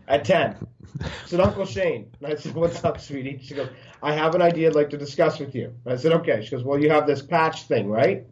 at 0.08 0.24
10. 0.24 0.56
I 1.00 1.08
said, 1.26 1.40
Uncle 1.40 1.66
Shane. 1.66 2.10
And 2.20 2.32
I 2.32 2.36
said, 2.36 2.54
What's 2.54 2.82
up, 2.84 3.00
sweetie? 3.00 3.40
She 3.42 3.54
goes, 3.54 3.68
I 4.02 4.12
have 4.12 4.34
an 4.34 4.42
idea 4.42 4.68
I'd 4.68 4.74
like 4.74 4.90
to 4.90 4.98
discuss 4.98 5.38
with 5.38 5.54
you. 5.54 5.74
I 5.86 5.96
said, 5.96 6.12
Okay. 6.12 6.44
She 6.44 6.50
goes, 6.50 6.62
Well, 6.62 6.78
you 6.78 6.90
have 6.90 7.06
this 7.06 7.22
patch 7.22 7.64
thing, 7.64 7.88
right? 7.88 8.24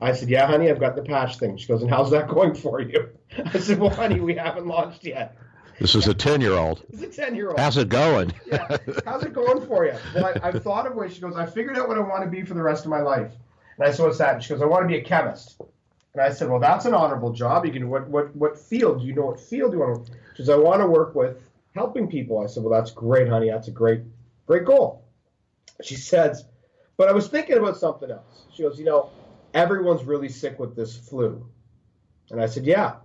I 0.00 0.12
said, 0.12 0.28
Yeah, 0.28 0.46
honey, 0.46 0.70
I've 0.70 0.80
got 0.80 0.96
the 0.96 1.02
patch 1.02 1.38
thing. 1.38 1.56
She 1.56 1.66
goes, 1.66 1.82
And 1.82 1.90
how's 1.90 2.10
that 2.12 2.28
going 2.34 2.54
for 2.54 2.80
you? 2.80 3.10
I 3.52 3.58
said, 3.58 3.78
Well, 3.78 3.90
honey, 3.90 4.20
we 4.20 4.34
haven't 4.34 4.66
launched 4.66 5.04
yet. 5.04 5.36
This 5.80 5.96
is 5.96 6.06
a 6.06 6.14
10 6.14 6.40
year 6.40 6.52
old. 6.52 6.84
It's 6.90 7.02
a 7.02 7.08
10 7.08 7.34
year 7.34 7.48
old. 7.48 7.58
How's 7.58 7.76
it 7.76 7.88
going? 7.88 8.32
yeah. 8.46 8.76
How's 9.04 9.24
it 9.24 9.32
going 9.32 9.66
for 9.66 9.84
you? 9.86 9.94
Well, 10.14 10.32
I, 10.42 10.52
have 10.52 10.62
thought 10.62 10.86
of 10.86 10.94
ways. 10.94 11.14
She 11.14 11.20
goes, 11.20 11.34
I 11.34 11.46
figured 11.46 11.76
out 11.76 11.88
what 11.88 11.98
I 11.98 12.00
want 12.00 12.22
to 12.22 12.30
be 12.30 12.42
for 12.42 12.54
the 12.54 12.62
rest 12.62 12.84
of 12.84 12.90
my 12.90 13.00
life. 13.00 13.32
And 13.76 13.88
I 13.88 13.90
said, 13.90 14.04
What's 14.04 14.18
that? 14.18 14.34
And 14.34 14.42
she 14.42 14.50
goes, 14.50 14.62
I 14.62 14.66
want 14.66 14.84
to 14.84 14.88
be 14.88 14.96
a 14.96 15.02
chemist. 15.02 15.60
And 16.14 16.22
I 16.22 16.30
said, 16.30 16.48
Well, 16.48 16.60
that's 16.60 16.84
an 16.84 16.94
honorable 16.94 17.32
job. 17.32 17.66
You 17.66 17.72
can, 17.72 17.88
what, 17.90 18.08
what, 18.08 18.34
what 18.36 18.58
field? 18.58 19.00
Do 19.00 19.06
you 19.06 19.14
know 19.14 19.26
what 19.26 19.40
field 19.40 19.72
you 19.72 19.80
want 19.80 20.06
to? 20.06 20.12
She 20.36 20.42
says, 20.42 20.50
I 20.50 20.56
want 20.56 20.80
to 20.80 20.86
work 20.86 21.14
with 21.14 21.36
helping 21.74 22.08
people. 22.08 22.38
I 22.38 22.46
said, 22.46 22.62
well, 22.62 22.72
that's 22.72 22.90
great, 22.90 23.28
honey. 23.28 23.50
That's 23.50 23.68
a 23.68 23.72
great, 23.72 24.00
great 24.46 24.64
goal. 24.64 25.04
She 25.82 25.96
says, 25.96 26.44
but 26.96 27.08
I 27.08 27.12
was 27.12 27.28
thinking 27.28 27.58
about 27.58 27.76
something 27.76 28.10
else. 28.10 28.44
She 28.52 28.62
goes, 28.62 28.78
you 28.78 28.84
know, 28.84 29.10
everyone's 29.52 30.04
really 30.04 30.28
sick 30.28 30.58
with 30.58 30.76
this 30.76 30.96
flu. 30.96 31.46
And 32.30 32.40
I 32.40 32.46
said, 32.46 32.64
yeah. 32.64 32.96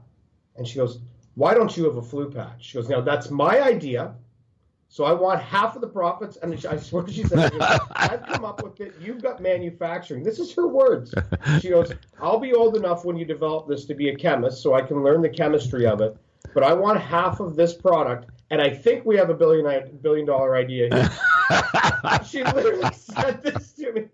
And 0.56 0.68
she 0.68 0.76
goes, 0.76 1.00
why 1.36 1.54
don't 1.54 1.76
you 1.76 1.86
have 1.86 1.98
a 1.98 2.02
flu 2.02 2.30
patch? 2.30 2.66
She 2.66 2.76
goes, 2.76 2.90
now 2.90 3.02
that's 3.02 3.30
my 3.30 3.62
idea. 3.62 4.14
So 4.92 5.04
I 5.04 5.14
want 5.14 5.40
half 5.40 5.76
of 5.76 5.82
the 5.82 5.88
profits. 5.88 6.38
And 6.38 6.54
I 6.66 6.78
swear 6.78 7.08
she 7.08 7.24
said, 7.24 7.54
I've 7.92 8.26
come 8.26 8.44
up 8.44 8.64
with 8.64 8.82
it. 8.82 8.96
You've 9.00 9.22
got 9.22 9.40
manufacturing. 9.40 10.24
This 10.24 10.40
is 10.40 10.52
her 10.56 10.68
words. 10.68 11.14
She 11.62 11.70
goes, 11.70 11.94
I'll 12.20 12.40
be 12.40 12.54
old 12.54 12.76
enough 12.76 13.06
when 13.06 13.16
you 13.16 13.24
develop 13.24 13.68
this 13.68 13.86
to 13.86 13.94
be 13.94 14.10
a 14.10 14.16
chemist 14.16 14.64
so 14.64 14.74
I 14.74 14.82
can 14.82 15.04
learn 15.04 15.22
the 15.22 15.30
chemistry 15.30 15.86
of 15.86 16.02
it. 16.02 16.18
But 16.56 16.64
I 16.64 16.74
want 16.74 17.00
half 17.00 17.40
of 17.40 17.56
this 17.56 17.74
product. 17.74 18.32
And 18.50 18.60
I 18.60 18.72
think 18.72 19.06
we 19.06 19.16
have 19.16 19.30
a 19.30 19.36
billion 19.36 20.00
billion 20.02 20.26
dollar 20.26 20.56
idea 20.56 20.90
here. 20.92 21.12
she 22.26 22.44
literally 22.44 22.92
said 22.94 23.44
this 23.44 23.74
to 23.74 23.94
me. 23.94 24.08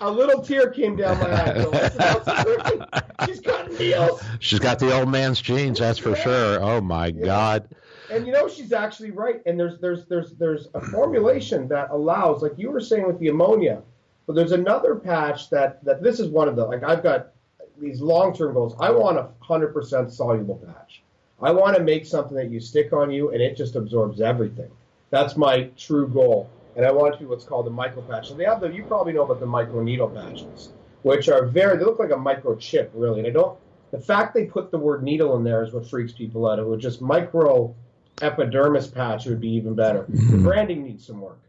A 0.00 0.10
little 0.10 0.42
tear 0.42 0.70
came 0.70 0.96
down 0.96 1.18
my 1.20 1.30
eye. 1.32 3.26
She's 3.26 3.40
got 3.40 3.70
deals. 3.78 4.22
She's 4.40 4.58
got 4.58 4.80
the 4.80 4.92
old 4.92 5.08
man's 5.08 5.40
genes, 5.40 5.78
that's 5.78 6.00
for 6.00 6.16
sure. 6.16 6.60
Oh 6.60 6.80
my. 6.80 7.12
God. 7.12 7.68
And 8.10 8.26
you 8.26 8.32
know 8.32 8.48
she's 8.48 8.72
actually 8.72 9.10
right. 9.10 9.42
And 9.46 9.58
there's 9.58 9.78
there's 9.78 10.04
there's 10.06 10.32
there's 10.32 10.68
a 10.74 10.80
formulation 10.80 11.68
that 11.68 11.90
allows, 11.90 12.42
like 12.42 12.52
you 12.56 12.70
were 12.70 12.80
saying 12.80 13.06
with 13.06 13.18
the 13.18 13.28
ammonia, 13.28 13.82
but 14.26 14.34
there's 14.34 14.52
another 14.52 14.94
patch 14.94 15.50
that 15.50 15.84
that 15.84 16.02
this 16.02 16.20
is 16.20 16.28
one 16.28 16.48
of 16.48 16.56
the 16.56 16.64
like 16.64 16.82
I've 16.82 17.02
got 17.02 17.32
these 17.78 18.00
long 18.00 18.34
term 18.34 18.54
goals. 18.54 18.74
I 18.80 18.90
want 18.90 19.18
a 19.18 19.28
hundred 19.40 19.72
percent 19.72 20.12
soluble 20.12 20.56
patch. 20.56 21.02
I 21.40 21.50
want 21.52 21.76
to 21.76 21.82
make 21.82 22.06
something 22.06 22.36
that 22.36 22.50
you 22.50 22.60
stick 22.60 22.92
on 22.92 23.10
you 23.10 23.30
and 23.30 23.42
it 23.42 23.56
just 23.56 23.76
absorbs 23.76 24.20
everything. 24.20 24.70
That's 25.10 25.36
my 25.36 25.64
true 25.76 26.08
goal. 26.08 26.48
And 26.76 26.84
I 26.84 26.92
want 26.92 27.14
to 27.14 27.20
be 27.20 27.26
what's 27.26 27.44
called 27.44 27.66
a 27.66 27.70
micro 27.70 28.02
patch. 28.02 28.34
They 28.34 28.44
have 28.44 28.60
the 28.60 28.68
you 28.68 28.84
probably 28.84 29.12
know 29.12 29.24
about 29.24 29.40
the 29.40 29.46
micro 29.46 29.82
needle 29.82 30.08
patches, 30.08 30.70
which 31.02 31.28
are 31.28 31.46
very 31.46 31.76
they 31.78 31.84
look 31.84 31.98
like 31.98 32.10
a 32.10 32.14
microchip 32.14 32.90
really. 32.94 33.20
And 33.20 33.28
I 33.28 33.30
don't 33.30 33.58
the 33.90 34.00
fact 34.00 34.34
they 34.34 34.44
put 34.44 34.70
the 34.70 34.78
word 34.78 35.02
needle 35.02 35.36
in 35.36 35.44
there 35.44 35.62
is 35.62 35.72
what 35.72 35.88
freaks 35.88 36.12
people 36.12 36.48
out. 36.48 36.58
It 36.58 36.66
would 36.66 36.80
just 36.80 37.00
micro 37.00 37.74
epidermis 38.22 38.86
patch 38.86 39.26
would 39.26 39.40
be 39.40 39.50
even 39.50 39.74
better. 39.74 40.04
Mm-hmm. 40.10 40.32
The 40.32 40.42
branding 40.42 40.84
needs 40.84 41.06
some 41.06 41.20
work. 41.20 41.40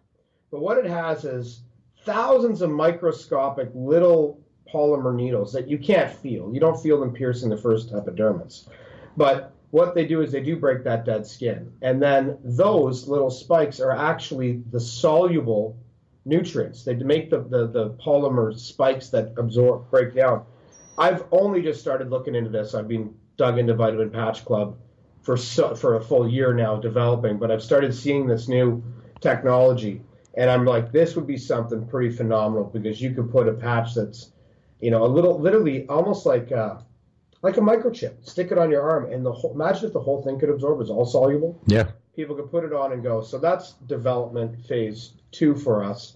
But 0.51 0.61
what 0.61 0.77
it 0.77 0.85
has 0.85 1.25
is 1.25 1.61
thousands 2.03 2.61
of 2.61 2.69
microscopic 2.69 3.69
little 3.73 4.39
polymer 4.73 5.13
needles 5.13 5.53
that 5.53 5.67
you 5.67 5.77
can't 5.77 6.11
feel. 6.11 6.53
You 6.53 6.59
don't 6.59 6.81
feel 6.81 6.99
them 6.99 7.13
piercing 7.13 7.49
the 7.49 7.57
first 7.57 7.93
epidermis. 7.93 8.67
But 9.15 9.53
what 9.71 9.95
they 9.95 10.05
do 10.05 10.21
is 10.21 10.31
they 10.31 10.41
do 10.41 10.55
break 10.55 10.83
that 10.83 11.05
dead 11.05 11.25
skin. 11.25 11.71
And 11.81 12.01
then 12.01 12.37
those 12.43 13.07
little 13.07 13.29
spikes 13.29 13.79
are 13.79 13.91
actually 13.91 14.63
the 14.71 14.79
soluble 14.79 15.77
nutrients. 16.25 16.83
They 16.83 16.95
make 16.95 17.29
the, 17.29 17.39
the, 17.39 17.67
the 17.67 17.89
polymer 18.03 18.57
spikes 18.57 19.09
that 19.09 19.33
absorb, 19.37 19.89
break 19.89 20.15
down. 20.15 20.45
I've 20.97 21.25
only 21.31 21.61
just 21.61 21.81
started 21.81 22.09
looking 22.09 22.35
into 22.35 22.49
this. 22.49 22.73
I've 22.73 22.87
been 22.87 23.13
dug 23.37 23.59
into 23.59 23.73
Vitamin 23.73 24.09
Patch 24.09 24.43
Club 24.45 24.77
for 25.27 25.35
so, 25.35 25.75
for 25.75 25.97
a 25.97 26.01
full 26.01 26.25
year 26.25 26.53
now 26.53 26.77
developing, 26.77 27.37
but 27.37 27.51
I've 27.51 27.61
started 27.61 27.93
seeing 27.93 28.27
this 28.27 28.47
new 28.47 28.81
technology, 29.19 30.01
and 30.37 30.49
I'm 30.49 30.63
like, 30.63 30.93
this 30.93 31.17
would 31.17 31.27
be 31.27 31.35
something 31.35 31.85
pretty 31.85 32.15
phenomenal 32.15 32.63
because 32.63 33.01
you 33.01 33.13
could 33.13 33.29
put 33.29 33.49
a 33.49 33.51
patch 33.51 33.93
that's, 33.93 34.31
you 34.79 34.89
know, 34.89 35.03
a 35.03 35.05
little, 35.05 35.37
literally 35.37 35.85
almost 35.89 36.25
like 36.25 36.53
uh, 36.53 36.77
like 37.41 37.57
a 37.57 37.59
microchip. 37.59 38.25
Stick 38.25 38.53
it 38.53 38.57
on 38.57 38.71
your 38.71 38.89
arm, 38.89 39.11
and 39.11 39.25
the 39.25 39.33
whole, 39.33 39.53
imagine 39.53 39.87
if 39.87 39.91
the 39.91 39.99
whole 39.99 40.23
thing 40.23 40.39
could 40.39 40.49
absorb. 40.49 40.79
It's 40.79 40.89
all 40.89 41.05
soluble. 41.05 41.61
Yeah. 41.65 41.91
People 42.15 42.33
could 42.37 42.49
put 42.49 42.63
it 42.63 42.71
on 42.71 42.93
and 42.93 43.03
go. 43.03 43.21
So 43.21 43.37
that's 43.37 43.73
development 43.85 44.65
phase 44.65 45.11
two 45.31 45.55
for 45.55 45.83
us. 45.83 46.15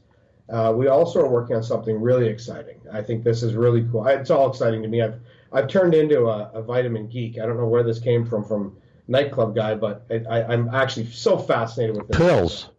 Uh, 0.50 0.72
we 0.74 0.88
also 0.88 1.20
are 1.20 1.28
working 1.28 1.58
on 1.58 1.64
something 1.64 2.00
really 2.00 2.30
exciting. 2.30 2.80
I 2.94 3.02
think 3.02 3.26
this 3.26 3.44
is 3.44 3.56
really 3.56 3.86
cool. 3.92 4.08
It's 4.08 4.30
all 4.30 4.50
exciting 4.50 4.82
to 4.84 4.88
me. 4.88 5.02
I've 5.02 5.20
I've 5.52 5.68
turned 5.68 5.96
into 5.96 6.28
a, 6.28 6.50
a 6.54 6.62
vitamin 6.62 7.10
geek. 7.10 7.40
I 7.40 7.46
don't 7.46 7.58
know 7.58 7.68
where 7.68 7.84
this 7.84 8.00
came 8.00 8.26
from 8.26 8.46
from 8.46 8.78
nightclub 9.08 9.56
guy, 9.56 9.76
but 9.76 10.06
I, 10.30 10.44
I'm 10.44 10.70
actually 10.70 11.08
so 11.08 11.38
fascinated 11.38 11.98
with 11.98 12.08
this. 12.08 12.18
Pills 12.18 12.70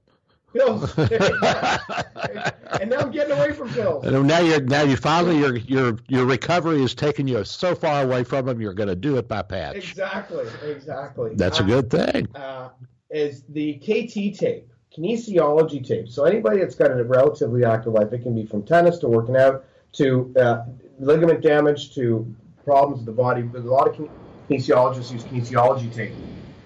pills. 0.52 0.96
and 0.98 1.10
now 2.90 2.98
I'm 2.98 3.10
getting 3.10 3.36
away 3.36 3.52
from 3.52 3.70
pills. 3.70 4.04
And 4.04 4.26
now 4.26 4.40
you're 4.40 4.60
now 4.60 4.82
you 4.82 4.96
finally 4.96 5.38
your 5.38 5.56
your 5.56 5.98
your 6.08 6.26
recovery 6.26 6.82
is 6.82 6.94
taking 6.94 7.26
you 7.26 7.44
so 7.44 7.74
far 7.74 8.02
away 8.02 8.24
from 8.24 8.46
them. 8.46 8.60
You're 8.60 8.74
going 8.74 8.88
to 8.88 8.96
do 8.96 9.16
it 9.16 9.28
by 9.28 9.42
patch. 9.42 9.76
Exactly, 9.76 10.46
exactly. 10.64 11.34
That's 11.34 11.60
uh, 11.60 11.64
a 11.64 11.66
good 11.66 11.90
thing. 11.90 12.28
Uh, 12.34 12.70
is 13.10 13.42
the 13.48 13.74
KT 13.74 14.38
tape, 14.38 14.68
kinesiology 14.96 15.86
tape. 15.86 16.08
So 16.08 16.24
anybody 16.24 16.60
that's 16.60 16.74
got 16.74 16.90
a 16.90 17.04
relatively 17.04 17.64
active 17.64 17.92
life, 17.92 18.12
it 18.12 18.22
can 18.22 18.34
be 18.34 18.46
from 18.46 18.62
tennis 18.62 18.98
to 18.98 19.08
working 19.08 19.36
out 19.36 19.64
to 19.92 20.32
uh, 20.38 20.64
ligament 20.98 21.42
damage 21.42 21.94
to 21.94 22.34
problems 22.64 22.98
with 22.98 23.06
the 23.06 23.12
body. 23.12 23.42
There's 23.42 23.66
a 23.66 23.68
lot 23.68 23.88
of 23.88 23.96
kinesiologists 24.48 25.12
use 25.12 25.24
kinesiology 25.24 25.92
tape, 25.94 26.12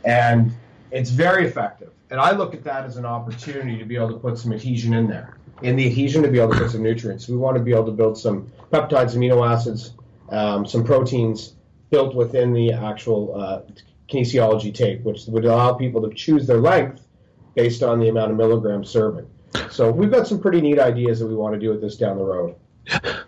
and 0.05 0.53
it's 0.91 1.11
very 1.11 1.47
effective. 1.47 1.93
And 2.11 2.20
I 2.20 2.33
look 2.33 2.55
at 2.55 2.62
that 2.64 2.85
as 2.85 2.97
an 2.97 3.05
opportunity 3.05 3.79
to 3.79 3.85
be 3.85 3.97
able 3.97 4.11
to 4.11 4.18
put 4.18 4.39
some 4.39 4.53
adhesion 4.53 4.95
in 4.95 5.09
there. 5.09 5.37
In 5.62 5.74
the 5.74 5.87
adhesion, 5.87 6.22
to 6.22 6.31
be 6.31 6.39
able 6.39 6.53
to 6.53 6.59
put 6.59 6.70
some 6.70 6.83
nutrients. 6.83 7.29
We 7.29 7.37
want 7.37 7.57
to 7.57 7.62
be 7.62 7.72
able 7.72 7.87
to 7.87 7.93
build 7.93 8.18
some 8.18 8.51
peptides, 8.70 9.16
amino 9.16 9.49
acids, 9.49 9.93
um, 10.29 10.66
some 10.66 10.85
proteins 10.85 11.55
built 11.91 12.14
within 12.14 12.53
the 12.53 12.72
actual 12.72 13.35
uh, 13.35 13.62
kinesiology 14.09 14.72
tape, 14.72 15.03
which 15.03 15.24
would 15.27 15.45
allow 15.45 15.72
people 15.72 16.09
to 16.09 16.14
choose 16.14 16.47
their 16.47 16.59
length 16.59 17.07
based 17.55 17.83
on 17.83 17.99
the 17.99 18.09
amount 18.09 18.31
of 18.31 18.37
milligrams 18.37 18.91
serving. 18.91 19.27
So 19.70 19.91
we've 19.91 20.11
got 20.11 20.27
some 20.27 20.39
pretty 20.39 20.61
neat 20.61 20.79
ideas 20.79 21.18
that 21.20 21.27
we 21.27 21.35
want 21.35 21.55
to 21.55 21.61
do 21.61 21.70
with 21.70 21.81
this 21.81 21.97
down 21.97 22.18
the 22.18 22.24
road. 22.24 22.55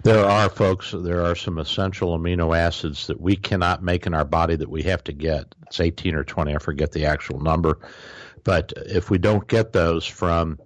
There 0.02 0.24
are, 0.24 0.48
folks, 0.48 0.92
there 0.96 1.24
are 1.24 1.34
some 1.34 1.58
essential 1.58 2.16
amino 2.18 2.56
acids 2.56 3.06
that 3.08 3.20
we 3.20 3.36
cannot 3.36 3.82
make 3.82 4.06
in 4.06 4.14
our 4.14 4.24
body 4.24 4.56
that 4.56 4.70
we 4.70 4.82
have 4.84 5.02
to 5.04 5.12
get. 5.12 5.54
It's 5.66 5.80
18 5.80 6.14
or 6.14 6.24
20, 6.24 6.54
I 6.54 6.58
forget 6.58 6.92
the 6.92 7.06
actual 7.06 7.40
number. 7.40 7.78
But 8.44 8.72
if 8.76 9.10
we 9.10 9.18
don't 9.18 9.46
get 9.48 9.72
those 9.72 10.06
from 10.06 10.58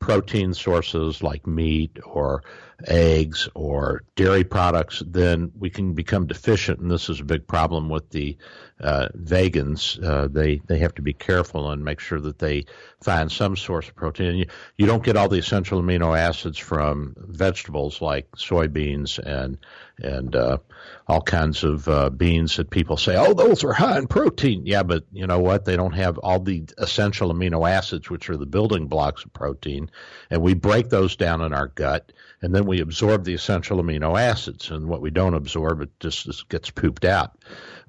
protein 0.00 0.52
sources 0.52 1.22
like 1.22 1.46
meat 1.46 1.98
or 2.04 2.42
eggs 2.86 3.48
or 3.54 4.02
dairy 4.16 4.44
products, 4.44 5.02
then 5.06 5.52
we 5.58 5.70
can 5.70 5.94
become 5.94 6.26
deficient, 6.26 6.80
and 6.80 6.90
this 6.90 7.08
is 7.08 7.20
a 7.20 7.24
big 7.24 7.46
problem 7.46 7.88
with 7.88 8.10
the 8.10 8.36
uh, 8.80 9.08
vegans. 9.16 10.02
Uh, 10.02 10.28
they 10.28 10.60
they 10.66 10.78
have 10.78 10.94
to 10.94 11.02
be 11.02 11.12
careful 11.12 11.70
and 11.70 11.84
make 11.84 12.00
sure 12.00 12.20
that 12.20 12.38
they 12.38 12.64
find 13.02 13.30
some 13.30 13.56
source 13.56 13.88
of 13.88 13.94
protein. 13.94 14.36
You, 14.36 14.46
you 14.76 14.86
don't 14.86 15.04
get 15.04 15.16
all 15.16 15.28
the 15.28 15.38
essential 15.38 15.80
amino 15.80 16.18
acids 16.18 16.58
from 16.58 17.14
vegetables 17.16 18.00
like 18.00 18.30
soybeans 18.32 19.18
and 19.18 19.58
and 19.98 20.34
uh, 20.34 20.58
all 21.06 21.20
kinds 21.20 21.64
of 21.64 21.88
uh, 21.88 22.10
beans 22.10 22.56
that 22.56 22.70
people 22.70 22.96
say, 22.96 23.16
oh, 23.16 23.34
those 23.34 23.64
are 23.64 23.72
high 23.72 23.98
in 23.98 24.06
protein. 24.06 24.66
Yeah, 24.66 24.82
but 24.82 25.04
you 25.12 25.26
know 25.26 25.38
what? 25.38 25.64
They 25.64 25.76
don't 25.76 25.94
have 25.94 26.18
all 26.18 26.40
the 26.40 26.64
essential 26.78 27.32
amino 27.32 27.68
acids, 27.68 28.10
which 28.10 28.30
are 28.30 28.36
the 28.36 28.46
building 28.46 28.86
blocks 28.86 29.24
of 29.24 29.32
protein, 29.32 29.90
and 30.30 30.42
we 30.42 30.54
break 30.54 30.88
those 30.88 31.16
down 31.16 31.40
in 31.40 31.52
our 31.52 31.68
gut, 31.68 32.12
and 32.40 32.54
then 32.54 32.66
we 32.66 32.80
absorb 32.80 33.24
the 33.24 33.34
essential 33.34 33.82
amino 33.82 34.18
acids, 34.18 34.70
and 34.70 34.86
what 34.86 35.02
we 35.02 35.10
don't 35.10 35.34
absorb, 35.34 35.80
it 35.80 35.90
just, 36.00 36.26
just 36.26 36.48
gets 36.48 36.70
pooped 36.70 37.04
out 37.04 37.36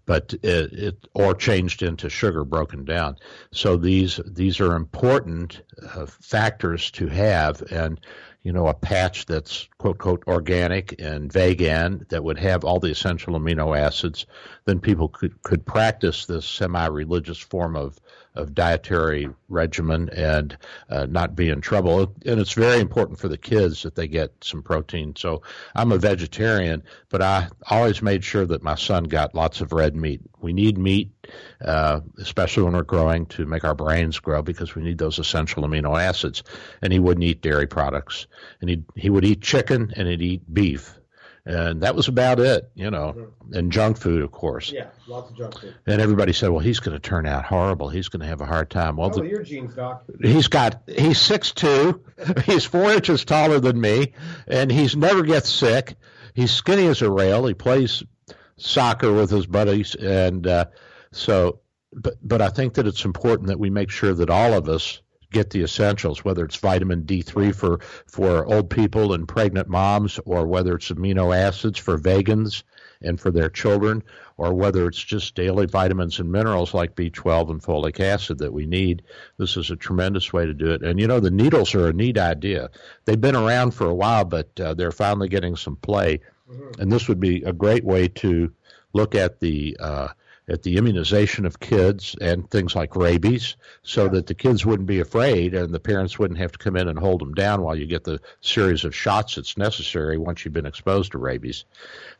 but 0.05 0.33
it, 0.43 0.73
it, 0.73 1.07
or 1.13 1.33
changed 1.33 1.81
into 1.81 2.09
sugar 2.09 2.43
broken 2.43 2.83
down. 2.83 3.15
So 3.51 3.77
these 3.77 4.19
these 4.25 4.59
are 4.59 4.75
important 4.75 5.61
uh, 5.81 6.05
factors 6.07 6.91
to 6.91 7.07
have, 7.07 7.61
and 7.71 7.99
you 8.43 8.51
know, 8.51 8.67
a 8.67 8.73
patch 8.73 9.25
that's 9.25 9.67
quote 9.77 9.97
quote 9.97 10.23
organic 10.27 10.99
and 11.01 11.31
vegan 11.31 12.05
that 12.09 12.23
would 12.23 12.37
have 12.37 12.65
all 12.65 12.79
the 12.79 12.91
essential 12.91 13.39
amino 13.39 13.77
acids, 13.77 14.25
then 14.65 14.79
people 14.79 15.07
could, 15.07 15.41
could 15.43 15.65
practice 15.65 16.25
this 16.25 16.45
semi 16.45 16.85
religious 16.87 17.39
form 17.39 17.75
of 17.75 17.99
of 18.36 18.55
dietary 18.55 19.29
regimen 19.47 20.09
and 20.09 20.57
uh, 20.89 21.05
not 21.05 21.36
be 21.36 21.49
in 21.49 21.61
trouble. 21.61 22.13
And 22.25 22.39
it's 22.39 22.53
very 22.53 22.79
important 22.79 23.19
for 23.19 23.27
the 23.27 23.38
kids 23.38 23.84
that 23.84 23.95
they 23.95 24.07
get 24.07 24.31
some 24.41 24.63
protein. 24.63 25.15
So 25.15 25.43
I'm 25.75 25.91
a 25.91 25.97
vegetarian, 25.97 26.84
but 27.09 27.21
I 27.21 27.49
always 27.69 28.01
made 28.01 28.23
sure 28.23 28.45
that 28.45 28.63
my 28.63 28.75
son 28.75 29.03
got 29.03 29.36
lots 29.36 29.61
of 29.61 29.71
red 29.71 29.95
meat. 29.95 30.21
We 30.41 30.53
need 30.53 30.77
meat, 30.77 31.11
uh, 31.61 32.01
especially 32.17 32.63
when 32.63 32.73
we're 32.73 32.84
growing, 32.84 33.27
to 33.27 33.45
make 33.45 33.63
our 33.63 33.75
brains 33.75 34.19
grow 34.19 34.41
because 34.41 34.75
we 34.75 34.81
need 34.81 34.97
those 34.97 35.19
essential 35.19 35.63
amino 35.63 35.99
acids. 35.99 36.43
And 36.81 36.91
he 36.91 36.99
wouldn't 36.99 37.23
eat 37.23 37.41
dairy 37.41 37.67
products, 37.67 38.27
and 38.61 38.69
he 38.69 38.84
he 38.95 39.09
would 39.09 39.25
eat 39.25 39.41
chicken 39.41 39.93
and 39.95 40.07
he'd 40.07 40.21
eat 40.21 40.53
beef 40.53 40.99
and 41.45 41.81
that 41.81 41.95
was 41.95 42.07
about 42.07 42.39
it, 42.39 42.69
you 42.73 42.89
know. 42.89 43.13
Mm-hmm. 43.17 43.53
And 43.53 43.71
junk 43.71 43.97
food, 43.97 44.21
of 44.21 44.31
course. 44.31 44.71
Yeah, 44.71 44.87
lots 45.07 45.29
of 45.29 45.37
junk 45.37 45.59
food. 45.59 45.75
And 45.85 46.01
everybody 46.01 46.31
said, 46.31 46.49
"Well, 46.49 46.59
he's 46.59 46.79
going 46.79 46.95
to 46.95 46.99
turn 46.99 47.25
out 47.25 47.45
horrible. 47.45 47.89
He's 47.89 48.07
going 48.07 48.21
to 48.21 48.27
have 48.27 48.41
a 48.41 48.45
hard 48.45 48.69
time." 48.69 48.95
Well, 48.95 49.11
oh, 49.13 49.19
the, 49.19 49.27
your 49.27 49.43
genes, 49.43 49.75
doc. 49.75 50.03
He's 50.21 50.47
got 50.47 50.83
he's 50.87 51.19
six 51.19 51.51
two. 51.51 52.01
he's 52.45 52.63
four 52.63 52.91
inches 52.91 53.25
taller 53.25 53.59
than 53.59 53.79
me, 53.79 54.13
and 54.47 54.71
he's 54.71 54.95
never 54.95 55.23
gets 55.23 55.49
sick. 55.49 55.95
He's 56.33 56.51
skinny 56.51 56.87
as 56.87 57.01
a 57.01 57.11
rail. 57.11 57.45
He 57.45 57.53
plays 57.53 58.03
soccer 58.55 59.11
with 59.11 59.29
his 59.29 59.45
buddies, 59.45 59.95
and 59.95 60.47
uh, 60.47 60.65
so. 61.11 61.59
But 61.91 62.15
but 62.23 62.41
I 62.41 62.49
think 62.49 62.75
that 62.75 62.87
it's 62.87 63.05
important 63.05 63.49
that 63.49 63.59
we 63.59 63.69
make 63.69 63.91
sure 63.91 64.13
that 64.13 64.29
all 64.29 64.53
of 64.53 64.67
us 64.67 65.01
get 65.34 65.49
the 65.49 65.63
essentials, 65.63 66.23
whether 66.23 66.45
it's 66.45 66.55
vitamin 66.55 67.03
D3 67.03 67.53
for, 67.53 67.79
for 68.07 68.45
old 68.45 68.69
people 68.69 69.13
and 69.13 69.27
pregnant 69.27 69.67
moms, 69.67 70.19
or 70.25 70.47
whether 70.47 70.75
it's 70.75 70.89
amino 70.89 71.36
acids 71.36 71.77
for 71.77 71.97
vegans 71.97 72.63
and 73.01 73.19
for 73.19 73.31
their 73.31 73.49
children, 73.49 74.01
or 74.38 74.53
whether 74.53 74.88
it's 74.88 75.03
just 75.03 75.36
daily 75.36 75.65
vitamins 75.65 76.19
and 76.19 76.31
minerals 76.31 76.73
like 76.73 76.95
B12 76.95 77.49
and 77.49 77.61
folic 77.61 77.99
acid 77.99 78.38
that 78.38 78.53
we 78.53 78.65
need. 78.65 79.03
This 79.38 79.57
is 79.57 79.69
a 79.69 79.75
tremendous 79.75 80.31
way 80.31 80.45
to 80.45 80.53
do 80.53 80.71
it. 80.71 80.84
And 80.84 80.99
you 80.99 81.07
know, 81.07 81.19
the 81.19 81.31
needles 81.31 81.75
are 81.75 81.88
a 81.88 81.93
neat 81.93 82.17
idea. 82.17 82.69
They've 83.05 83.19
been 83.19 83.36
around 83.36 83.71
for 83.71 83.88
a 83.88 83.95
while, 83.95 84.25
but 84.25 84.57
uh, 84.59 84.73
they're 84.73 84.91
finally 84.91 85.27
getting 85.27 85.55
some 85.55 85.75
play. 85.75 86.21
Mm-hmm. 86.49 86.81
And 86.81 86.91
this 86.91 87.07
would 87.07 87.19
be 87.19 87.43
a 87.43 87.53
great 87.53 87.84
way 87.84 88.07
to 88.07 88.51
look 88.93 89.15
at 89.15 89.39
the 89.39 89.75
uh, 89.79 90.07
at 90.47 90.63
the 90.63 90.75
immunization 90.75 91.45
of 91.45 91.59
kids 91.59 92.15
and 92.19 92.49
things 92.49 92.75
like 92.75 92.95
rabies 92.95 93.55
so 93.81 94.09
that 94.09 94.27
the 94.27 94.33
kids 94.33 94.65
wouldn't 94.65 94.87
be 94.87 94.99
afraid 94.99 95.53
and 95.53 95.73
the 95.73 95.79
parents 95.79 96.19
wouldn't 96.19 96.39
have 96.39 96.51
to 96.51 96.57
come 96.57 96.75
in 96.75 96.87
and 96.87 96.99
hold 96.99 97.21
them 97.21 97.33
down 97.33 97.61
while 97.61 97.75
you 97.75 97.85
get 97.85 98.03
the 98.03 98.19
series 98.41 98.83
of 98.83 98.95
shots 98.95 99.35
that's 99.35 99.57
necessary 99.57 100.17
once 100.17 100.43
you've 100.43 100.53
been 100.53 100.65
exposed 100.65 101.13
to 101.13 101.17
rabies. 101.17 101.63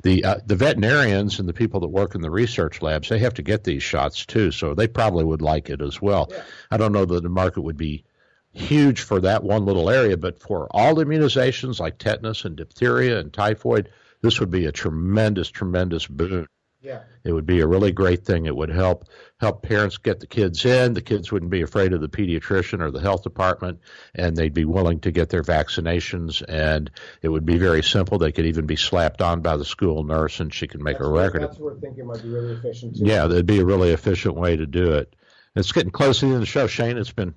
The 0.04 0.24
uh, 0.24 0.36
the 0.46 0.56
veterinarians 0.56 1.40
and 1.40 1.50
the 1.50 1.54
people 1.54 1.82
that 1.82 1.90
work 1.90 2.16
in 2.16 2.22
the 2.22 2.32
research 2.32 2.82
labs 2.82 3.10
they 3.10 3.20
have 3.20 3.34
to 3.36 3.42
get 3.42 3.64
these 3.64 3.84
shots 3.84 4.26
too, 4.26 4.52
so 4.52 4.74
they 4.74 4.88
probably 4.88 5.26
would 5.26 5.42
like 5.42 5.70
it 5.70 5.82
as 5.82 6.02
well. 6.02 6.28
Yeah. 6.30 6.44
I 6.72 6.78
don't 6.78 6.94
know 6.94 7.06
that 7.06 7.24
the 7.24 7.30
market 7.30 7.62
would 7.62 7.78
be 7.78 8.06
huge 8.54 9.02
for 9.02 9.20
that 9.20 9.44
one 9.44 9.66
little 9.66 9.90
area, 9.90 10.16
but 10.16 10.40
for 10.40 10.68
all 10.72 10.96
immunizations 10.96 11.80
like 11.80 11.98
tetanus 11.98 12.46
and 12.46 12.56
diphtheria 12.56 13.20
and 13.20 13.34
typhoid, 13.34 13.90
this 14.22 14.40
would 14.40 14.52
be 14.52 14.66
a 14.66 14.72
tremendous, 14.72 15.50
tremendous 15.50 16.08
boon. 16.08 16.48
Yeah. 16.84 17.04
It 17.24 17.32
would 17.32 17.46
be 17.46 17.62
a 17.62 17.68
really 17.68 17.94
great 17.94 18.26
thing. 18.26 18.46
It 18.46 18.56
would 18.56 18.70
help 18.70 19.06
help 19.40 19.64
parents 19.64 19.98
get 19.98 20.20
the 20.20 20.28
kids 20.28 20.66
in. 20.66 20.94
The 20.94 21.02
kids 21.02 21.32
wouldn't 21.32 21.52
be 21.52 21.62
afraid 21.62 21.94
of 21.94 22.02
the 22.02 22.10
pediatrician 22.10 22.82
or 22.82 22.92
the 22.92 23.00
health 23.00 23.24
department, 23.24 23.80
and 24.14 24.36
they'd 24.36 24.54
be 24.54 24.66
willing 24.66 25.00
to 25.02 25.12
get 25.12 25.30
their 25.30 25.44
vaccinations. 25.44 26.44
And 26.48 26.92
it 27.22 27.30
would 27.30 27.46
be 27.46 27.58
very 27.58 27.84
simple. 27.84 28.18
They 28.18 28.34
could 28.34 28.46
even 28.46 28.66
be 28.66 28.76
slapped 28.76 29.22
on 29.22 29.42
by 29.42 29.56
the 29.56 29.66
school 29.66 30.04
nurse, 30.04 30.42
and 30.42 30.54
she 30.54 30.68
can 30.68 30.84
make 30.84 30.98
that's 30.98 31.08
a 31.08 31.12
record. 31.12 31.44
That's 31.44 31.58
what 31.58 31.76
we're 31.76 31.80
thinking 31.80 32.06
might 32.06 32.22
be 32.22 32.30
really 32.30 32.54
efficient. 32.54 32.98
Too. 32.98 33.06
Yeah, 33.06 33.28
that'd 33.28 33.46
be 33.46 33.60
a 33.60 33.66
really 33.66 33.92
efficient 33.92 34.36
way 34.36 34.58
to 34.58 34.66
do 34.66 34.94
it. 34.94 35.16
It's 35.56 35.72
getting 35.72 35.92
close 35.92 36.20
to 36.20 36.26
the 36.26 36.32
end 36.32 36.36
of 36.36 36.42
the 36.42 36.48
show, 36.48 36.68
Shane. 36.68 36.98
It's 36.98 37.14
been 37.14 37.36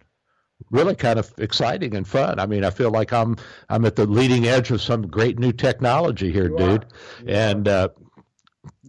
really 0.70 0.94
kind 0.94 1.18
of 1.18 1.32
exciting 1.38 1.94
and 1.94 2.08
fun. 2.08 2.40
I 2.40 2.46
mean, 2.46 2.64
I 2.64 2.70
feel 2.70 2.90
like 2.90 3.12
I'm 3.12 3.36
I'm 3.68 3.84
at 3.84 3.94
the 3.94 4.06
leading 4.06 4.46
edge 4.46 4.70
of 4.70 4.80
some 4.80 5.06
great 5.06 5.38
new 5.38 5.52
technology 5.52 6.32
here, 6.32 6.48
you 6.48 6.56
dude. 6.56 6.86
And 7.26 7.68
uh, 7.68 7.90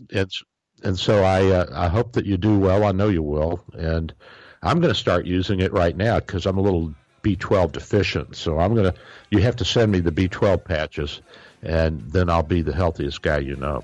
it's 0.10 0.44
and 0.84 0.98
so 0.98 1.24
I 1.24 1.46
uh, 1.48 1.66
I 1.74 1.88
hope 1.88 2.14
that 2.14 2.26
you 2.26 2.38
do 2.38 2.58
well. 2.60 2.84
I 2.84 2.92
know 2.92 3.10
you 3.10 3.24
will, 3.24 3.64
and 3.74 4.14
I'm 4.62 4.80
going 4.80 4.94
to 4.94 5.00
start 5.00 5.26
using 5.26 5.60
it 5.60 5.74
right 5.74 5.96
now 5.96 6.20
because 6.20 6.46
I'm 6.46 6.58
a 6.58 6.62
little 6.62 6.94
B12 7.24 7.72
deficient. 7.72 8.36
So 8.36 8.60
I'm 8.60 8.76
going 8.76 8.92
to 8.92 9.00
you 9.32 9.40
have 9.40 9.56
to 9.58 9.66
send 9.66 9.92
me 9.92 10.00
the 10.00 10.12
B12 10.12 10.64
patches, 10.64 11.22
and 11.64 12.02
then 12.02 12.30
I'll 12.30 12.44
be 12.44 12.62
the 12.62 12.74
healthiest 12.74 13.22
guy 13.22 13.40
you 13.40 13.56
know. 13.56 13.84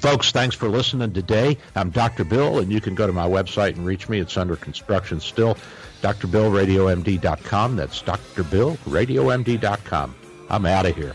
Folks, 0.00 0.32
thanks 0.32 0.56
for 0.56 0.70
listening 0.70 1.12
today. 1.12 1.58
I'm 1.76 1.90
Dr. 1.90 2.24
Bill, 2.24 2.60
and 2.60 2.72
you 2.72 2.80
can 2.80 2.94
go 2.94 3.06
to 3.06 3.12
my 3.12 3.28
website 3.28 3.76
and 3.76 3.84
reach 3.84 4.08
me. 4.08 4.20
It's 4.20 4.38
under 4.38 4.56
construction 4.56 5.20
still. 5.20 5.58
DrBillRadioMD.com. 6.00 7.76
That's 7.76 8.02
DrBillRadioMD.com. 8.02 10.14
I'm 10.48 10.66
out 10.66 10.86
of 10.86 10.96
here. 10.96 11.14